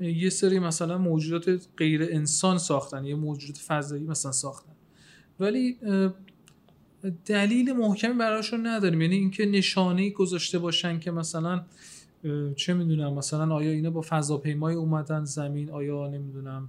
[0.00, 4.72] یه سری مثلا موجودات غیر انسان ساختن یه موجودات فضایی مثلا ساختن.
[5.40, 5.78] ولی
[7.26, 9.00] دلیل محکمی براشون نداریم.
[9.00, 11.64] یعنی اینکه نشانه گذاشته باشن که مثلا
[12.56, 16.68] چه می‌دونم مثلا آیا اینا با فضاپیمای اومدن زمین آیا نمی‌دونم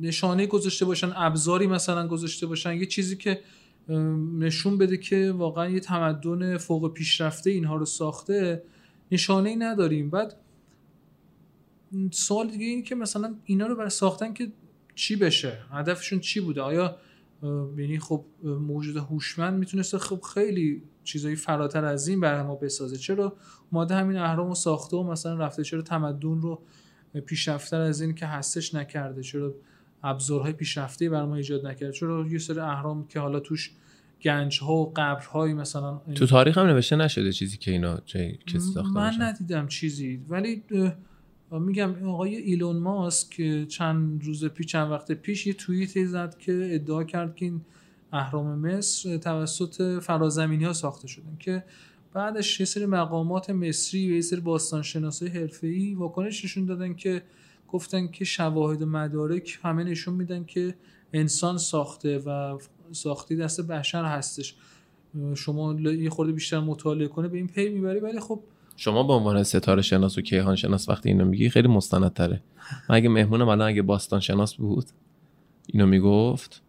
[0.00, 3.40] نشانه گذاشته باشن ابزاری مثلا گذاشته باشن یه چیزی که
[4.38, 8.62] نشون بده که واقعا یه تمدن فوق پیشرفته اینها رو ساخته
[9.12, 10.10] نشانه ای نداریم.
[10.10, 10.34] بعد
[12.10, 14.52] سوال دیگه این که مثلا اینا رو برای ساختن که
[14.94, 16.96] چی بشه؟ هدفشون چی بوده؟ آیا
[17.42, 22.96] یعنی خب موجود هوشمند می‌تونسته خب خیلی چیزایی فراتر از این برای ما بسازه.
[22.96, 23.36] چرا
[23.72, 26.62] اومده همین اهرام رو ساخته و مثلا رفته چرا تمدن رو
[27.26, 29.54] پیشرفتر از این که هستش نکرده؟ چرا
[30.02, 33.72] ابزارهای پیشرفته برای ما ایجاد نکرده؟ چرا یه سری اهرام که حالا توش
[34.22, 38.58] گنج ها و قبرهایی مثلا تو تاریخ هم نوشته نشده چیزی که اینا جای کسی
[38.58, 39.22] ساخته من باشن.
[39.22, 40.20] ندیدم چیزی.
[40.28, 40.64] ولی
[41.50, 46.38] میگم این آقای ایلون ماسک که چند روز پیش چند وقت پیش یه توییتی زد
[46.38, 47.60] که ادعا کرد که این
[48.12, 51.64] اهرام مصر توسط فرازمینی ها ساخته شدن که
[52.12, 57.22] بعدش یه سری مقامات مصری و یه سری باستانشناسای حرفه‌ای واکنش نشون دادن که
[57.68, 60.74] گفتن که شواهد و مدارک همه نشون میدن که
[61.12, 62.58] انسان ساخته و
[62.92, 64.54] ساختی دست بشر هستش.
[65.34, 68.40] شما یه خورده بیشتر مطالعه کنه به این پی می‌بری ولی خب
[68.80, 72.42] شما به عنوان ستاره شناس و کیهان شناس وقتی اینو میگی خیلی مستندتره.
[72.88, 74.84] من اگه مهمونم الان اگه باستان شناس بود
[75.66, 76.62] اینو می‌گفت.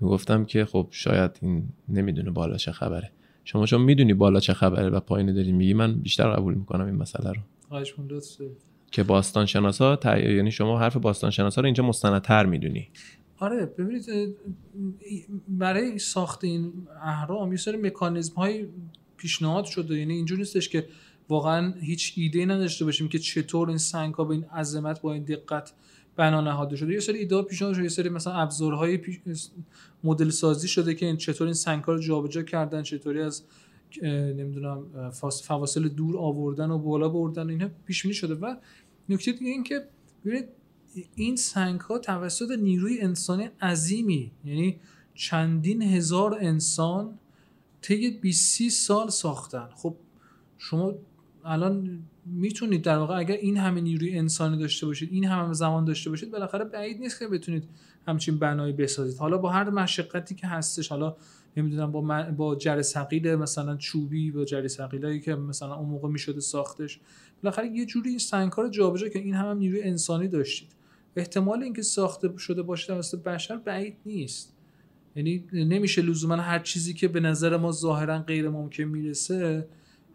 [0.00, 3.10] می‌گفتم که خب شاید این نمی‌دونه بالا چه خبره.
[3.44, 6.94] شما چون می‌دونی بالا چه خبره و پایین داری میگی من بیشتر قبول می‌کنم این
[6.94, 7.40] مسئله رو.
[8.90, 10.06] که باستان شناسا ت...
[10.06, 12.88] یعنی شما حرف باستان شناسا رو اینجا مستندتر می‌دونی.
[13.38, 14.04] آره ببینید
[15.48, 18.66] برای ساخت این اهرام یه سری مکانیزم های
[19.16, 19.98] پیشنهاد شده.
[19.98, 20.86] یعنی اینجوری نیستش که
[21.30, 25.24] واقعا هیچ ایده نداشته باشیم که چطور این سنگ ها به این عظمت با این
[25.24, 25.72] دقت
[26.16, 26.92] بنا نهاده شده.
[26.92, 29.18] یه سری ایده پیشنهاد شده یه سری مثلا ابزارهای پیش...
[30.04, 33.42] مدل سازی شده که این چطور این سنگ ها رو جابجا کردن چطوری از
[34.02, 35.10] نمی‌دونم
[35.44, 38.34] فواصل دور آوردن و بالا بردن اینها پیش بینی شده.
[38.34, 38.54] و
[39.08, 39.84] نکته دیگه این که
[40.24, 40.48] ببینید
[41.14, 44.80] این سنگ ها توسط نیروی انسانی عظیمی یعنی
[45.14, 47.18] چندین هزار انسان
[47.82, 49.68] طی 20 سال ساختن.
[49.74, 49.96] خب
[50.58, 50.94] شما
[51.44, 56.10] الان می‌تونید در واقع اگر این همه نیروی انسانی داشته باشید این همه زمان داشته
[56.10, 57.64] باشید بالاخره بعید نیست که بتونید
[58.06, 59.18] همچین بنایی بسازید.
[59.18, 61.16] حالا با هر مشقتی که هستش حالا
[61.56, 62.82] نمی‌دونم با با جر
[63.36, 64.66] مثلا چوبی با جر
[65.18, 67.00] که مثلا اون موقع می‌شده ساختش
[67.42, 70.68] بالاخره یه جوری این سنگکار جابجا که این هم, هم نیروی انسانی داشتید.
[71.16, 74.56] احتمال اینکه ساخته شده باشه توسط بشر بعید نیست.
[75.16, 79.68] یعنی نمیشه لزوما هر چیزی که به نظر ما ظاهرا غیر ممکن می‌رسه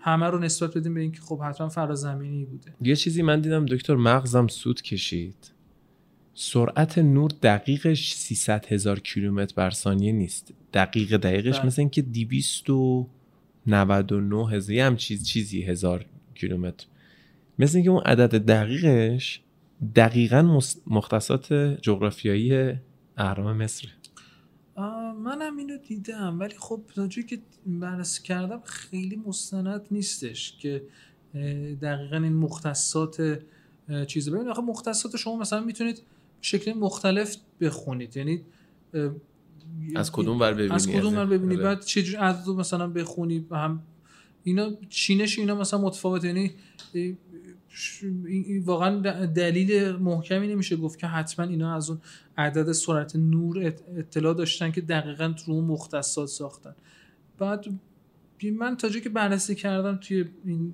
[0.06, 2.74] همه رو نسبت بدیم به اینکه خب حتما فرازمینی بوده.
[2.82, 5.52] یه چیزی من دیدم دکتر مغزم سود کشید.
[6.34, 10.54] سرعت نور دقیقش 300 هزار کیلومتر بر ثانیه نیست.
[10.74, 11.66] دقیق دقیقش بله.
[11.66, 16.86] مثل اینکه 299 هزار هم چیز چیزی هزار کیلومتر.
[17.60, 19.42] مثل اینکه اون عدد دقیقش
[19.96, 22.74] دقیقا مختصات جغرافیایی
[23.18, 23.88] اهرام مصر.
[25.24, 26.40] منم اینو دیدم.
[26.40, 30.84] ولی خب جایی که بررسی کردم خیلی مستند نیستش که
[31.82, 33.40] دقیقا این مختصات
[34.08, 36.02] چیزی ببینید آخه مختصات شما مثلا می‌تونید
[36.42, 38.18] شکل مختلف بخونید.
[38.18, 38.42] یعنی
[39.96, 41.76] از کدوم ور ببینید از کدوم ور ببینید آره.
[41.76, 43.84] بعد چجور عدد مثلا بخونید هم
[44.44, 46.52] اینا چینش اینا مثلا متفاوت یعنی
[48.64, 52.02] واقعا دلیل محکمی نمیشه گفت که حتما اینا از اون
[52.38, 56.76] عدد سرعت نور اطلاع داشتن که دقیقا تو اون مختصات ساختن.
[57.38, 57.66] بعد
[58.60, 60.74] من تا که بررسی کردم توی این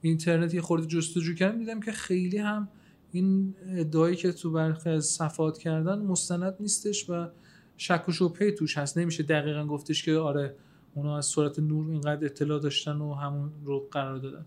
[0.00, 2.68] اینترنت یه خورده جستجو کردم دیدم که خیلی هم
[3.12, 7.28] این ادعایی که تو برخی از صفات کردن مستند نیستش و
[7.76, 8.98] شک و شبهه توش هست.
[8.98, 10.54] نمیشه دقیقا گفتش که آره
[10.94, 14.46] اونا از سرعت نور اینقدر اطلاع داشتن و همون رو قرار دادن.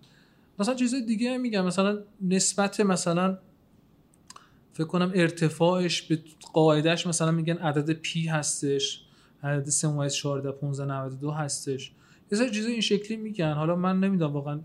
[0.59, 3.37] مثلا چیز دیگه میگم مثلا نسبت مثلا
[4.73, 6.19] فکر کنم ارتفاعش به
[6.53, 9.05] قاعدش مثلا میگن عدد پی هستش
[9.43, 11.91] عدد 3 ممیز 14 15 92 هستش.
[12.31, 13.53] یه سری چیزا این شکلی میگن.
[13.53, 14.59] حالا من نمی‌دونم واقعا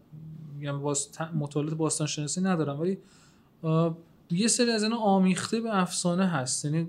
[0.58, 2.98] میگم باز مطالعات باستان شناسی ندارم ولی
[4.30, 6.64] یه سری از اینا آمیخته به افسانه هست.
[6.64, 6.88] یعنی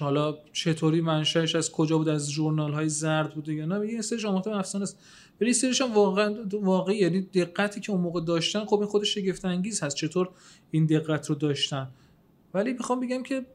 [0.00, 4.26] حالا چطوری منشأش از کجا بود از ژورنال های زرد بوده یا نه یه سری
[4.26, 4.98] آمیخته به افسانه است.
[5.40, 9.44] ولی سریش هم واقعا واقعی یعنی دقتی که اون موقع داشتن خب این خودش شگفت
[9.44, 10.28] انگیز هست چطور
[10.70, 11.88] این دقت رو داشتن.
[12.54, 13.46] ولی می‌خوام بگم که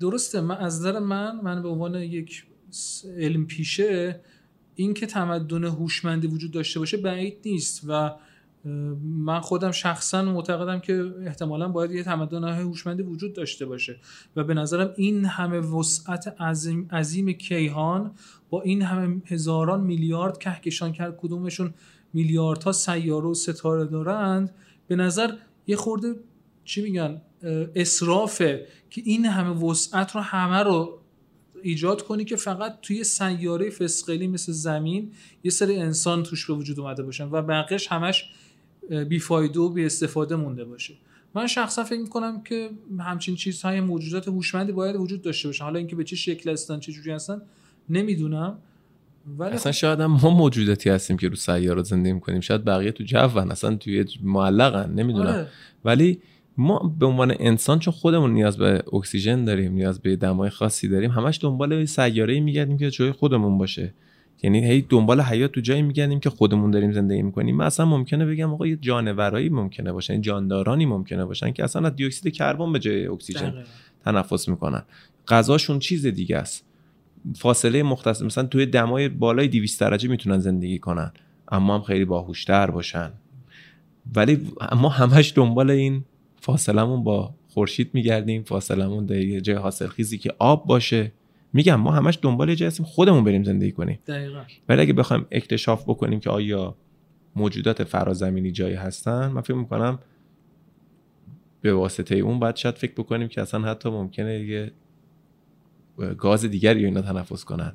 [0.00, 2.44] درسته من از نظر من من به عنوان یک
[3.18, 4.20] علم پیشه
[4.74, 8.10] این که تمدن هوشمندی وجود داشته باشه بعید نیست و
[9.02, 14.00] من خودم شخصا معتقدم که احتمالا باید یه تمدن هوشمندی وجود داشته باشه.
[14.36, 18.12] و به نظرم این همه وسعت عظیم, عظیم کیهان
[18.54, 21.74] با این همه هزاران میلیارد کهکشان کرد کدومشون
[22.12, 24.54] میلیاردها سیاره و ستاره دارند.
[24.86, 25.32] به نظر
[25.66, 26.14] یه خورده
[26.64, 27.20] چی میگن
[27.74, 30.98] اصرافه که این همه وسعت رو همه رو
[31.62, 35.12] ایجاد کنی که فقط توی سیاره فسقلی مثل زمین
[35.44, 38.24] یه سری انسان توش به وجود اومده باشن و بقیش همش
[39.08, 40.94] بیفایده و بی استفاده مونده باشه.
[41.34, 45.64] من شخصا فکر می‌کنم که همچین چیزهای موجودات هوشمندی باید وجود داشته باشه.
[45.64, 47.42] حالا اینکه به چه شکل هستن چه جوری هستن
[47.88, 48.58] نمی‌دونم
[49.38, 52.40] ولی اصلا خب شاید هم ما موجوداتی هستیم که رو سیاره زندگی می‌کنیم.
[52.40, 55.26] شاید بقیه تو جو اصلا توی معلقن نمی‌دونم.
[55.26, 55.46] آره.
[55.84, 56.18] ولی
[56.56, 61.10] ما به عنوان انسان چون خودمون نیاز به اکسیژن داریم نیاز به دمای خاصی داریم
[61.10, 63.94] همش دنبال سیاره میگردیم که جای خودمون باشه.
[64.42, 67.56] یعنی هی دنبال حیات تو جایی میگردیم که خودمون داریم زندگی می‌کنیم.
[67.56, 71.96] من اصلا ممکنه بگم آقا یه جانورایی ممکنه باشن جاندارانی ممکنه باشن که اصلا از
[71.96, 73.54] دی اکسید کربن به جای اکسیژن
[74.04, 74.82] تنفس می‌کنن.
[75.28, 76.64] غذاشون چیز دیگه است.
[77.36, 81.12] فاصله مختص مثلا توی دمای بالای 200 درجه می‌تونن زندگی کنن.
[81.48, 83.12] اما هم خیلی باهوشتر باشن.
[84.16, 86.04] ولی ما همش دنبال این
[86.40, 88.42] فاصلمون با خورشید میگردیم.
[88.42, 91.12] فاصلمون در یه جای حاصل خیزی که آب باشه.
[91.52, 93.98] میگم ما همش دنبال جای هستیم خودمون بریم زندگی کنیم.
[94.06, 94.42] دقیقا.
[94.68, 96.76] ولی اگه بخوایم اکتشاف بکنیم که آیا
[97.36, 99.98] موجودات فرازمینی جایی هستن من فکر می‌کنم
[101.60, 104.72] به واسطه اون باید شاید فکر بکنیم که اصلا حتی ممکنه یه
[106.18, 107.72] گاز دیگری اینا تنفس کنن.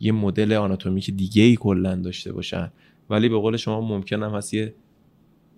[0.00, 2.72] یه مدل آناتومیک دیگه ای کلا داشته باشن.
[3.10, 4.74] ولی به قول شما ممکن هم هست یه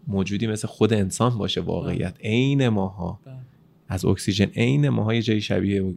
[0.07, 2.15] موجودی مثل خود انسان باشه واقعیت.
[2.19, 2.31] بله.
[2.31, 3.21] عین ماها.
[3.25, 3.35] بله.
[3.89, 5.95] از اکسیژن عین ماها یه جایی شبیه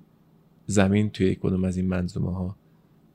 [0.66, 2.56] زمین توی کدوم از این منظومه ها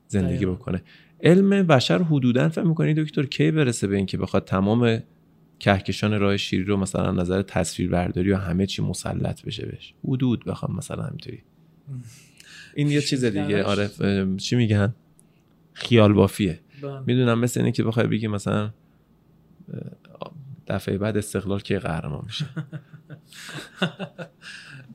[0.07, 0.83] زندگی بکنه.
[1.23, 4.99] علم بشر حدودا فهم می‌کنی دکتر کی برسه به اینکه بخواد تمام
[5.59, 10.45] کهکشان راه شیری رو مثلا نظر تصویر برداری و همه چی مسلط بشه بهش؟ حدود
[10.45, 11.39] بخوام مثلا همینطوری.
[12.77, 13.63] این یه چیز دیگه.
[13.63, 13.89] آره
[14.37, 14.95] چی میگن؟
[15.73, 16.59] خیال بافیه.
[16.81, 16.99] بله.
[17.07, 18.73] می‌دونم مثل اینه که بخوای بگی مثلا
[20.67, 22.45] دفعه بعد استقلال که قهرمان میشه؟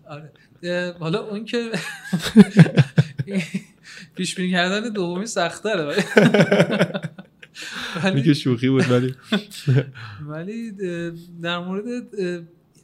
[0.05, 0.33] آره.
[1.01, 1.67] حالا اون که
[4.17, 6.03] پیش بینی کردن دومی سخت‌تره ولی
[8.15, 9.15] میگه شوخی بود ولی
[10.27, 10.73] ولی
[11.43, 11.85] در مورد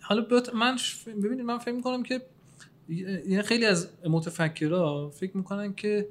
[0.00, 0.76] حالا من
[1.06, 2.22] ببینید من فکر می‌کنم که
[2.88, 6.08] یعنی خیلی از متفکرها فکر می‌کنن که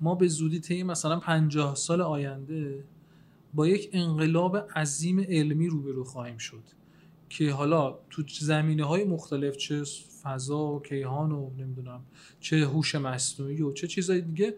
[0.00, 2.84] ما به زودی طی مثلا 50 سال آینده
[3.54, 6.62] با یک انقلاب عظیم علمی روبرو خواهیم شد
[7.28, 9.82] که حالا تو زمینه های مختلف چه
[10.22, 12.00] فضا و کیهان و نمی‌دونم
[12.40, 14.54] چه هوش مصنوعی و چه چیزای دیگه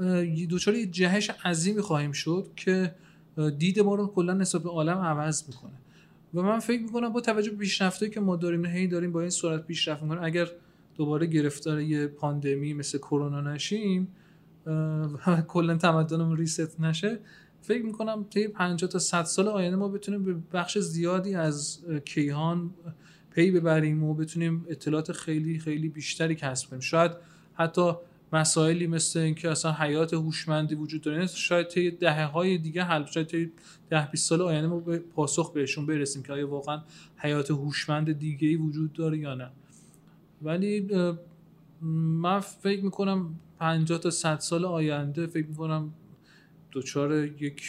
[0.00, 2.94] اه، دچار یه جهش عظیمی خواهیم شد که
[3.58, 5.78] دید ما رو کلا نسبت به عالم عوض می‌کنه.
[6.34, 9.30] و من فکر می‌کنم با توجه به پیشرفتایی که ما داریم هی داریم با این
[9.30, 10.48] سرعت پیشرفت می‌کنیم اگر
[10.98, 14.08] دوباره گرفتار یه پاندمی مثل کرونا نشیم
[15.26, 17.18] و کلا تمدنمون ریست نشه.
[17.62, 22.70] فکر می‌کنم طی 50 تا 100 سال آینده ما بتونیم به بخش زیادی از کیهان
[23.30, 26.80] پی ببریم و بتونیم اطلاعات خیلی خیلی بیشتری کسب کنیم.
[26.80, 27.12] شاید
[27.54, 27.92] حتی
[28.32, 33.26] مسائلی مثل اینکه اصلا حیات هوشمندی وجود داره شاید طی دهه های دیگه حل شاید
[33.26, 33.52] طی
[33.90, 36.82] 10 20 سال آینده ما به پاسخ بهشون برسیم که آیا واقعا
[37.16, 39.50] حیات هوشمند دیگه ای وجود داره یا نه.
[40.42, 40.88] ولی
[41.82, 45.92] من فکر می‌کنم 50 تا 100 سال آینده فکر می‌کنم
[46.72, 47.62] دچار یک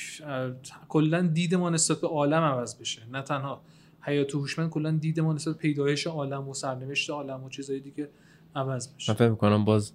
[0.89, 3.01] کلا دید ما نسبت به عالم عوض بشه.
[3.11, 3.61] نه تنها
[4.01, 8.09] حیات هوشمند کلا دید ما نسبت به پیدایش عالم و سرنوشت عالم و چیزهای دیگه
[8.55, 9.11] عوض بشه.
[9.11, 9.91] من فکر می‌کنم باز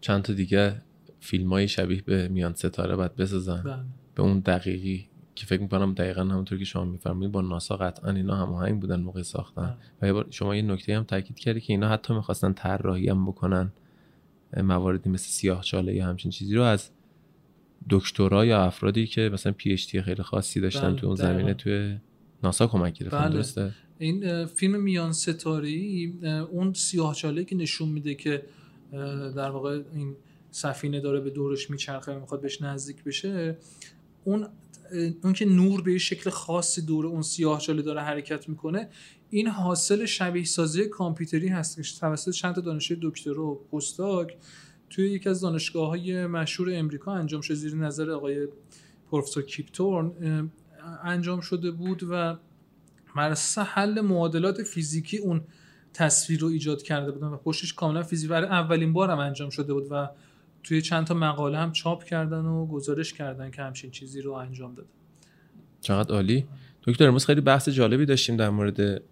[0.00, 0.82] چند تا دیگه
[1.20, 3.62] فیلم های شبیه به میان ستاره باید بسازن.
[3.62, 3.76] بله.
[4.14, 8.36] به اون دقیقی که فکر می‌کنم دقیقا همونطور که شما میفرمایید با ناسا قطعا اینا
[8.36, 11.88] هماهنگ بودن موقع ساختن و یه بار شما یه نکته هم تاکید کردی که اینا
[11.88, 13.72] حتی می‌خواستن طراحی هم بکنن
[14.56, 16.90] مواردی مثل سیاه چاله یا همچین چیزی رو از
[17.90, 21.32] دکترا یا افرادی که مثلا پی اچ خیلی خاصی داشتن بله، تو اون دقیقاً.
[21.32, 21.98] زمینه توی
[22.42, 23.34] ناسا کمک گرفتن بله.
[23.34, 25.70] درسته این فیلم میان ستاره
[26.50, 28.42] اون سیاه چاله که نشون میده که
[29.36, 30.16] در واقع این
[30.50, 33.56] سفینه داره به دورش میچرخه و می‌خواد بهش نزدیک بشه
[34.24, 34.48] اون
[35.22, 38.88] اون که نور به شکل خاصی دور اون سیاه چاله داره حرکت می‌کنه
[39.30, 44.36] این حاصل شبیه سازی کامپیوتری هست که توسط چند تا دانشجوی دکترا و پستاک
[44.90, 48.48] توی یکی از دانشگاه های مشهور امریکا انجام شده زیر نظر آقای
[49.10, 50.50] پروفسور کیپتورن
[51.04, 52.36] انجام شده بود و
[53.16, 55.40] اساس حل معادلات فیزیکی اون
[55.94, 58.30] تصویر رو ایجاد کرده بودن و پشتش کاملا فیزیک.
[58.30, 60.08] اولین بار هم انجام شده بود و
[60.62, 64.74] توی چند تا مقاله هم چاپ کردن و گزارش کردن که همچین چیزی رو انجام
[64.74, 64.88] داده
[65.80, 66.46] چقدر عالی.
[66.82, 69.02] دکتر امروز خیلی بحث جالبی داشتیم در مورد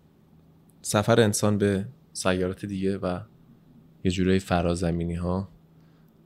[0.82, 3.20] سفر انسان به سیارات دیگه و
[4.04, 5.48] یه جورایی فرازمینی ها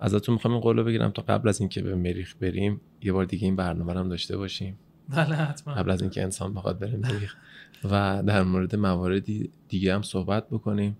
[0.01, 3.25] ازتون می‌خوام این قول رو بگیرم تا قبل از اینکه به مریخ بریم یه بار
[3.25, 4.79] دیگه این برنامه رو هم داشته باشیم.
[5.09, 5.75] بله حتما.
[5.75, 7.37] قبل از اینکه انسان بخواد بره مریخ.
[7.85, 10.97] و در مورد مواردی دیگه هم صحبت بکنیم.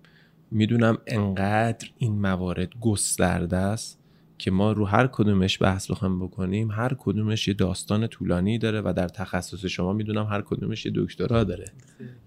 [0.51, 3.99] می‌دونم انقدر این موارد گسترده است
[4.37, 8.93] که ما رو هر کدومش بحث بخوایم بکنیم هر کدومش یه داستان طولانی داره و
[8.97, 11.65] در تخصص شما می‌دونم هر کدومش یه دکترا داره.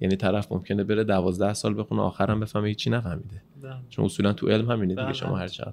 [0.00, 3.42] یعنی طرف ممکنه بره دوازده سال بخونه آخرم بفهمه هیچی نفهمیده.
[3.62, 3.74] بله.
[3.88, 5.12] چون اصولا تو علم همینه دیگه بله.
[5.12, 5.72] شما هر چقدر.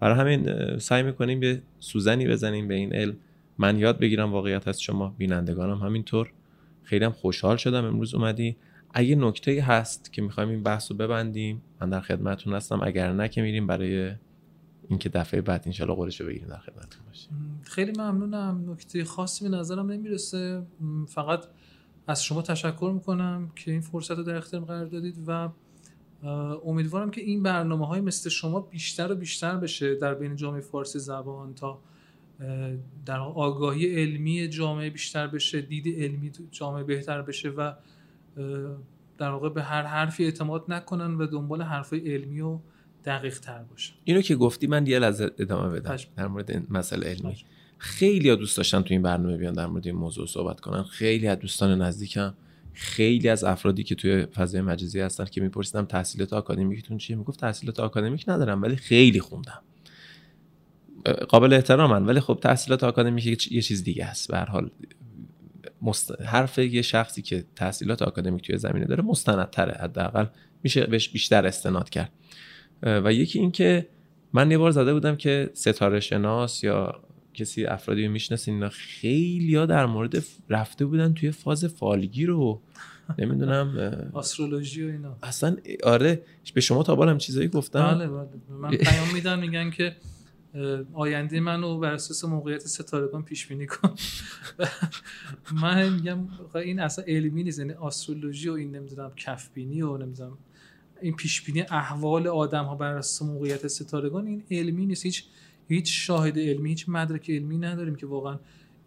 [0.00, 3.16] برای همین سعی می‌کنیم یه سوزنی بزنیم به این علم.
[3.58, 6.32] من یاد بگیرم واقعیت از شما بینندگانم همینطور.
[6.82, 8.56] خیلی هم خوشحال شدم امروز اومدی.
[8.94, 12.80] اگه نکته هست که می‌خوایم این بحث رو ببندیم من در خدمتتون هستم.
[12.82, 14.12] اگر نه که میریم برای
[14.88, 17.60] اینکه دفعه بعد انشالله قولش رو بگیریم در خدمتتون باشیم.
[17.62, 18.70] خیلی ممنونم.
[18.70, 20.62] نکته خاصی به نظرم نمی‌رسه.
[21.08, 21.44] فقط
[22.06, 25.48] از شما تشکر می‌کنم که این فرصت رو در اختیارم قرار دادید و
[26.66, 30.98] امیدوارم که این برنامه های مثل شما بیشتر و بیشتر بشه در بین جامعه فارسی
[30.98, 31.78] زبان تا
[33.06, 37.72] در آگاهی علمی جامعه بیشتر بشه دید علمی جامعه بهتر بشه و
[39.18, 42.58] در واقع به هر حرفی اعتماد نکنن و دنبال حرفای علمی و
[43.06, 46.08] دقیق تر باشن اینو که گفتی من یه لحظه ادامه بدم چشم.
[46.16, 47.34] در مورد این مسئله علمی.
[47.34, 47.46] چشم.
[47.78, 50.82] خیلی ها دوست داشتن تو این برنامه بیان در مورد این موضوع صحبت کنن.
[50.82, 52.34] خیلی از دوستان نزدیکم.
[52.72, 57.80] خیلی از افرادی که توی فضای مجازی هستن که میپرسیدم تحصیلات آکادمیکتون چیه؟ می‌گفت تحصیلات
[57.80, 59.62] آکادمیک ندارم ولی خیلی خوندم.
[61.28, 64.28] قابل احترامن ولی خب تحصیلات آکادمیک یه چیز دیگه است.
[64.28, 64.70] به هر حال
[65.82, 66.22] مست...
[66.22, 70.26] حرف یه شخصی که تحصیلات آکادمیک توی زمینه داره مستندتره حداقل
[70.62, 72.12] میشه بهش بیشتر استناد کرد.
[72.82, 73.86] و یکی این که
[74.32, 77.00] من یه بار زده بودم که ستاره شناس یا
[77.34, 82.60] کسی افرادی رو می‌شناسین اینا خیلی ها در مورد رفته بودن توی فاز فالگیر رو.
[83.18, 85.16] نمی‌دونم آسترولوژی و اینا.
[85.22, 86.22] اصلا آره
[86.54, 88.28] به شما تا بالم چیزایی گفتم بله بله.
[88.60, 89.96] من پیام میدن میگن که
[90.92, 93.94] آینده منو بر اساس موقعیت ستارگان پیش بینی کن
[95.62, 97.58] من میگم این اصلا علمی نیست.
[97.58, 100.38] یعنی آسترولوژی و این نمی‌دونم کف بینی و نمی‌دونم
[101.00, 105.06] این پیش بینی احوال آدم ها بر اساس موقعیت ستارگان این علمی نیست.
[105.06, 105.24] هیچ
[105.68, 108.38] هیچ شاهد علمی هیچ مدرک علمی نداریم که واقعا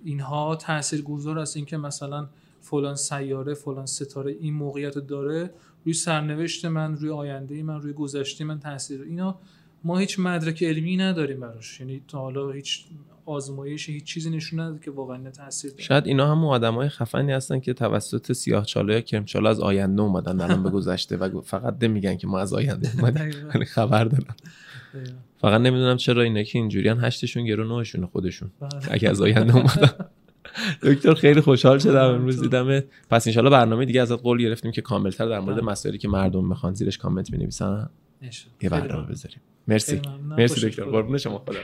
[0.04, 1.58] اینها تاثیرگذار است.
[1.58, 2.30] اینکه مثلا
[2.62, 5.54] فلان سیاره فلان ستاره این موقعیت داره
[5.86, 9.40] روی سرنوشت من روی آینده من روی گذشته من تاثیر اینا
[9.84, 11.80] ما هیچ مدرک علمی نداریم براش.
[11.80, 12.86] یعنی تا حالا هیچ
[13.30, 15.84] آزمایش هیچ چیزی نشون نداده که واقعا تاثیر داره.
[15.84, 20.42] شاید اینا هم آدمای خفنی هستن که توسط سیاه چاله یا کرم از آینده اومدن
[20.42, 24.36] الان به گذشته و فقط نمیگن که ما از آینده اومدیم یعنی خبر دارن.
[25.42, 28.70] فقط نمی‌دونم چرا اینا که اینجوریان هشتشون گرو نوشون خودشون بله.
[28.92, 29.92] اگه از آینده اومدن.
[30.84, 32.80] دکتر خیلی خوشحال شدم امروز دیدم.
[33.10, 35.66] پس انشالله برنامه دیگه ازت قول گرفتیم که کاملتر در مورد بله.
[35.66, 37.90] مسائلی که مردم می‌خوان زیرش کامنت بنویسن
[38.62, 39.40] یه برنامه بذاریم.
[39.68, 40.02] مرسی.
[40.24, 40.84] مرسی دکتر.
[40.84, 41.38] قربون شما.
[41.38, 41.60] خدا